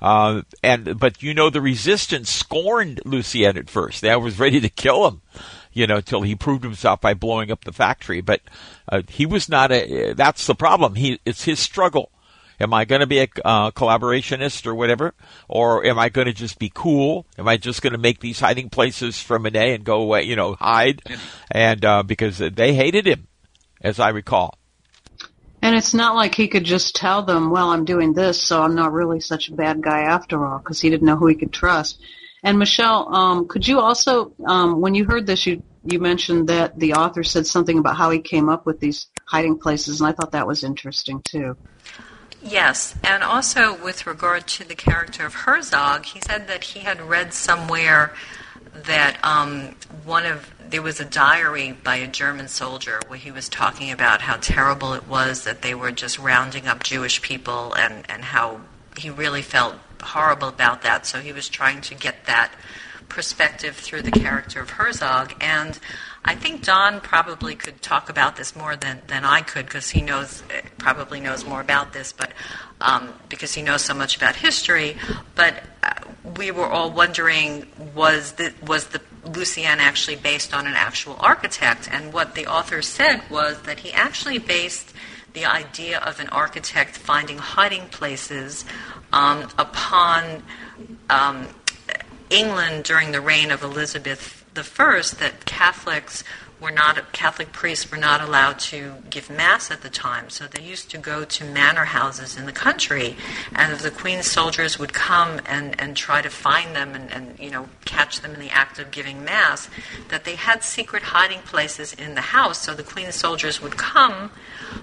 Uh, 0.00 0.42
and 0.64 0.98
but 0.98 1.22
you 1.22 1.32
know 1.32 1.48
the 1.48 1.60
resistance 1.60 2.28
scorned 2.28 3.00
Lucien 3.04 3.56
at 3.56 3.70
first. 3.70 4.00
They 4.00 4.14
was 4.16 4.38
ready 4.38 4.60
to 4.60 4.68
kill 4.68 5.06
him, 5.06 5.20
you 5.72 5.86
know, 5.86 6.00
till 6.00 6.22
he 6.22 6.34
proved 6.34 6.64
himself 6.64 7.00
by 7.00 7.14
blowing 7.14 7.52
up 7.52 7.62
the 7.62 7.72
factory. 7.72 8.20
But 8.20 8.40
uh, 8.88 9.02
he 9.08 9.26
was 9.26 9.48
not 9.48 9.70
a. 9.70 10.12
That's 10.14 10.46
the 10.46 10.56
problem. 10.56 10.96
He 10.96 11.20
it's 11.24 11.44
his 11.44 11.60
struggle. 11.60 12.10
Am 12.62 12.72
I 12.72 12.84
going 12.84 13.00
to 13.00 13.08
be 13.08 13.18
a 13.18 13.28
uh, 13.44 13.72
collaborationist 13.72 14.66
or 14.66 14.74
whatever? 14.74 15.14
Or 15.48 15.84
am 15.84 15.98
I 15.98 16.08
going 16.10 16.28
to 16.28 16.32
just 16.32 16.60
be 16.60 16.70
cool? 16.72 17.26
Am 17.36 17.48
I 17.48 17.56
just 17.56 17.82
going 17.82 17.92
to 17.92 17.98
make 17.98 18.20
these 18.20 18.38
hiding 18.38 18.70
places 18.70 19.20
for 19.20 19.38
Manet 19.38 19.74
and 19.74 19.84
go 19.84 20.00
away, 20.00 20.22
you 20.22 20.36
know, 20.36 20.54
hide? 20.54 21.02
And 21.50 21.84
uh, 21.84 22.04
because 22.04 22.38
they 22.38 22.72
hated 22.72 23.06
him, 23.06 23.26
as 23.80 23.98
I 23.98 24.10
recall. 24.10 24.56
And 25.60 25.76
it's 25.76 25.92
not 25.92 26.14
like 26.14 26.36
he 26.36 26.46
could 26.46 26.64
just 26.64 26.94
tell 26.94 27.22
them, 27.24 27.50
well, 27.50 27.70
I'm 27.70 27.84
doing 27.84 28.12
this, 28.12 28.40
so 28.40 28.62
I'm 28.62 28.76
not 28.76 28.92
really 28.92 29.20
such 29.20 29.48
a 29.48 29.54
bad 29.54 29.82
guy 29.82 30.00
after 30.00 30.44
all, 30.46 30.58
because 30.58 30.80
he 30.80 30.88
didn't 30.88 31.06
know 31.06 31.16
who 31.16 31.26
he 31.26 31.34
could 31.34 31.52
trust. 31.52 32.00
And 32.44 32.58
Michelle, 32.58 33.14
um, 33.14 33.48
could 33.48 33.66
you 33.66 33.80
also, 33.80 34.34
um, 34.46 34.80
when 34.80 34.94
you 34.94 35.04
heard 35.04 35.26
this, 35.26 35.46
you 35.46 35.62
you 35.84 35.98
mentioned 35.98 36.48
that 36.48 36.78
the 36.78 36.94
author 36.94 37.24
said 37.24 37.44
something 37.46 37.78
about 37.78 37.96
how 37.96 38.10
he 38.10 38.20
came 38.20 38.48
up 38.48 38.66
with 38.66 38.78
these 38.78 39.06
hiding 39.24 39.58
places, 39.58 40.00
and 40.00 40.08
I 40.08 40.12
thought 40.12 40.32
that 40.32 40.46
was 40.46 40.62
interesting 40.62 41.22
too. 41.22 41.56
Yes, 42.42 42.96
and 43.04 43.22
also 43.22 43.82
with 43.82 44.06
regard 44.06 44.48
to 44.48 44.64
the 44.64 44.74
character 44.74 45.24
of 45.24 45.34
Herzog, 45.34 46.06
he 46.06 46.20
said 46.20 46.48
that 46.48 46.64
he 46.64 46.80
had 46.80 47.00
read 47.00 47.32
somewhere 47.32 48.12
that 48.74 49.22
um, 49.24 49.76
one 50.04 50.26
of 50.26 50.52
there 50.68 50.82
was 50.82 50.98
a 51.00 51.04
diary 51.04 51.72
by 51.72 51.96
a 51.96 52.06
German 52.06 52.48
soldier 52.48 52.98
where 53.06 53.18
he 53.18 53.30
was 53.30 53.48
talking 53.48 53.90
about 53.90 54.22
how 54.22 54.38
terrible 54.40 54.94
it 54.94 55.06
was 55.06 55.44
that 55.44 55.60
they 55.60 55.74
were 55.74 55.92
just 55.92 56.18
rounding 56.18 56.66
up 56.66 56.82
Jewish 56.82 57.20
people 57.20 57.74
and, 57.74 58.10
and 58.10 58.24
how 58.24 58.62
he 58.96 59.10
really 59.10 59.42
felt 59.42 59.74
horrible 60.02 60.48
about 60.48 60.82
that. 60.82 61.06
So 61.06 61.20
he 61.20 61.32
was 61.32 61.48
trying 61.50 61.82
to 61.82 61.94
get 61.94 62.24
that 62.24 62.52
perspective 63.10 63.76
through 63.76 64.02
the 64.02 64.10
character 64.10 64.60
of 64.60 64.70
Herzog. 64.70 65.34
And 65.40 65.78
I 66.24 66.36
think 66.36 66.62
Don 66.62 67.00
probably 67.00 67.56
could 67.56 67.82
talk 67.82 68.08
about 68.08 68.36
this 68.36 68.54
more 68.54 68.76
than, 68.76 69.02
than 69.08 69.24
I 69.24 69.40
could 69.40 69.66
because 69.66 69.90
he 69.90 70.00
knows 70.00 70.42
probably 70.78 71.20
knows 71.20 71.44
more 71.44 71.60
about 71.60 71.92
this, 71.92 72.12
but 72.12 72.32
um, 72.80 73.12
because 73.28 73.54
he 73.54 73.62
knows 73.62 73.82
so 73.82 73.94
much 73.94 74.16
about 74.16 74.36
history. 74.36 74.96
But 75.34 75.64
uh, 75.82 75.94
we 76.36 76.52
were 76.52 76.66
all 76.66 76.90
wondering 76.90 77.66
was 77.94 78.32
the, 78.32 78.54
was 78.64 78.86
the 78.86 79.00
Lucien 79.24 79.80
actually 79.80 80.16
based 80.16 80.54
on 80.54 80.66
an 80.66 80.74
actual 80.74 81.16
architect? 81.18 81.88
And 81.90 82.12
what 82.12 82.36
the 82.36 82.46
author 82.46 82.82
said 82.82 83.22
was 83.28 83.60
that 83.62 83.80
he 83.80 83.92
actually 83.92 84.38
based 84.38 84.92
the 85.32 85.44
idea 85.44 85.98
of 85.98 86.20
an 86.20 86.28
architect 86.28 86.96
finding 86.96 87.38
hiding 87.38 87.88
places 87.88 88.64
um, 89.12 89.48
upon 89.58 90.42
um, 91.10 91.48
England 92.30 92.84
during 92.84 93.10
the 93.10 93.20
reign 93.20 93.50
of 93.50 93.62
Elizabeth 93.62 94.41
I, 94.56 95.02
that 95.18 95.44
Catholics 95.44 96.24
were 96.62 96.70
not 96.70 97.12
Catholic 97.12 97.52
priests 97.52 97.90
were 97.90 97.98
not 97.98 98.20
allowed 98.20 98.58
to 98.58 98.94
give 99.10 99.28
mass 99.28 99.70
at 99.70 99.82
the 99.82 99.90
time, 99.90 100.30
so 100.30 100.46
they 100.46 100.62
used 100.62 100.90
to 100.90 100.98
go 100.98 101.24
to 101.24 101.44
manor 101.44 101.86
houses 101.86 102.36
in 102.36 102.46
the 102.46 102.52
country, 102.52 103.16
and 103.54 103.72
if 103.72 103.82
the 103.82 103.90
Queen's 103.90 104.30
soldiers 104.30 104.78
would 104.78 104.92
come 104.92 105.40
and, 105.44 105.78
and 105.80 105.96
try 105.96 106.22
to 106.22 106.30
find 106.30 106.74
them 106.76 106.94
and, 106.94 107.12
and 107.12 107.38
you 107.38 107.50
know 107.50 107.68
catch 107.84 108.20
them 108.20 108.34
in 108.34 108.40
the 108.40 108.50
act 108.50 108.78
of 108.78 108.92
giving 108.92 109.24
mass, 109.24 109.68
that 110.08 110.24
they 110.24 110.36
had 110.36 110.62
secret 110.62 111.02
hiding 111.02 111.40
places 111.40 111.92
in 111.94 112.14
the 112.14 112.20
house, 112.20 112.60
so 112.60 112.74
the 112.74 112.84
Queen's 112.84 113.16
soldiers 113.16 113.60
would 113.60 113.76
come, 113.76 114.30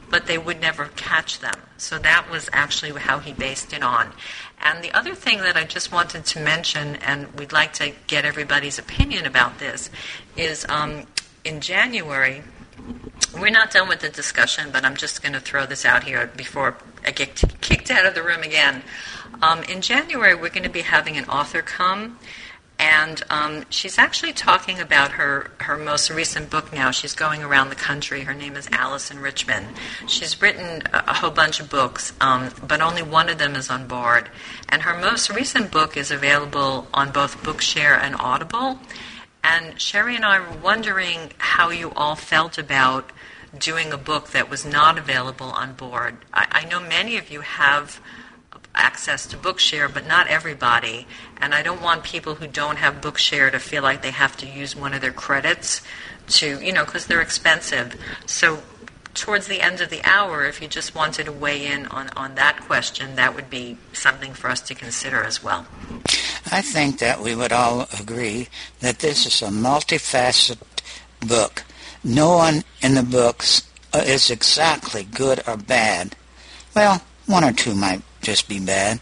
but 0.09 0.27
they 0.27 0.37
would 0.37 0.59
never 0.59 0.87
catch 0.97 1.39
them. 1.39 1.55
So 1.77 1.97
that 1.99 2.29
was 2.29 2.49
actually 2.51 2.91
how 2.99 3.19
he 3.19 3.31
based 3.31 3.71
it 3.71 3.81
on. 3.81 4.11
And 4.61 4.83
the 4.83 4.91
other 4.91 5.15
thing 5.15 5.39
that 5.39 5.55
I 5.55 5.63
just 5.63 5.91
wanted 5.91 6.25
to 6.25 6.39
mention, 6.39 6.97
and 6.97 7.33
we'd 7.33 7.53
like 7.53 7.73
to 7.73 7.93
get 8.07 8.25
everybody's 8.25 8.77
opinion 8.77 9.25
about 9.25 9.59
this, 9.59 9.89
is 10.35 10.65
um, 10.67 11.07
in 11.43 11.61
January, 11.61 12.43
we're 13.33 13.51
not 13.51 13.71
done 13.71 13.87
with 13.87 14.01
the 14.01 14.09
discussion, 14.09 14.69
but 14.71 14.83
I'm 14.83 14.95
just 14.95 15.21
going 15.21 15.33
to 15.33 15.39
throw 15.39 15.65
this 15.65 15.85
out 15.85 16.03
here 16.03 16.27
before 16.35 16.77
I 17.05 17.11
get 17.11 17.41
kicked 17.61 17.89
out 17.91 18.05
of 18.05 18.15
the 18.15 18.23
room 18.23 18.41
again. 18.43 18.83
Um, 19.41 19.63
in 19.63 19.81
January, 19.81 20.35
we're 20.35 20.49
going 20.49 20.63
to 20.63 20.69
be 20.69 20.81
having 20.81 21.17
an 21.17 21.25
author 21.25 21.61
come, 21.61 22.19
and 22.79 23.21
um, 23.29 23.65
she's 23.69 23.97
actually 23.97 24.31
talking 24.31 24.79
about 24.79 25.11
her, 25.11 25.51
her 25.59 25.77
most 25.77 26.09
recent 26.09 26.49
book 26.49 26.71
now. 26.71 26.91
She's 26.91 27.13
going 27.13 27.43
around 27.43 27.69
the 27.69 27.75
country. 27.75 28.21
Her 28.21 28.33
name 28.33 28.55
is 28.55 28.67
Alyson 28.67 29.21
Richman. 29.21 29.65
She's 30.07 30.41
written 30.41 30.83
a, 30.93 31.03
a 31.09 31.13
whole 31.13 31.29
bunch 31.31 31.59
of 31.59 31.69
books, 31.69 32.13
um, 32.21 32.49
but 32.65 32.81
only 32.81 33.03
one 33.03 33.27
of 33.27 33.37
them 33.37 33.55
is 33.55 33.69
on 33.69 33.85
board. 33.85 34.29
And 34.69 34.83
her 34.83 34.97
most 34.97 35.29
recent 35.29 35.71
book 35.71 35.97
is 35.97 36.09
available 36.09 36.87
on 36.93 37.11
both 37.11 37.43
Bookshare 37.43 37.99
and 37.99 38.15
Audible. 38.17 38.79
And 39.43 39.79
Sherry 39.79 40.15
and 40.15 40.23
I 40.23 40.39
were 40.39 40.57
wondering 40.57 41.33
how 41.37 41.71
you 41.71 41.91
all 41.97 42.15
felt 42.15 42.57
about 42.57 43.11
doing 43.57 43.91
a 43.91 43.97
book 43.97 44.29
that 44.29 44.49
was 44.49 44.65
not 44.65 44.97
available 44.97 45.47
on 45.47 45.73
board. 45.73 46.17
I, 46.33 46.47
I 46.63 46.65
know 46.65 46.79
many 46.79 47.17
of 47.17 47.29
you 47.29 47.41
have 47.41 47.99
access 48.79 49.27
to 49.27 49.37
Bookshare, 49.37 49.93
but 49.93 50.07
not 50.07 50.27
everybody. 50.27 51.05
And 51.37 51.53
I 51.53 51.61
don't 51.61 51.81
want 51.81 52.03
people 52.03 52.35
who 52.35 52.47
don't 52.47 52.77
have 52.77 53.01
Bookshare 53.01 53.51
to 53.51 53.59
feel 53.59 53.83
like 53.83 54.01
they 54.01 54.11
have 54.11 54.35
to 54.37 54.47
use 54.47 54.75
one 54.75 54.93
of 54.93 55.01
their 55.01 55.11
credits 55.11 55.81
to, 56.29 56.59
you 56.61 56.71
know, 56.71 56.85
because 56.85 57.05
they're 57.05 57.21
expensive. 57.21 57.95
So 58.25 58.59
towards 59.13 59.47
the 59.47 59.61
end 59.61 59.81
of 59.81 59.89
the 59.89 60.01
hour, 60.03 60.45
if 60.45 60.61
you 60.61 60.67
just 60.67 60.95
wanted 60.95 61.25
to 61.25 61.31
weigh 61.31 61.67
in 61.67 61.85
on, 61.87 62.09
on 62.15 62.35
that 62.35 62.61
question, 62.61 63.15
that 63.15 63.35
would 63.35 63.49
be 63.49 63.77
something 63.93 64.33
for 64.33 64.49
us 64.49 64.61
to 64.61 64.75
consider 64.75 65.23
as 65.23 65.43
well. 65.43 65.65
I 66.51 66.61
think 66.61 66.99
that 66.99 67.21
we 67.21 67.35
would 67.35 67.51
all 67.51 67.87
agree 67.99 68.47
that 68.79 68.99
this 68.99 69.25
is 69.25 69.41
a 69.41 69.51
multifaceted 69.51 70.59
book. 71.19 71.63
No 72.03 72.37
one 72.37 72.63
in 72.81 72.95
the 72.95 73.03
books 73.03 73.67
uh, 73.93 74.03
is 74.05 74.29
exactly 74.29 75.03
good 75.03 75.41
or 75.45 75.57
bad. 75.57 76.15
Well, 76.75 77.01
one 77.25 77.43
or 77.43 77.51
two 77.51 77.75
might 77.75 78.01
just 78.21 78.47
be 78.47 78.59
bad, 78.59 78.99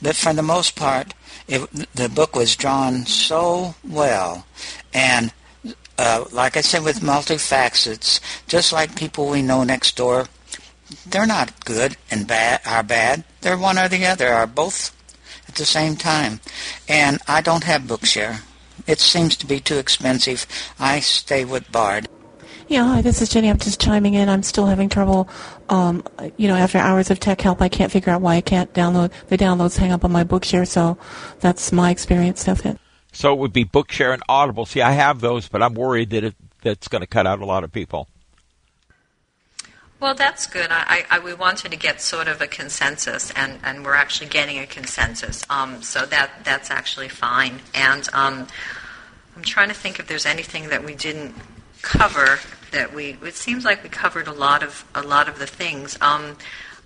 but 0.00 0.16
for 0.16 0.32
the 0.32 0.42
most 0.42 0.76
part, 0.76 1.14
it, 1.48 1.70
the 1.94 2.08
book 2.08 2.34
was 2.34 2.56
drawn 2.56 3.06
so 3.06 3.74
well, 3.84 4.46
and 4.92 5.32
uh, 5.98 6.24
like 6.32 6.56
I 6.56 6.60
said, 6.60 6.84
with 6.84 7.00
multifacets, 7.00 8.20
just 8.46 8.72
like 8.72 8.96
people 8.96 9.28
we 9.28 9.42
know 9.42 9.64
next 9.64 9.96
door, 9.96 10.26
they're 11.06 11.26
not 11.26 11.64
good 11.64 11.96
and 12.10 12.26
bad 12.26 12.60
are 12.66 12.82
bad. 12.82 13.24
They're 13.40 13.58
one 13.58 13.78
or 13.78 13.88
the 13.88 14.06
other, 14.06 14.28
are 14.28 14.46
both 14.46 14.94
at 15.48 15.54
the 15.54 15.64
same 15.64 15.96
time. 15.96 16.40
And 16.88 17.20
I 17.26 17.40
don't 17.40 17.64
have 17.64 17.82
Bookshare. 17.82 18.42
It 18.86 19.00
seems 19.00 19.36
to 19.36 19.46
be 19.46 19.60
too 19.60 19.78
expensive. 19.78 20.46
I 20.78 21.00
stay 21.00 21.44
with 21.44 21.72
Bard. 21.72 22.08
Yeah, 22.68 22.82
hi, 22.82 23.00
this 23.00 23.22
is 23.22 23.28
Jenny. 23.28 23.48
I'm 23.48 23.58
just 23.58 23.80
chiming 23.80 24.14
in. 24.14 24.28
I'm 24.28 24.42
still 24.42 24.66
having 24.66 24.88
trouble. 24.88 25.28
Um, 25.68 26.02
you 26.36 26.48
know, 26.48 26.56
after 26.56 26.78
hours 26.78 27.12
of 27.12 27.20
tech 27.20 27.40
help, 27.40 27.62
I 27.62 27.68
can't 27.68 27.92
figure 27.92 28.12
out 28.12 28.20
why 28.20 28.34
I 28.34 28.40
can't 28.40 28.72
download 28.72 29.12
the 29.28 29.38
downloads 29.38 29.76
hang 29.76 29.92
up 29.92 30.04
on 30.04 30.10
my 30.10 30.24
Bookshare. 30.24 30.66
So 30.66 30.98
that's 31.38 31.70
my 31.70 31.90
experience. 31.90 32.40
Stuff 32.40 32.66
it. 32.66 32.78
So 33.12 33.32
it 33.32 33.38
would 33.38 33.52
be 33.52 33.64
Bookshare 33.64 34.12
and 34.12 34.22
Audible. 34.28 34.66
See, 34.66 34.82
I 34.82 34.92
have 34.92 35.20
those, 35.20 35.48
but 35.48 35.62
I'm 35.62 35.74
worried 35.74 36.10
that 36.10 36.24
it, 36.24 36.34
that's 36.62 36.88
going 36.88 37.02
to 37.02 37.06
cut 37.06 37.24
out 37.24 37.40
a 37.40 37.46
lot 37.46 37.62
of 37.62 37.70
people. 37.70 38.08
Well, 40.00 40.16
that's 40.16 40.48
good. 40.48 40.66
I, 40.68 41.06
I, 41.08 41.20
we 41.20 41.34
wanted 41.34 41.70
to 41.70 41.78
get 41.78 42.02
sort 42.02 42.26
of 42.26 42.42
a 42.42 42.48
consensus, 42.48 43.30
and, 43.36 43.60
and 43.62 43.84
we're 43.84 43.94
actually 43.94 44.28
getting 44.28 44.58
a 44.58 44.66
consensus. 44.66 45.44
Um, 45.48 45.82
so 45.82 46.04
that 46.04 46.30
that's 46.42 46.70
actually 46.70 47.08
fine. 47.08 47.60
And 47.74 48.08
um, 48.12 48.48
I'm 49.36 49.42
trying 49.42 49.68
to 49.68 49.74
think 49.74 50.00
if 50.00 50.08
there's 50.08 50.26
anything 50.26 50.68
that 50.70 50.84
we 50.84 50.96
didn't 50.96 51.34
cover 51.80 52.40
that 52.72 52.94
we. 52.94 53.16
It 53.22 53.34
seems 53.34 53.64
like 53.64 53.82
we 53.82 53.88
covered 53.88 54.28
a 54.28 54.32
lot 54.32 54.62
of 54.62 54.84
a 54.94 55.02
lot 55.02 55.28
of 55.28 55.38
the 55.38 55.46
things. 55.46 55.98
Um, 56.00 56.36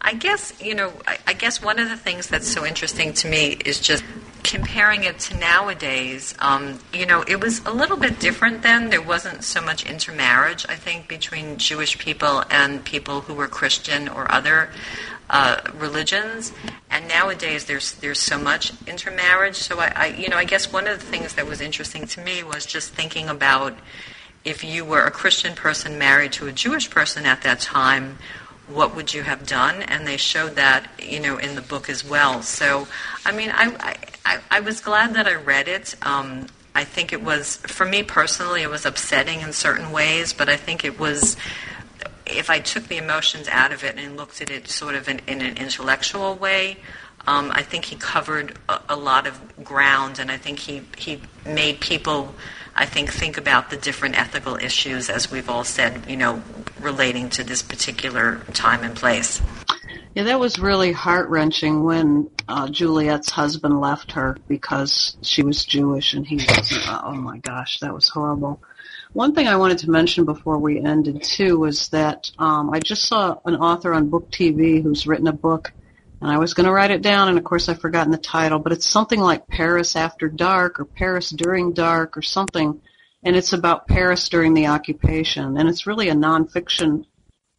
I 0.01 0.15
guess 0.15 0.53
you 0.63 0.75
know. 0.75 0.93
I, 1.07 1.19
I 1.27 1.33
guess 1.33 1.63
one 1.63 1.79
of 1.79 1.89
the 1.89 1.97
things 1.97 2.29
that's 2.29 2.49
so 2.49 2.65
interesting 2.65 3.13
to 3.15 3.29
me 3.29 3.59
is 3.65 3.81
just 3.81 4.05
comparing 4.43 5.05
it 5.05 5.19
to 5.19 5.37
nowadays, 5.37 6.35
um, 6.39 6.79
you 6.93 7.07
know, 7.07 7.23
it 7.29 7.41
was 7.41 7.65
a 7.67 7.71
little 7.71 7.97
bit 7.97 8.19
different 8.19 8.63
then. 8.63 8.91
There 8.91 9.03
wasn't 9.03 9.45
so 9.45 9.61
much 9.61 9.85
intermarriage, 9.87 10.67
I 10.69 10.77
think, 10.77 11.09
between 11.09 11.59
Jewish 11.59 11.99
people 11.99 12.45
and 12.51 12.85
people 12.85 13.21
who 13.23 13.35
were 13.35 13.49
Christian 13.49 14.09
or 14.09 14.31
other 14.31 14.71
uh, 15.29 15.61
religions. 15.75 16.53
And 16.91 17.07
nowadays, 17.07 17.67
there's 17.67 17.93
there's 17.93 18.19
so 18.19 18.39
much 18.39 18.73
intermarriage. 18.87 19.57
So 19.57 19.79
I, 19.79 19.93
I, 19.95 20.07
you 20.07 20.29
know, 20.29 20.37
I 20.37 20.45
guess 20.45 20.73
one 20.73 20.87
of 20.87 20.99
the 20.99 21.07
things 21.07 21.35
that 21.35 21.47
was 21.47 21.61
interesting 21.61 22.07
to 22.09 22.21
me 22.21 22.43
was 22.43 22.67
just 22.67 22.93
thinking 22.93 23.29
about 23.29 23.79
if 24.45 24.65
you 24.65 24.85
were 24.85 25.05
a 25.05 25.11
Christian 25.11 25.55
person 25.55 25.99
married 25.99 26.33
to 26.33 26.47
a 26.47 26.53
Jewish 26.53 26.91
person 26.91 27.27
at 27.27 27.43
that 27.43 27.61
time 27.61 28.19
what 28.73 28.95
would 28.95 29.13
you 29.13 29.23
have 29.23 29.47
done? 29.47 29.83
And 29.83 30.07
they 30.07 30.17
showed 30.17 30.57
that, 30.57 30.89
you 31.01 31.21
know, 31.21 31.39
in 31.39 31.55
the 31.55 31.63
book 31.63 31.89
as 31.89 32.05
well. 32.05 32.43
So, 32.43 32.87
I 33.25 33.33
mean, 33.33 33.51
I, 33.53 33.99
I, 34.25 34.39
I 34.51 34.61
was 34.61 34.81
glad 34.81 35.15
that 35.15 35.27
I 35.27 35.35
read 35.35 35.69
it. 35.69 35.95
Um, 36.03 36.47
I 36.75 36.85
think 36.85 37.13
it 37.13 37.23
was, 37.23 37.57
for 37.59 37.85
me 37.85 38.03
personally, 38.03 38.63
it 38.63 38.71
was 38.71 38.87
upsetting 38.87 39.41
in 39.41 39.53
certain 39.53 39.91
ways, 39.91 40.33
but 40.33 40.49
I 40.49 40.57
think 40.57 40.85
it 40.85 40.99
was, 41.01 41.37
if 42.27 42.49
I 42.49 42.61
took 42.61 42.85
the 42.85 42.97
emotions 42.97 43.49
out 43.49 43.73
of 43.73 43.83
it 43.83 43.99
and 43.99 44.17
looked 44.17 44.41
at 44.41 44.51
it 44.51 44.69
sort 44.69 44.95
of 44.95 45.09
in, 45.09 45.21
in 45.27 45.43
an 45.43 45.57
intellectual 45.57 46.37
way, 46.37 46.77
um, 47.27 47.51
I 47.53 47.63
think 47.63 47.87
he 47.87 47.97
covered 47.97 48.57
a, 48.69 48.81
a 48.91 48.97
lot 48.97 49.27
of 49.27 49.65
ground, 49.65 50.19
and 50.19 50.31
I 50.31 50.37
think 50.37 50.61
he, 50.61 50.83
he 50.97 51.21
made 51.45 51.81
people 51.81 52.35
I 52.75 52.87
think, 52.87 53.13
think 53.13 53.37
about 53.37 53.71
the 53.71 53.77
different 53.77 54.19
ethical 54.19 54.57
issues, 54.57 55.11
as 55.11 55.31
we've 55.31 55.49
all 55.49 55.65
said, 55.65 56.09
you 56.09 56.17
know, 56.17 56.43
relating 56.81 57.29
to 57.31 57.45
this 57.45 57.63
particular 57.63 58.41
time 58.53 58.83
and 58.83 58.95
place. 58.95 59.41
Yeah, 60.15 60.25
that 60.25 60.41
was 60.41 60.59
really 60.59 60.91
heart 60.91 61.29
wrenching 61.29 61.85
when 61.85 62.31
uh, 62.49 62.69
Juliet's 62.69 63.31
husband 63.31 63.81
left 63.81 64.13
her 64.13 64.37
because 64.49 65.17
she 65.23 65.43
was 65.43 65.65
Jewish 65.65 66.15
and 66.15 66.27
he 66.27 66.37
wasn't. 66.37 66.89
Uh, 66.89 67.03
oh 67.05 67.15
my 67.15 67.39
gosh, 67.39 67.79
that 67.81 67.95
was 67.95 68.09
horrible. 68.09 68.61
One 69.13 69.35
thing 69.35 69.49
I 69.49 69.57
wanted 69.57 69.79
to 69.79 69.91
mention 69.91 70.25
before 70.25 70.59
we 70.59 70.81
ended 70.81 71.23
too 71.23 71.59
was 71.59 71.89
that 71.89 72.31
um, 72.39 72.71
I 72.71 72.81
just 72.81 73.05
saw 73.05 73.39
an 73.45 73.57
author 73.57 73.93
on 73.93 74.09
Book 74.09 74.31
TV 74.31 74.83
who's 74.83 75.07
written 75.07 75.27
a 75.29 75.33
book 75.33 75.73
and 76.21 76.31
I 76.31 76.39
was 76.39 76.55
going 76.55 76.67
to 76.67 76.73
write 76.73 76.91
it 76.91 77.03
down, 77.03 77.29
and 77.29 77.39
of 77.39 77.45
course 77.45 77.69
I've 77.69 77.81
forgotten 77.81 78.13
the 78.13 78.19
title, 78.19 78.59
but 78.59 78.73
it's 78.73 78.89
something 78.89 79.21
like 79.21 79.49
Paris 79.49 79.97
After 79.97 80.29
Dark 80.29 80.79
or 80.79 80.85
Paris 80.85 81.31
During 81.31 81.73
Dark 81.73 82.17
or 82.17 82.23
something, 82.23 82.81
and 83.23 83.37
it's 83.37 83.53
about 83.53 83.89
Paris 83.89 84.29
during 84.29 84.55
the 84.55 84.67
occupation, 84.67 85.57
and 85.57 85.69
it's 85.69 85.87
really 85.87 86.09
a 86.09 86.15
nonfiction 86.15 87.05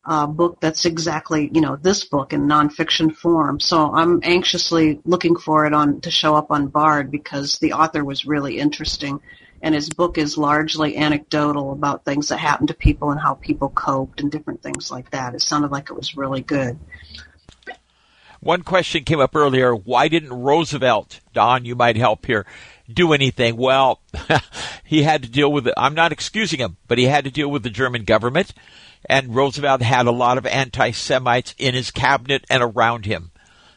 uh, 0.04 0.26
book 0.26 0.60
that's 0.60 0.86
exactly 0.86 1.52
you 1.54 1.62
know 1.62 1.76
this 1.76 2.06
book 2.06 2.34
in 2.34 2.48
nonfiction 2.48 3.16
form. 3.16 3.60
So 3.60 3.94
I'm 3.94 4.20
anxiously 4.24 5.00
looking 5.06 5.36
for 5.36 5.66
it 5.66 5.74
on 5.74 6.02
to 6.02 6.12
show 6.12 6.36
up 6.36 6.52
on 6.52 6.68
Bard 6.68 7.12
because 7.12 7.60
the 7.60 7.74
author 7.74 8.04
was 8.04 8.26
really 8.26 8.58
interesting, 8.60 9.22
and 9.62 9.76
his 9.76 9.90
book 9.90 10.18
is 10.18 10.38
largely 10.38 10.98
anecdotal 10.98 11.72
about 11.72 12.06
things 12.06 12.30
that 12.30 12.38
happened 12.38 12.70
to 12.70 12.74
people 12.74 13.12
and 13.12 13.20
how 13.20 13.36
people 13.36 13.70
coped 13.70 14.22
and 14.22 14.32
different 14.32 14.64
things 14.64 14.92
like 14.92 15.12
that. 15.12 15.36
It 15.36 15.42
sounded 15.42 15.72
like 15.72 15.90
it 15.90 15.96
was 15.96 16.18
really 16.18 16.42
good. 16.42 16.80
One 18.42 18.64
question 18.64 19.04
came 19.04 19.20
up 19.20 19.36
earlier. 19.36 19.76
Why 19.76 20.08
didn't 20.08 20.34
Roosevelt, 20.34 21.20
Don, 21.32 21.64
you 21.64 21.76
might 21.76 21.96
help 21.96 22.26
here, 22.26 22.46
do 22.92 23.14
anything? 23.14 23.56
Well, 23.56 24.02
he 24.84 25.04
had 25.04 25.22
to 25.22 25.30
deal 25.30 25.52
with 25.52 25.68
it. 25.68 25.76
I'm 25.78 25.94
not 25.94 26.12
excusing 26.12 26.60
him, 26.60 26.78
but 26.88 26.98
he 26.98 27.06
had 27.06 27.24
to 27.26 27.32
deal 27.32 27.50
with 27.50 27.62
the 27.62 27.70
German 27.70 28.04
government. 28.04 28.54
And 29.06 29.36
Roosevelt 29.36 29.84
had 29.84 30.08
a 30.08 30.12
lot 30.12 30.40
of 30.40 30.48
anti 30.48 30.90
Semites 30.90 31.54
in 31.60 31.76
his 31.76 31.92
cabinet 31.92 32.46
and 32.50 32.64
around 32.64 33.06
him. 33.06 33.32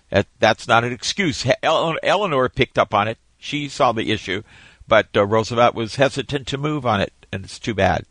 That, 0.08 0.26
that's 0.38 0.66
not 0.66 0.84
an 0.84 0.92
excuse. 0.92 1.46
Eleanor 1.62 2.48
picked 2.48 2.78
up 2.78 2.94
on 2.94 3.06
it. 3.06 3.18
She 3.36 3.68
saw 3.68 3.92
the 3.92 4.12
issue, 4.12 4.42
but 4.88 5.08
uh, 5.14 5.26
Roosevelt 5.26 5.74
was 5.74 5.96
hesitant 5.96 6.46
to 6.48 6.58
move 6.58 6.86
on 6.86 7.02
it, 7.02 7.12
and 7.30 7.44
it's 7.44 7.58
too 7.58 7.74
bad. 7.74 8.06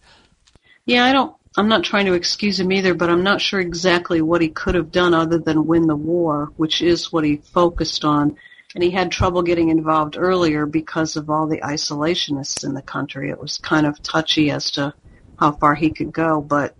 Yeah, 0.85 1.05
I 1.05 1.13
don't 1.13 1.35
I'm 1.55 1.67
not 1.67 1.83
trying 1.83 2.07
to 2.07 2.13
excuse 2.13 2.59
him 2.59 2.71
either, 2.71 2.95
but 2.95 3.09
I'm 3.09 3.23
not 3.23 3.41
sure 3.41 3.59
exactly 3.59 4.21
what 4.21 4.41
he 4.41 4.49
could 4.49 4.73
have 4.73 4.91
done 4.91 5.13
other 5.13 5.37
than 5.37 5.67
win 5.67 5.85
the 5.85 5.95
war, 5.95 6.51
which 6.57 6.81
is 6.81 7.11
what 7.11 7.23
he 7.23 7.37
focused 7.37 8.03
on. 8.03 8.37
And 8.73 8.83
he 8.83 8.89
had 8.89 9.11
trouble 9.11 9.43
getting 9.43 9.69
involved 9.69 10.17
earlier 10.17 10.65
because 10.65 11.15
of 11.15 11.29
all 11.29 11.45
the 11.45 11.61
isolationists 11.61 12.63
in 12.63 12.73
the 12.73 12.81
country. 12.81 13.29
It 13.29 13.39
was 13.39 13.59
kind 13.59 13.85
of 13.85 14.01
touchy 14.01 14.49
as 14.49 14.71
to 14.71 14.95
how 15.37 15.51
far 15.51 15.75
he 15.75 15.91
could 15.91 16.11
go, 16.11 16.41
but 16.41 16.75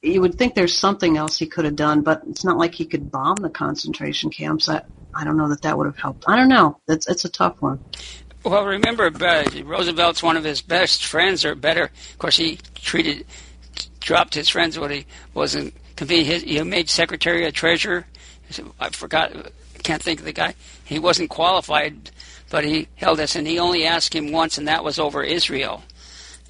you 0.00 0.20
would 0.22 0.36
think 0.36 0.54
there's 0.54 0.76
something 0.76 1.18
else 1.18 1.38
he 1.38 1.46
could 1.46 1.66
have 1.66 1.76
done, 1.76 2.02
but 2.02 2.22
it's 2.28 2.44
not 2.44 2.56
like 2.56 2.74
he 2.74 2.86
could 2.86 3.10
bomb 3.10 3.36
the 3.36 3.50
concentration 3.50 4.30
camps. 4.30 4.68
I, 4.68 4.82
I 5.14 5.24
don't 5.24 5.36
know 5.36 5.48
that 5.50 5.62
that 5.62 5.76
would 5.76 5.86
have 5.86 5.98
helped. 5.98 6.24
I 6.26 6.36
don't 6.36 6.48
know. 6.48 6.78
It's, 6.88 7.06
it's 7.06 7.24
a 7.26 7.30
tough 7.30 7.60
one. 7.60 7.80
Well, 8.44 8.64
remember, 8.64 9.06
uh, 9.06 9.44
Roosevelt's 9.64 10.22
one 10.22 10.36
of 10.36 10.44
his 10.44 10.60
best 10.60 11.04
friends, 11.04 11.44
or 11.44 11.54
better. 11.54 11.84
Of 11.84 12.18
course, 12.18 12.36
he 12.36 12.58
treated 12.74 13.24
dropped 14.04 14.34
his 14.34 14.48
friends 14.48 14.78
when 14.78 14.90
he 14.90 15.06
wasn't 15.32 15.74
convenient. 15.96 16.44
He 16.44 16.62
made 16.62 16.88
secretary 16.88 17.46
of 17.46 17.54
treasurer. 17.54 18.06
I 18.78 18.90
forgot, 18.90 19.32
can't 19.82 20.02
think 20.02 20.20
of 20.20 20.26
the 20.26 20.32
guy. 20.32 20.54
He 20.84 20.98
wasn't 20.98 21.30
qualified, 21.30 22.10
but 22.50 22.64
he 22.64 22.88
held 22.96 23.18
this, 23.18 23.34
and 23.34 23.46
he 23.46 23.58
only 23.58 23.84
asked 23.84 24.14
him 24.14 24.30
once, 24.30 24.58
and 24.58 24.68
that 24.68 24.84
was 24.84 24.98
over 24.98 25.22
Israel. 25.22 25.82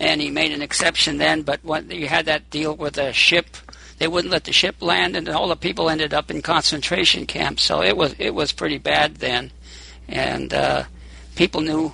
And 0.00 0.20
he 0.20 0.30
made 0.30 0.50
an 0.52 0.60
exception 0.60 1.18
then, 1.18 1.42
but 1.42 1.64
when 1.64 1.90
you 1.90 2.08
had 2.08 2.26
that 2.26 2.50
deal 2.50 2.74
with 2.74 2.94
the 2.94 3.12
ship, 3.12 3.56
they 3.98 4.08
wouldn't 4.08 4.32
let 4.32 4.44
the 4.44 4.52
ship 4.52 4.82
land, 4.82 5.14
and 5.14 5.28
all 5.28 5.48
the 5.48 5.56
people 5.56 5.88
ended 5.88 6.12
up 6.12 6.30
in 6.30 6.42
concentration 6.42 7.26
camps. 7.26 7.62
So 7.62 7.80
it 7.80 7.96
was 7.96 8.16
it 8.18 8.34
was 8.34 8.50
pretty 8.50 8.78
bad 8.78 9.16
then, 9.16 9.52
and 10.08 10.52
uh, 10.52 10.84
people 11.36 11.60
knew 11.60 11.92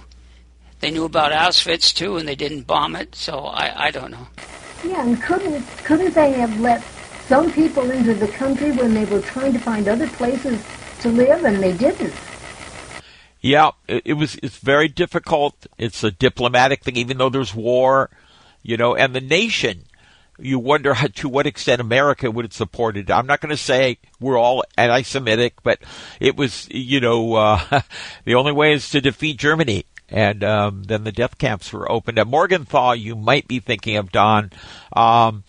they 0.80 0.90
knew 0.90 1.04
about 1.04 1.32
Auschwitz 1.32 1.92
too, 1.92 2.16
and 2.16 2.26
they 2.26 2.34
didn't 2.34 2.66
bomb 2.66 2.96
it. 2.96 3.14
So 3.14 3.40
I 3.40 3.88
I 3.88 3.90
don't 3.90 4.10
know. 4.10 4.28
Yeah, 4.84 5.02
and 5.02 5.20
couldn't 5.20 5.62
couldn't 5.84 6.14
they 6.14 6.32
have 6.32 6.58
let 6.60 6.82
some 7.26 7.52
people 7.52 7.90
into 7.90 8.14
the 8.14 8.28
country 8.28 8.72
when 8.72 8.94
they 8.94 9.04
were 9.04 9.20
trying 9.20 9.52
to 9.52 9.58
find 9.58 9.86
other 9.88 10.08
places 10.08 10.62
to 11.00 11.08
live, 11.10 11.44
and 11.44 11.62
they 11.62 11.72
didn't? 11.76 12.14
Yeah, 13.40 13.70
it, 13.88 14.02
it 14.04 14.12
was. 14.14 14.36
It's 14.42 14.58
very 14.58 14.88
difficult. 14.88 15.66
It's 15.78 16.02
a 16.02 16.10
diplomatic 16.10 16.82
thing, 16.82 16.96
even 16.96 17.18
though 17.18 17.28
there's 17.28 17.54
war, 17.54 18.10
you 18.62 18.76
know. 18.76 18.94
And 18.94 19.14
the 19.14 19.20
nation, 19.20 19.84
you 20.38 20.58
wonder 20.58 20.94
how, 20.94 21.08
to 21.08 21.28
what 21.28 21.46
extent 21.46 21.80
America 21.80 22.30
would 22.30 22.44
have 22.44 22.52
supported. 22.52 23.10
I'm 23.10 23.26
not 23.26 23.40
going 23.40 23.50
to 23.50 23.56
say 23.56 23.98
we're 24.18 24.38
all 24.38 24.64
anti-Semitic, 24.76 25.62
but 25.62 25.78
it 26.20 26.36
was, 26.36 26.68
you 26.70 27.00
know, 27.00 27.34
uh, 27.34 27.82
the 28.24 28.34
only 28.34 28.52
way 28.52 28.72
is 28.72 28.90
to 28.90 29.00
defeat 29.00 29.38
Germany 29.38 29.84
and 30.10 30.42
um, 30.44 30.82
then 30.84 31.04
the 31.04 31.12
death 31.12 31.38
camps 31.38 31.72
were 31.72 31.90
opened. 31.90 32.18
At 32.18 32.26
Morgenthau, 32.26 32.92
you 32.92 33.14
might 33.16 33.48
be 33.48 33.60
thinking 33.60 33.96
of 33.96 34.12
Don, 34.12 34.50
um, 34.92 35.44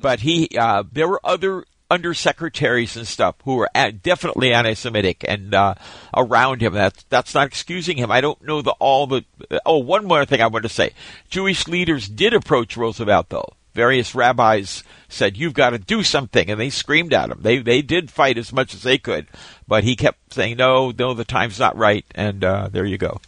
but 0.00 0.20
he 0.20 0.48
uh, 0.58 0.84
there 0.90 1.08
were 1.08 1.20
other 1.22 1.64
undersecretaries 1.90 2.96
and 2.96 3.06
stuff 3.06 3.36
who 3.44 3.56
were 3.56 3.68
definitely 4.02 4.52
anti-Semitic 4.52 5.24
and 5.26 5.54
uh, 5.54 5.74
around 6.14 6.60
him. 6.60 6.72
That's 6.72 7.04
that's 7.04 7.34
not 7.34 7.46
excusing 7.46 7.96
him. 7.96 8.10
I 8.10 8.20
don't 8.20 8.42
know 8.42 8.62
the 8.62 8.72
all 8.72 9.06
the. 9.06 9.24
Oh, 9.64 9.78
one 9.78 10.06
more 10.06 10.24
thing 10.24 10.40
I 10.40 10.46
want 10.48 10.64
to 10.64 10.68
say: 10.68 10.92
Jewish 11.28 11.68
leaders 11.68 12.08
did 12.08 12.34
approach 12.34 12.76
Roosevelt, 12.76 13.28
though. 13.28 13.52
Various 13.74 14.14
rabbis 14.14 14.82
said, 15.08 15.36
"You've 15.36 15.54
got 15.54 15.70
to 15.70 15.78
do 15.78 16.02
something," 16.02 16.50
and 16.50 16.58
they 16.58 16.70
screamed 16.70 17.12
at 17.12 17.30
him. 17.30 17.40
They 17.42 17.58
they 17.58 17.82
did 17.82 18.10
fight 18.10 18.38
as 18.38 18.52
much 18.52 18.74
as 18.74 18.82
they 18.82 18.98
could, 18.98 19.26
but 19.68 19.84
he 19.84 19.96
kept 19.96 20.32
saying, 20.32 20.56
"No, 20.56 20.92
no, 20.98 21.12
the 21.12 21.26
time's 21.26 21.58
not 21.58 21.76
right." 21.76 22.04
And 22.14 22.42
uh, 22.42 22.68
there 22.72 22.86
you 22.86 22.98
go. 22.98 23.20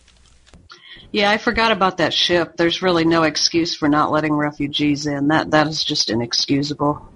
Yeah, 1.10 1.30
I 1.30 1.38
forgot 1.38 1.72
about 1.72 1.98
that 1.98 2.12
ship. 2.12 2.56
There's 2.56 2.82
really 2.82 3.04
no 3.04 3.22
excuse 3.22 3.74
for 3.74 3.88
not 3.88 4.10
letting 4.10 4.34
refugees 4.34 5.06
in. 5.06 5.28
That 5.28 5.50
that 5.52 5.66
is 5.66 5.82
just 5.84 6.10
inexcusable. 6.10 7.06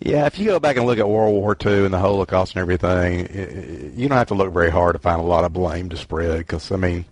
Yeah, 0.00 0.26
if 0.26 0.38
you 0.38 0.46
go 0.46 0.60
back 0.60 0.76
and 0.76 0.84
look 0.84 0.98
at 0.98 1.08
World 1.08 1.34
War 1.34 1.56
II 1.64 1.86
and 1.86 1.94
the 1.94 1.98
Holocaust 1.98 2.54
and 2.54 2.60
everything, 2.60 3.92
you 3.96 4.08
don't 4.08 4.18
have 4.18 4.28
to 4.28 4.34
look 4.34 4.52
very 4.52 4.70
hard 4.70 4.94
to 4.94 4.98
find 4.98 5.20
a 5.20 5.24
lot 5.24 5.44
of 5.44 5.54
blame 5.54 5.88
to 5.88 5.96
spread. 5.96 6.38
Because 6.38 6.70
I 6.70 6.76
mean, 6.76 7.06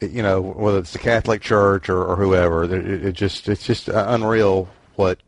you 0.00 0.22
know, 0.22 0.40
whether 0.40 0.78
it's 0.78 0.92
the 0.92 0.98
Catholic 0.98 1.40
Church 1.40 1.88
or, 1.88 2.04
or 2.04 2.16
whoever, 2.16 2.64
it, 2.64 2.72
it 2.72 3.12
just 3.12 3.48
it's 3.48 3.64
just 3.64 3.88
unreal 3.88 4.68
what 4.96 5.20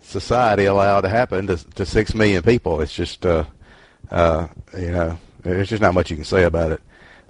society 0.00 0.64
allowed 0.64 1.02
to 1.02 1.08
happen 1.08 1.46
to, 1.48 1.56
to 1.56 1.84
six 1.84 2.14
million 2.14 2.42
people. 2.42 2.80
It's 2.80 2.94
just, 2.94 3.26
uh, 3.26 3.44
uh, 4.10 4.48
you 4.76 4.90
know, 4.90 5.18
there's 5.42 5.68
just 5.68 5.82
not 5.82 5.94
much 5.94 6.10
you 6.10 6.16
can 6.16 6.24
say 6.24 6.44
about 6.44 6.72
it. 6.72 6.80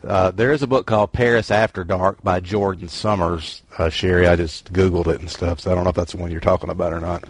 Uh, 0.07 0.31
there 0.31 0.53
is 0.53 0.63
a 0.63 0.67
book 0.67 0.87
called 0.87 1.13
Paris 1.13 1.51
After 1.51 1.83
Dark 1.85 2.23
by 2.23 2.41
Jordan 2.41 2.89
Summers. 2.89 3.63
Uh, 3.77 3.89
Sherry, 3.89 4.27
I 4.29 4.37
just 4.37 4.73
Googled 4.73 5.09
it 5.09 5.21
and 5.21 5.31
stuff, 5.31 5.61
so 5.61 5.73
I 5.73 5.75
don't 5.75 5.85
know 5.85 5.91
if 5.91 5.97
that's 5.97 6.13
the 6.13 6.19
one 6.19 6.31
you're 6.31 6.41
talking 6.41 6.71
about 6.71 6.93
or 6.93 7.01
not. 7.01 7.25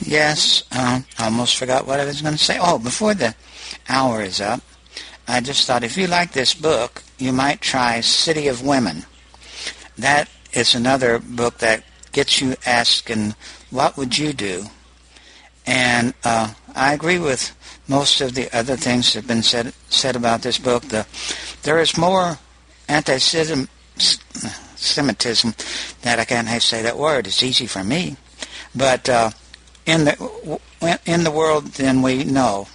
Yes, 0.00 0.64
um, 0.72 1.04
I 1.18 1.26
almost 1.26 1.56
forgot 1.56 1.86
what 1.86 2.00
I 2.00 2.04
was 2.04 2.20
going 2.20 2.34
to 2.34 2.42
say. 2.42 2.58
Oh, 2.60 2.78
before 2.78 3.14
the 3.14 3.34
hour 3.88 4.22
is 4.22 4.40
up, 4.40 4.60
I 5.28 5.40
just 5.40 5.66
thought 5.66 5.84
if 5.84 5.96
you 5.96 6.06
like 6.06 6.32
this 6.32 6.54
book, 6.54 7.02
you 7.18 7.32
might 7.32 7.60
try 7.60 8.00
City 8.00 8.48
of 8.48 8.66
Women. 8.66 9.04
That 9.96 10.28
is 10.52 10.74
another 10.74 11.20
book 11.20 11.58
that 11.58 11.84
gets 12.12 12.40
you 12.40 12.56
asking, 12.66 13.34
what 13.70 13.96
would 13.96 14.18
you 14.18 14.32
do? 14.32 14.64
And 15.66 16.14
uh, 16.24 16.52
I 16.74 16.92
agree 16.92 17.18
with 17.18 17.54
most 17.88 18.20
of 18.20 18.34
the 18.34 18.54
other 18.56 18.76
things 18.76 19.12
that 19.12 19.20
have 19.20 19.28
been 19.28 19.42
said 19.42 19.72
said 19.88 20.16
about 20.16 20.42
this 20.42 20.58
book. 20.58 20.82
The, 20.84 21.06
there 21.62 21.78
is 21.78 21.96
more 21.96 22.38
anti-Semitism 22.88 25.54
that 26.02 26.18
I 26.18 26.24
can't 26.24 26.62
say 26.62 26.82
that 26.82 26.98
word. 26.98 27.26
It's 27.26 27.42
easy 27.42 27.66
for 27.66 27.84
me, 27.84 28.16
but 28.74 29.08
uh, 29.08 29.30
in 29.86 30.04
the 30.04 30.60
in 31.06 31.24
the 31.24 31.30
world 31.30 31.66
than 31.66 32.02
we 32.02 32.24
know. 32.24 32.66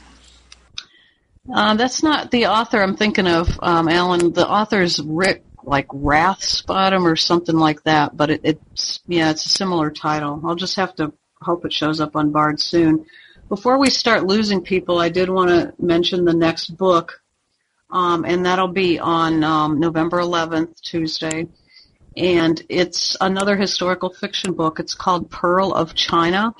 Uh, 1.51 1.76
that's 1.76 2.03
not 2.03 2.30
the 2.30 2.45
author 2.45 2.82
I'm 2.82 2.95
thinking 2.95 3.28
of, 3.28 3.49
um, 3.62 3.89
Alan. 3.89 4.34
The 4.34 4.47
author's 4.47 5.01
Rick, 5.01 5.43
like 5.64 5.88
Rathsbottom 5.88 7.05
or 7.05 7.16
something 7.16 7.55
like 7.55 7.82
that. 7.84 8.16
But 8.16 8.30
it, 8.30 8.41
it's 8.43 8.99
yeah, 9.07 9.32
it's 9.32 9.47
a 9.47 9.49
similar 9.49 9.89
title. 9.89 10.39
I'll 10.45 10.55
just 10.55 10.76
have 10.76 10.93
to 10.95 11.12
hope 11.41 11.66
it 11.66 11.74
shows 11.74 12.01
up 12.01 12.16
on 12.16 12.32
Bard 12.32 12.60
soon. 12.60 13.05
Before 13.50 13.80
we 13.80 13.89
start 13.89 14.28
losing 14.28 14.62
people, 14.62 15.00
I 15.00 15.10
did 15.10 15.28
want 15.28 15.50
to 15.50 15.74
mention 15.84 16.24
the 16.24 16.36
next 16.36 16.78
book, 16.78 17.20
um, 17.89 18.24
and 18.24 18.45
that'll 18.45 18.68
be 18.68 19.00
on 19.00 19.43
um, 19.43 19.80
November 19.80 20.20
11th, 20.20 20.80
Tuesday. 20.82 21.47
And 22.16 22.62
it's 22.70 23.18
another 23.20 23.58
historical 23.58 24.14
fiction 24.14 24.54
book. 24.54 24.80
It's 24.80 24.93
called 24.93 25.32
Pearl 25.32 25.74
of 25.74 25.95
China, 25.95 26.54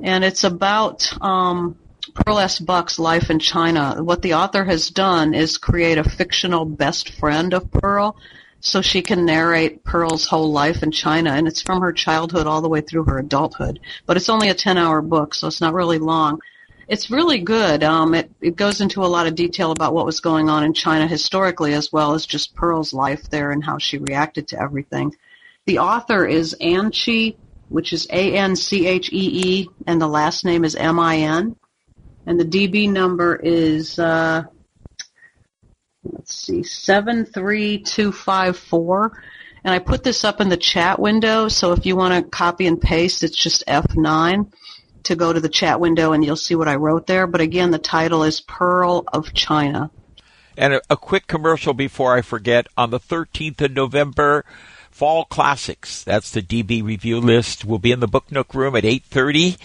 and 0.00 0.24
it's 0.24 0.42
about 0.42 1.08
um, 1.22 1.78
Pearl 2.14 2.40
S. 2.40 2.58
Buck's 2.58 2.98
life 2.98 3.30
in 3.30 3.38
China. 3.38 4.02
What 4.02 4.20
the 4.20 4.34
author 4.34 4.64
has 4.64 4.90
done 4.90 5.34
is 5.34 5.56
create 5.56 5.98
a 5.98 6.10
fictional 6.10 6.64
best 6.64 7.10
friend 7.10 7.54
of 7.54 7.70
Pearl 7.70 8.16
so 8.64 8.80
she 8.80 9.02
can 9.02 9.26
narrate 9.26 9.84
Pearl's 9.84 10.26
whole 10.26 10.50
life 10.50 10.82
in 10.82 10.90
China, 10.90 11.30
and 11.32 11.46
it's 11.46 11.60
from 11.60 11.82
her 11.82 11.92
childhood 11.92 12.46
all 12.46 12.62
the 12.62 12.68
way 12.68 12.80
through 12.80 13.04
her 13.04 13.18
adulthood. 13.18 13.78
But 14.06 14.16
it's 14.16 14.30
only 14.30 14.48
a 14.48 14.54
10-hour 14.54 15.02
book, 15.02 15.34
so 15.34 15.48
it's 15.48 15.60
not 15.60 15.74
really 15.74 15.98
long. 15.98 16.40
It's 16.88 17.10
really 17.10 17.40
good. 17.40 17.84
Um, 17.84 18.14
it, 18.14 18.30
it 18.40 18.56
goes 18.56 18.80
into 18.80 19.04
a 19.04 19.06
lot 19.06 19.26
of 19.26 19.34
detail 19.34 19.70
about 19.70 19.92
what 19.92 20.06
was 20.06 20.20
going 20.20 20.48
on 20.48 20.64
in 20.64 20.72
China 20.72 21.06
historically, 21.06 21.74
as 21.74 21.92
well 21.92 22.14
as 22.14 22.24
just 22.24 22.56
Pearl's 22.56 22.94
life 22.94 23.28
there 23.28 23.50
and 23.50 23.62
how 23.62 23.76
she 23.76 23.98
reacted 23.98 24.48
to 24.48 24.60
everything. 24.60 25.14
The 25.66 25.80
author 25.80 26.26
is 26.26 26.56
Anchee, 26.58 27.36
which 27.68 27.92
is 27.92 28.06
A-N-C-H-E-E, 28.10 29.68
and 29.86 30.00
the 30.00 30.08
last 30.08 30.42
name 30.42 30.64
is 30.64 30.74
M-I-N. 30.74 31.54
And 32.26 32.40
the 32.40 32.44
DB 32.46 32.90
number 32.90 33.36
is 33.36 33.98
uh, 33.98 34.44
let's 36.04 36.34
see, 36.34 36.62
73254. 36.62 39.22
And 39.64 39.72
I 39.72 39.78
put 39.78 40.04
this 40.04 40.24
up 40.24 40.40
in 40.40 40.50
the 40.50 40.56
chat 40.56 40.98
window, 40.98 41.48
so 41.48 41.72
if 41.72 41.86
you 41.86 41.96
want 41.96 42.14
to 42.14 42.30
copy 42.30 42.66
and 42.66 42.80
paste, 42.80 43.22
it's 43.22 43.36
just 43.36 43.66
F9 43.66 44.52
to 45.04 45.16
go 45.16 45.32
to 45.32 45.40
the 45.40 45.48
chat 45.48 45.80
window 45.80 46.12
and 46.12 46.24
you'll 46.24 46.36
see 46.36 46.54
what 46.54 46.68
I 46.68 46.76
wrote 46.76 47.06
there. 47.06 47.26
But 47.26 47.40
again, 47.40 47.70
the 47.70 47.78
title 47.78 48.24
is 48.24 48.40
Pearl 48.40 49.04
of 49.12 49.32
China. 49.32 49.90
And 50.56 50.74
a, 50.74 50.82
a 50.90 50.96
quick 50.96 51.26
commercial 51.26 51.74
before 51.74 52.14
I 52.14 52.22
forget. 52.22 52.66
On 52.76 52.90
the 52.90 53.00
13th 53.00 53.60
of 53.62 53.72
November, 53.72 54.44
Fall 54.90 55.24
Classics, 55.24 56.04
that's 56.04 56.30
the 56.30 56.42
DB 56.42 56.84
review 56.84 57.20
list, 57.20 57.64
will 57.64 57.78
be 57.78 57.90
in 57.90 58.00
the 58.00 58.06
Book 58.06 58.30
Nook 58.30 58.54
room 58.54 58.76
at 58.76 58.84
8.30 58.84 59.56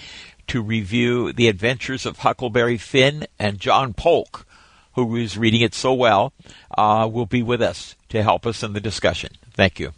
to 0.47 0.61
review 0.61 1.31
The 1.31 1.47
Adventures 1.47 2.05
of 2.05 2.19
Huckleberry 2.19 2.77
Finn 2.77 3.27
and 3.37 3.59
John 3.59 3.93
Polk 3.93 4.47
who 4.93 5.15
is 5.15 5.37
reading 5.37 5.61
it 5.61 5.73
so 5.73 5.93
well, 5.93 6.33
uh, 6.77 7.09
will 7.11 7.25
be 7.25 7.43
with 7.43 7.61
us 7.61 7.95
to 8.09 8.23
help 8.23 8.45
us 8.45 8.63
in 8.63 8.73
the 8.73 8.79
discussion. 8.79 9.31
Thank 9.53 9.79
you. 9.79 9.91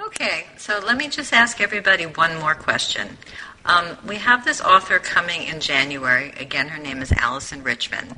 Okay, 0.00 0.46
so 0.56 0.80
let 0.84 0.96
me 0.96 1.08
just 1.08 1.32
ask 1.32 1.60
everybody 1.60 2.04
one 2.06 2.38
more 2.38 2.54
question. 2.54 3.18
Um, 3.64 3.96
we 4.06 4.16
have 4.16 4.44
this 4.44 4.60
author 4.60 4.98
coming 4.98 5.42
in 5.42 5.60
January. 5.60 6.32
Again, 6.38 6.68
her 6.68 6.80
name 6.80 7.00
is 7.00 7.10
Alyson 7.12 7.64
Richman. 7.64 8.16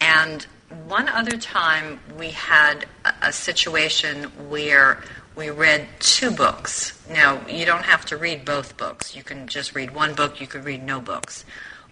And 0.00 0.46
one 0.86 1.08
other 1.08 1.36
time 1.36 2.00
we 2.18 2.30
had 2.30 2.86
a, 3.04 3.12
a 3.28 3.32
situation 3.32 4.24
where 4.48 5.02
we 5.34 5.50
read 5.50 5.86
two 5.98 6.30
books. 6.30 6.98
Now, 7.10 7.46
you 7.46 7.66
don't 7.66 7.84
have 7.84 8.06
to 8.06 8.16
read 8.16 8.44
both 8.44 8.76
books. 8.76 9.14
You 9.14 9.22
can 9.22 9.48
just 9.48 9.74
read 9.74 9.94
one 9.94 10.14
book, 10.14 10.40
you 10.40 10.46
could 10.46 10.64
read 10.64 10.82
no 10.82 11.00
books. 11.00 11.44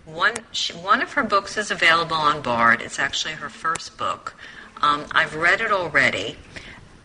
One, 0.04 0.34
she, 0.52 0.74
one 0.74 1.00
of 1.00 1.14
her 1.14 1.22
books 1.22 1.56
is 1.56 1.70
available 1.70 2.16
on 2.16 2.42
Bard. 2.42 2.82
It's 2.82 2.98
actually 2.98 3.34
her 3.34 3.48
first 3.48 3.96
book. 3.96 4.34
Um, 4.82 5.06
I've 5.12 5.34
read 5.34 5.62
it 5.62 5.72
already, 5.72 6.36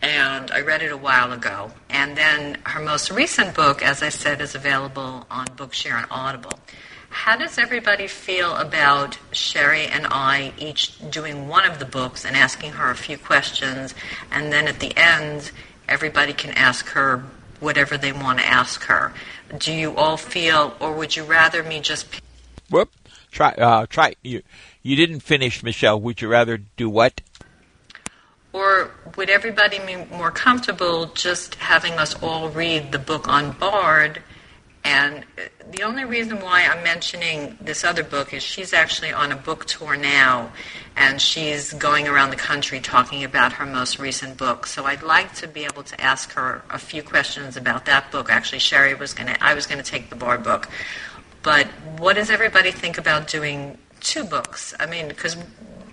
and 0.02 0.50
I 0.50 0.60
read 0.60 0.82
it 0.82 0.92
a 0.92 0.96
while 0.96 1.32
ago. 1.32 1.72
And 1.88 2.14
then 2.14 2.58
her 2.64 2.80
most 2.82 3.10
recent 3.10 3.54
book, 3.54 3.82
as 3.82 4.02
I 4.02 4.10
said, 4.10 4.42
is 4.42 4.54
available 4.54 5.26
on 5.30 5.46
Bookshare 5.46 5.96
and 5.96 6.06
Audible. 6.10 6.60
How 7.08 7.36
does 7.36 7.58
everybody 7.58 8.06
feel 8.06 8.54
about 8.54 9.18
Sherry 9.32 9.86
and 9.86 10.06
I 10.10 10.52
each 10.58 10.98
doing 11.10 11.48
one 11.48 11.64
of 11.64 11.78
the 11.78 11.86
books 11.86 12.24
and 12.26 12.36
asking 12.36 12.72
her 12.72 12.90
a 12.90 12.96
few 12.96 13.16
questions, 13.16 13.94
and 14.30 14.52
then 14.52 14.68
at 14.68 14.78
the 14.78 14.96
end, 14.96 15.50
everybody 15.88 16.34
can 16.34 16.50
ask 16.50 16.86
her 16.88 17.24
whatever 17.60 17.96
they 17.96 18.12
want 18.12 18.38
to 18.38 18.46
ask 18.46 18.84
her? 18.84 19.12
Do 19.56 19.72
you 19.72 19.96
all 19.96 20.16
feel, 20.16 20.74
or 20.80 20.92
would 20.92 21.16
you 21.16 21.24
rather 21.24 21.62
me 21.62 21.80
just 21.80 22.10
pick 22.10 22.22
Whoop. 22.70 22.90
Try. 23.30 23.50
Uh, 23.50 23.86
try. 23.86 24.14
You. 24.22 24.42
You 24.82 24.96
didn't 24.96 25.20
finish, 25.20 25.62
Michelle. 25.62 26.00
Would 26.00 26.22
you 26.22 26.28
rather 26.28 26.56
do 26.56 26.88
what? 26.88 27.20
Or 28.52 28.90
would 29.16 29.30
everybody 29.30 29.78
be 29.78 29.96
more 30.16 30.30
comfortable 30.30 31.06
just 31.06 31.56
having 31.56 31.92
us 31.94 32.20
all 32.22 32.48
read 32.48 32.90
the 32.92 32.98
book 32.98 33.28
on 33.28 33.52
Bard? 33.52 34.22
And 34.82 35.24
the 35.70 35.82
only 35.82 36.04
reason 36.04 36.40
why 36.40 36.62
I'm 36.62 36.82
mentioning 36.82 37.58
this 37.60 37.84
other 37.84 38.02
book 38.02 38.32
is 38.32 38.42
she's 38.42 38.72
actually 38.72 39.12
on 39.12 39.30
a 39.30 39.36
book 39.36 39.66
tour 39.66 39.94
now, 39.94 40.52
and 40.96 41.20
she's 41.20 41.74
going 41.74 42.08
around 42.08 42.30
the 42.30 42.36
country 42.36 42.80
talking 42.80 43.22
about 43.22 43.52
her 43.52 43.66
most 43.66 43.98
recent 43.98 44.38
book. 44.38 44.66
So 44.66 44.86
I'd 44.86 45.02
like 45.02 45.34
to 45.34 45.46
be 45.46 45.64
able 45.64 45.82
to 45.82 46.00
ask 46.00 46.32
her 46.32 46.62
a 46.70 46.78
few 46.78 47.02
questions 47.02 47.58
about 47.58 47.84
that 47.84 48.10
book. 48.10 48.30
Actually, 48.30 48.60
Sherry 48.60 48.94
was 48.94 49.12
going 49.12 49.32
to, 49.32 49.44
I 49.44 49.52
was 49.52 49.66
going 49.66 49.82
to 49.82 49.88
take 49.88 50.08
the 50.08 50.16
Bard 50.16 50.42
book. 50.42 50.68
But 51.42 51.66
what 51.98 52.16
does 52.16 52.30
everybody 52.30 52.70
think 52.70 52.98
about 52.98 53.28
doing 53.28 53.78
two 54.00 54.24
books? 54.24 54.74
I 54.78 54.86
mean, 54.86 55.08
because 55.08 55.36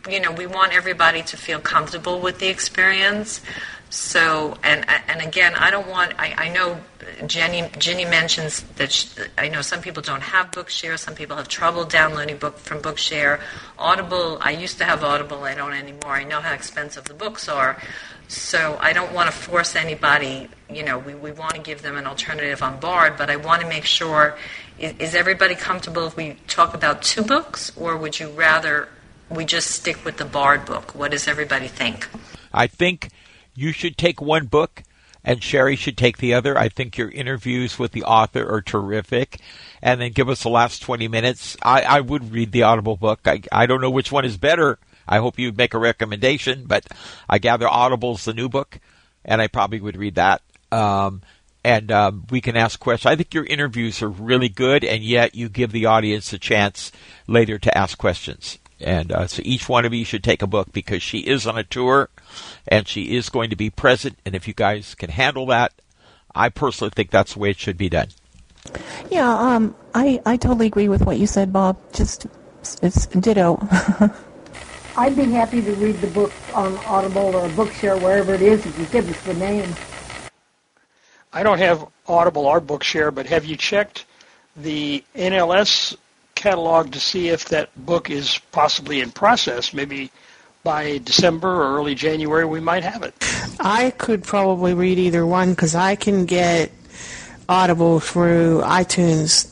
you 0.10 0.20
know 0.20 0.32
we 0.32 0.48
want 0.48 0.74
everybody 0.74 1.22
to 1.24 1.38
feel 1.38 1.60
comfortable 1.60 2.20
with 2.20 2.40
the 2.40 2.48
experience. 2.48 3.42
So, 3.90 4.58
and 4.64 4.86
and 5.08 5.22
again, 5.22 5.56
I 5.56 5.72
don't 5.72 5.88
want. 5.88 6.14
I, 6.20 6.34
I 6.38 6.50
know 6.50 6.78
Jenny 7.26 7.70
Jenny 7.78 8.04
mentions 8.04 8.64
that 8.76 8.92
she, 8.92 9.08
I 9.38 9.48
know 9.48 9.62
some 9.62 9.80
people 9.80 10.04
don't 10.04 10.22
have 10.22 10.52
Bookshare. 10.52 11.00
Some 11.00 11.16
people 11.16 11.38
have 11.38 11.48
trouble 11.48 11.86
downloading 11.86 12.38
book 12.38 12.58
from 12.58 12.80
Bookshare. 12.80 13.40
Audible. 13.80 14.40
I 14.42 14.52
used 14.52 14.78
to 14.80 14.84
have 14.84 15.06
Audible. 15.06 15.44
I 15.46 15.56
don't 15.56 15.72
anymore. 15.72 16.12
I 16.12 16.26
know 16.26 16.42
how 16.42 16.54
expensive 16.54 17.06
the 17.06 17.14
books 17.14 17.48
are. 17.48 17.82
So 18.28 18.78
I 18.82 18.92
don't 18.92 19.14
want 19.14 19.32
to 19.32 19.36
force 19.36 19.76
anybody, 19.76 20.50
you 20.70 20.84
know, 20.84 21.00
we, 21.00 21.16
we 21.16 21.32
want 21.32 21.56
to 21.56 21.62
give 21.62 21.82
them 21.82 21.96
an 21.96 22.06
alternative 22.06 22.62
on 22.62 22.78
Bard, 22.80 23.16
but 23.18 23.30
I 23.30 23.38
want 23.38 23.62
to 23.62 23.68
make 23.70 23.86
sure 23.86 24.38
is, 24.80 25.16
everybody 25.16 25.56
comfortable 25.56 26.08
if 26.08 26.16
we 26.16 26.38
talk 26.48 26.74
about 26.74 27.02
two 27.02 27.24
books, 27.24 27.72
or 27.76 27.98
would 27.98 28.20
you 28.20 28.30
rather 28.30 28.90
we 29.30 29.46
just 29.46 29.72
stick 29.72 30.04
with 30.06 30.18
the 30.18 30.26
Bard 30.26 30.66
book? 30.66 30.96
What 30.96 31.12
does 31.12 31.28
everybody 31.28 31.68
think? 31.68 32.08
I 32.54 32.68
think 32.68 33.10
you 33.56 33.72
should 33.72 33.98
take 33.98 34.22
one 34.22 34.46
book 34.46 34.84
and 35.24 35.44
Sherry 35.44 35.76
should 35.76 35.98
take 35.98 36.20
the 36.20 36.34
other. 36.34 36.58
I 36.58 36.70
think 36.70 36.98
your 36.98 37.10
interviews 37.10 37.78
with 37.78 37.92
the 37.92 38.04
author 38.04 38.50
are 38.50 38.62
terrific. 38.62 39.42
And 39.82 40.00
then 40.00 40.14
give 40.14 40.30
us 40.30 40.44
the 40.44 40.50
last 40.50 40.82
20 40.82 41.10
minutes. 41.10 41.58
I, 41.62 41.82
I 41.82 42.00
would 42.00 42.32
read 42.32 42.54
the 42.54 42.64
Audible 42.64 42.96
book. 42.96 43.20
I, 43.26 43.42
I 43.52 43.66
don't 43.66 43.82
know 43.82 43.90
which 43.90 44.12
one 44.12 44.24
is 44.24 44.38
better. 44.38 44.80
I 45.06 45.18
hope 45.18 45.38
you 45.38 45.52
make 45.52 45.74
a 45.74 45.80
recommendation, 45.80 46.64
but 46.66 46.86
I 47.28 47.40
gather 47.40 47.68
Audible's 47.68 48.26
the 48.26 48.34
new 48.34 48.48
book, 48.50 48.80
and 49.24 49.42
I 49.42 49.48
probably 49.48 49.80
would 49.80 49.98
read 49.98 50.16
that. 50.16 50.42
Um, 50.72 51.22
and 51.64 51.92
um, 51.92 52.26
we 52.30 52.42
can 52.42 52.56
ask 52.56 52.80
questions. 52.80 53.12
I 53.12 53.16
think 53.16 53.34
your 53.34 53.46
interviews 53.46 54.02
are 54.02 54.10
really 54.10 54.50
good, 54.50 54.84
and 54.84 55.04
yet 55.04 55.36
you 55.36 55.50
give 55.50 55.72
the 55.72 55.86
audience 55.86 56.32
a 56.34 56.40
chance 56.40 56.92
later 57.28 57.58
to 57.60 57.78
ask 57.78 57.98
questions. 57.98 58.60
And 58.80 59.12
uh, 59.12 59.28
so 59.28 59.42
each 59.44 59.68
one 59.68 59.86
of 59.86 59.94
you 59.94 60.06
should 60.06 60.24
take 60.24 60.42
a 60.42 60.48
book 60.48 60.72
because 60.72 61.02
she 61.02 61.20
is 61.20 61.48
on 61.48 61.58
a 61.58 61.64
tour 61.64 62.10
and 62.68 62.88
she 62.88 63.16
is 63.16 63.30
going 63.30 63.50
to 63.50 63.56
be 63.56 63.70
present. 63.70 64.20
And 64.26 64.36
if 64.36 64.48
you 64.48 64.54
guys 64.54 64.94
can 64.94 65.10
handle 65.10 65.48
that, 65.48 65.74
I 66.36 66.50
personally 66.50 66.92
think 66.96 67.10
that's 67.10 67.34
the 67.34 67.40
way 67.40 67.50
it 67.50 67.58
should 67.58 67.78
be 67.78 67.90
done. 67.90 68.10
Yeah, 69.10 69.30
um, 69.30 69.76
I, 69.96 70.22
I 70.26 70.38
totally 70.38 70.68
agree 70.68 70.90
with 70.90 71.06
what 71.06 71.18
you 71.18 71.26
said, 71.26 71.52
Bob. 71.52 71.78
Just, 71.94 72.28
it's 72.84 73.08
ditto. 73.08 73.58
I'd 74.98 75.16
be 75.16 75.26
happy 75.26 75.62
to 75.62 75.72
read 75.76 75.96
the 75.96 76.08
book 76.08 76.32
on 76.54 76.76
Audible 76.86 77.36
or 77.36 77.48
Bookshare, 77.50 78.02
wherever 78.02 78.34
it 78.34 78.42
is, 78.42 78.66
if 78.66 78.78
you 78.78 78.86
give 78.88 79.10
us 79.10 79.20
the 79.26 79.34
name. 79.36 79.74
I 81.34 81.44
don't 81.44 81.60
have 81.60 81.86
Audible 82.08 82.46
or 82.46 82.62
Bookshare, 82.62 83.14
but 83.14 83.26
have 83.28 83.46
you 83.46 83.56
checked 83.58 84.06
the 84.56 85.04
NLS 85.16 85.96
catalog 86.36 86.92
to 86.94 87.00
see 87.00 87.30
if 87.30 87.46
that 87.50 87.70
book 87.86 88.10
is 88.10 88.40
possibly 88.52 89.02
in 89.02 89.12
process? 89.12 89.74
Maybe 89.74 90.12
by 90.64 91.00
December 91.00 91.48
or 91.48 91.78
early 91.78 91.96
January 91.96 92.46
we 92.46 92.60
might 92.60 92.84
have 92.84 93.04
it. 93.04 93.14
I 93.60 93.92
could 93.92 94.24
probably 94.24 94.74
read 94.74 94.98
either 94.98 95.26
one 95.26 95.52
because 95.52 95.76
I 95.76 95.96
can 95.96 96.26
get 96.26 96.72
Audible 97.48 98.00
through 98.00 98.62
iTunes 98.64 99.50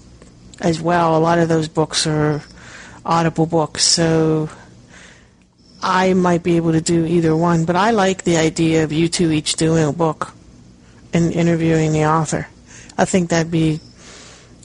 as 0.59 0.81
well. 0.81 1.17
A 1.17 1.19
lot 1.19 1.39
of 1.39 1.47
those 1.47 1.67
books 1.67 2.05
are 2.05 2.41
Audible 3.05 3.45
books, 3.45 3.83
so 3.83 4.49
I 5.81 6.13
might 6.13 6.43
be 6.43 6.57
able 6.57 6.73
to 6.73 6.81
do 6.81 7.05
either 7.05 7.35
one. 7.35 7.65
But 7.65 7.75
I 7.75 7.91
like 7.91 8.23
the 8.23 8.37
idea 8.37 8.83
of 8.83 8.91
you 8.91 9.07
two 9.07 9.31
each 9.31 9.55
doing 9.55 9.87
a 9.87 9.93
book 9.93 10.34
and 11.15 11.31
interviewing 11.31 11.93
the 11.93 12.05
author. 12.05 12.45
I 12.97 13.05
think 13.05 13.29
that'd 13.29 13.51
be 13.51 13.79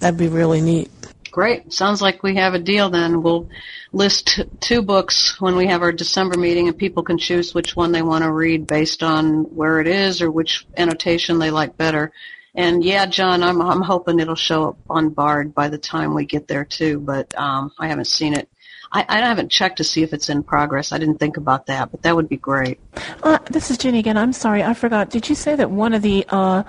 that'd 0.01 0.19
be 0.19 0.29
really 0.29 0.61
neat. 0.61 0.91
Great. 1.31 1.73
Sounds 1.73 2.03
like 2.03 2.25
we 2.25 2.35
have 2.37 2.55
a 2.55 2.59
deal 2.59 2.91
then. 2.91 3.23
We'll 3.23 3.49
list 3.93 4.41
two 4.59 4.83
books 4.83 5.41
when 5.41 5.55
we 5.55 5.69
have 5.69 5.83
our 5.83 5.93
December 5.93 6.37
meeting 6.37 6.67
and 6.67 6.77
people 6.77 7.05
can 7.05 7.19
choose 7.19 7.55
which 7.55 7.77
one 7.77 7.93
they 7.93 8.03
want 8.03 8.25
to 8.25 8.33
read 8.33 8.67
based 8.67 9.05
on 9.05 9.45
where 9.55 9.81
it 9.81 9.87
is 9.87 10.23
or 10.23 10.31
which 10.31 10.67
annotation 10.77 11.39
they 11.39 11.53
like 11.53 11.77
better. 11.77 12.13
And 12.53 12.83
yeah, 12.83 13.07
John, 13.07 13.45
I'm 13.45 13.63
I'm 13.63 13.83
hoping 13.83 14.19
it'll 14.19 14.35
show 14.35 14.71
up 14.71 14.79
on 14.91 15.11
Bard 15.11 15.55
by 15.55 15.69
the 15.69 15.79
time 15.79 16.15
we 16.15 16.27
get 16.27 16.49
there 16.49 16.65
too, 16.65 16.99
but 16.99 17.33
um, 17.39 17.71
I 17.79 17.87
haven't 17.87 18.07
seen 18.07 18.35
it. 18.35 18.49
I, 18.93 19.05
I 19.09 19.18
haven't 19.18 19.51
checked 19.51 19.76
to 19.76 19.84
see 19.84 20.03
if 20.03 20.12
it's 20.12 20.28
in 20.28 20.43
progress. 20.43 20.93
I 20.93 20.99
didn't 20.99 21.18
think 21.18 21.36
about 21.36 21.66
that, 21.66 21.91
but 21.91 22.03
that 22.03 22.16
would 22.16 22.28
be 22.28 22.36
great. 22.36 22.80
Uh, 23.22 23.38
this 23.51 23.70
is 23.70 23.78
Jenny 23.78 24.01
again. 24.01 24.16
I'm 24.16 24.32
sorry, 24.32 24.62
I 24.62 24.74
forgot. 24.74 25.11
Did 25.11 25.28
you 25.28 25.34
say 25.34 25.55
that 25.55 25.70
one 25.70 25.95
of 25.95 26.03
the 26.03 26.24
uh, 26.28 26.64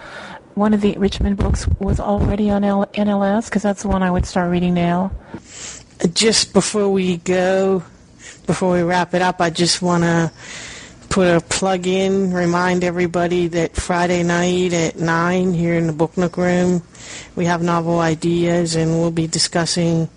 one 0.53 0.74
of 0.74 0.82
the 0.82 0.97
Richman 0.97 1.36
books 1.36 1.67
was 1.80 1.99
already 1.99 2.49
on 2.49 2.63
L- 2.63 2.86
NLS? 2.93 3.45
Because 3.45 3.63
that's 3.63 3.82
the 3.82 3.88
one 3.88 4.03
I 4.03 4.11
would 4.11 4.26
start 4.26 4.51
reading 4.51 4.74
now. 4.74 5.11
Just 6.13 6.53
before 6.53 6.89
we 6.89 7.17
go, 7.17 7.84
before 8.45 8.74
we 8.74 8.84
wrap 8.84 9.13
it 9.13 9.22
up, 9.22 9.41
I 9.41 9.49
just 9.49 9.82
want 9.82 10.03
to 10.03 10.32
put 11.09 11.28
a 11.28 11.41
plug 11.41 11.88
in, 11.88 12.32
remind 12.34 12.84
everybody 12.84 13.47
that 13.47 13.76
Friday 13.76 14.24
night 14.24 14.72
at 14.72 14.97
9 14.97 15.53
here 15.53 15.74
in 15.74 15.88
the 15.88 15.93
Book 15.93 16.17
Nook 16.17 16.38
room, 16.38 16.84
we 17.36 17.45
have 17.45 17.61
novel 17.61 17.99
ideas 17.99 18.76
and 18.76 18.91
we'll 18.91 19.11
be 19.11 19.28
discussing 19.28 20.07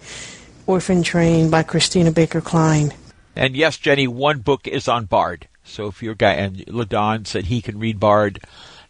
Orphan 0.67 1.03
Train 1.03 1.51
by 1.51 1.63
Christina 1.63 2.11
Baker 2.11 2.41
Kline. 2.41 2.93
And 3.37 3.57
yes, 3.57 3.79
Jenny, 3.79 4.07
one 4.07 4.41
book 4.41 4.67
is 4.67 4.89
on 4.89 5.05
Bard. 5.05 5.49
So 5.65 5.89
if 5.89 6.03
your 6.03 6.15
guy, 6.15 6.33
and 6.33 6.67
LaDon 6.69 7.25
said 7.25 7.47
he 7.47 7.61
can 7.61 7.79
read 7.79 7.99
Bard 8.01 8.41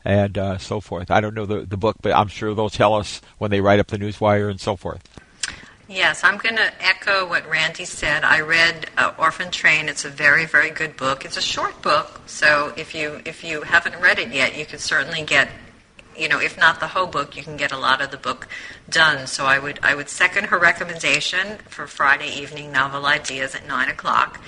and 0.04 0.36
uh, 0.36 0.58
so 0.58 0.80
forth. 0.80 1.10
I 1.10 1.20
don't 1.20 1.34
know 1.34 1.46
the, 1.46 1.60
the 1.60 1.76
book, 1.76 1.96
but 2.02 2.12
I'm 2.12 2.28
sure 2.28 2.54
they'll 2.54 2.68
tell 2.68 2.94
us 2.94 3.20
when 3.38 3.50
they 3.50 3.60
write 3.60 3.80
up 3.80 3.86
the 3.88 3.96
newswire 3.96 4.50
and 4.50 4.60
so 4.60 4.76
forth. 4.76 5.02
Yes, 5.88 6.24
I'm 6.24 6.38
going 6.38 6.56
to 6.56 6.72
echo 6.82 7.28
what 7.28 7.48
Randy 7.48 7.84
said. 7.84 8.24
I 8.24 8.40
read 8.40 8.90
uh, 8.96 9.12
Orphan 9.18 9.50
Train. 9.50 9.88
It's 9.88 10.04
a 10.04 10.08
very, 10.08 10.46
very 10.46 10.70
good 10.70 10.96
book. 10.96 11.24
It's 11.24 11.36
a 11.36 11.42
short 11.42 11.82
book, 11.82 12.22
so 12.26 12.72
if 12.76 12.94
you 12.94 13.20
if 13.26 13.44
you 13.44 13.62
haven't 13.62 14.00
read 14.00 14.18
it 14.18 14.32
yet, 14.32 14.56
you 14.56 14.64
can 14.64 14.78
certainly 14.78 15.22
get, 15.22 15.50
you 16.16 16.28
know, 16.28 16.40
if 16.40 16.58
not 16.58 16.80
the 16.80 16.88
whole 16.88 17.06
book, 17.06 17.36
you 17.36 17.42
can 17.42 17.56
get 17.56 17.72
a 17.72 17.78
lot 17.78 18.00
of 18.00 18.10
the 18.10 18.16
book 18.16 18.48
done. 18.88 19.26
So 19.26 19.44
I 19.44 19.58
would 19.58 19.78
I 19.82 19.94
would 19.94 20.08
second 20.08 20.46
her 20.46 20.58
recommendation 20.58 21.58
for 21.68 21.86
Friday 21.86 22.28
evening 22.28 22.72
novel 22.72 23.06
ideas 23.06 23.54
at 23.54 23.66
nine 23.66 23.88
o'clock 23.88 24.40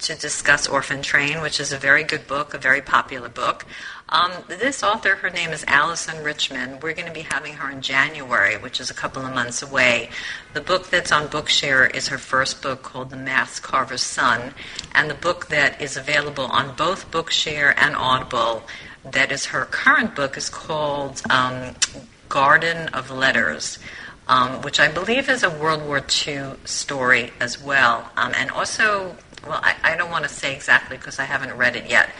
to 0.00 0.14
discuss 0.14 0.66
Orphan 0.66 1.02
Train, 1.02 1.40
which 1.40 1.60
is 1.60 1.72
a 1.72 1.78
very 1.78 2.02
good 2.02 2.26
book, 2.26 2.52
a 2.52 2.58
very 2.58 2.82
popular 2.82 3.28
book. 3.28 3.64
Um, 4.08 4.32
this 4.48 4.82
author, 4.82 5.16
her 5.16 5.30
name 5.30 5.50
is 5.50 5.64
Alyson 5.64 6.22
Richman. 6.22 6.78
We're 6.80 6.92
going 6.92 7.08
to 7.08 7.12
be 7.12 7.22
having 7.22 7.54
her 7.54 7.70
in 7.70 7.80
January, 7.80 8.56
which 8.56 8.80
is 8.80 8.90
a 8.90 8.94
couple 8.94 9.24
of 9.24 9.34
months 9.34 9.62
away. 9.62 10.10
The 10.52 10.60
book 10.60 10.90
that's 10.90 11.10
on 11.10 11.28
Bookshare 11.28 11.94
is 11.94 12.08
her 12.08 12.18
first 12.18 12.60
book 12.60 12.82
called 12.82 13.10
The 13.10 13.16
Mask 13.16 13.62
Carver's 13.62 14.02
Son, 14.02 14.52
and 14.94 15.08
the 15.08 15.14
book 15.14 15.46
that 15.46 15.80
is 15.80 15.96
available 15.96 16.46
on 16.46 16.76
both 16.76 17.10
Bookshare 17.10 17.74
and 17.76 17.96
Audible, 17.96 18.64
that 19.04 19.32
is 19.32 19.46
her 19.46 19.64
current 19.66 20.14
book, 20.14 20.36
is 20.36 20.48
called 20.48 21.22
um, 21.30 21.74
Garden 22.28 22.88
of 22.88 23.10
Letters. 23.10 23.78
Um, 24.26 24.62
which 24.62 24.80
I 24.80 24.90
believe 24.90 25.28
is 25.28 25.42
a 25.42 25.50
World 25.50 25.84
War 25.84 25.98
II 26.26 26.52
story 26.64 27.34
as 27.40 27.62
well, 27.62 28.10
um, 28.16 28.32
and 28.34 28.50
also 28.52 29.14
well, 29.46 29.60
I, 29.62 29.74
I 29.82 29.96
don't 29.96 30.10
want 30.10 30.24
to 30.24 30.30
say 30.30 30.54
exactly 30.54 30.96
because 30.96 31.18
I 31.18 31.24
haven't 31.24 31.54
read 31.56 31.76
it 31.76 31.88
yet, 31.88 32.10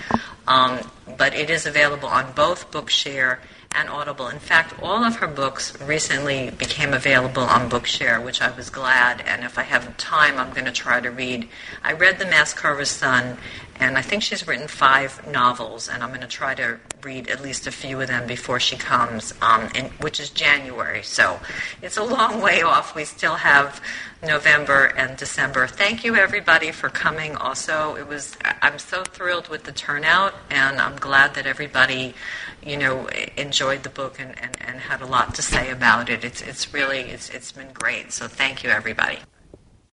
um, 0.46 0.80
but 1.16 1.34
it 1.34 1.50
is 1.50 1.66
available 1.66 2.08
on 2.08 2.32
both 2.32 2.70
Bookshare 2.70 3.38
and 3.74 3.88
Audible. 3.88 4.28
In 4.28 4.38
fact, 4.38 4.74
all 4.82 5.04
of 5.04 5.16
her 5.16 5.26
books 5.26 5.78
recently 5.80 6.50
became 6.50 6.94
available 6.94 7.42
on 7.42 7.68
Bookshare, 7.68 8.22
which 8.22 8.40
I 8.40 8.50
was 8.50 8.70
glad. 8.70 9.22
And 9.26 9.42
if 9.44 9.58
I 9.58 9.62
have 9.62 9.96
time, 9.96 10.38
I'm 10.38 10.52
going 10.52 10.64
to 10.66 10.72
try 10.72 11.00
to 11.00 11.10
read. 11.10 11.48
I 11.82 11.92
read 11.92 12.18
The 12.18 12.26
Mask 12.26 12.56
Carver's 12.56 12.90
Son, 12.90 13.36
and 13.76 13.98
I 13.98 14.02
think 14.02 14.22
she's 14.22 14.46
written 14.46 14.68
five 14.68 15.26
novels, 15.30 15.88
and 15.88 16.02
I'm 16.02 16.10
going 16.10 16.20
to 16.20 16.26
try 16.26 16.54
to 16.54 16.78
read 17.02 17.28
at 17.28 17.42
least 17.42 17.66
a 17.66 17.72
few 17.72 18.00
of 18.00 18.08
them 18.08 18.26
before 18.26 18.60
she 18.60 18.76
comes, 18.76 19.34
um, 19.42 19.68
in, 19.74 19.86
which 20.00 20.20
is 20.20 20.30
January. 20.30 21.02
So 21.02 21.40
it's 21.82 21.96
a 21.96 22.04
long 22.04 22.40
way 22.40 22.62
off. 22.62 22.94
We 22.94 23.04
still 23.04 23.34
have 23.34 23.80
November 24.22 24.86
and 24.96 25.16
December. 25.16 25.66
Thank 25.66 26.04
you, 26.04 26.14
everybody, 26.14 26.70
for 26.70 26.88
coming. 26.88 27.36
Also, 27.36 27.96
it 27.96 28.06
was 28.06 28.36
I'm 28.62 28.78
so 28.78 29.02
thrilled 29.02 29.48
with 29.48 29.64
the 29.64 29.72
turnout, 29.72 30.34
and 30.50 30.80
I'm 30.80 30.96
glad 30.96 31.34
that 31.34 31.46
everybody, 31.46 32.14
you 32.64 32.76
know, 32.76 33.08
enjoyed 33.36 33.82
the 33.82 33.90
book 33.90 34.18
and, 34.18 34.38
and, 34.40 34.56
and 34.60 34.80
had 34.80 35.02
a 35.02 35.06
lot 35.06 35.34
to 35.34 35.42
say 35.42 35.70
about 35.70 36.08
it. 36.08 36.24
It's 36.24 36.40
it's 36.42 36.72
really 36.72 37.00
it's 37.00 37.28
it's 37.30 37.52
been 37.52 37.72
great. 37.72 38.12
So 38.12 38.28
thank 38.28 38.62
you, 38.62 38.70
everybody. 38.70 39.18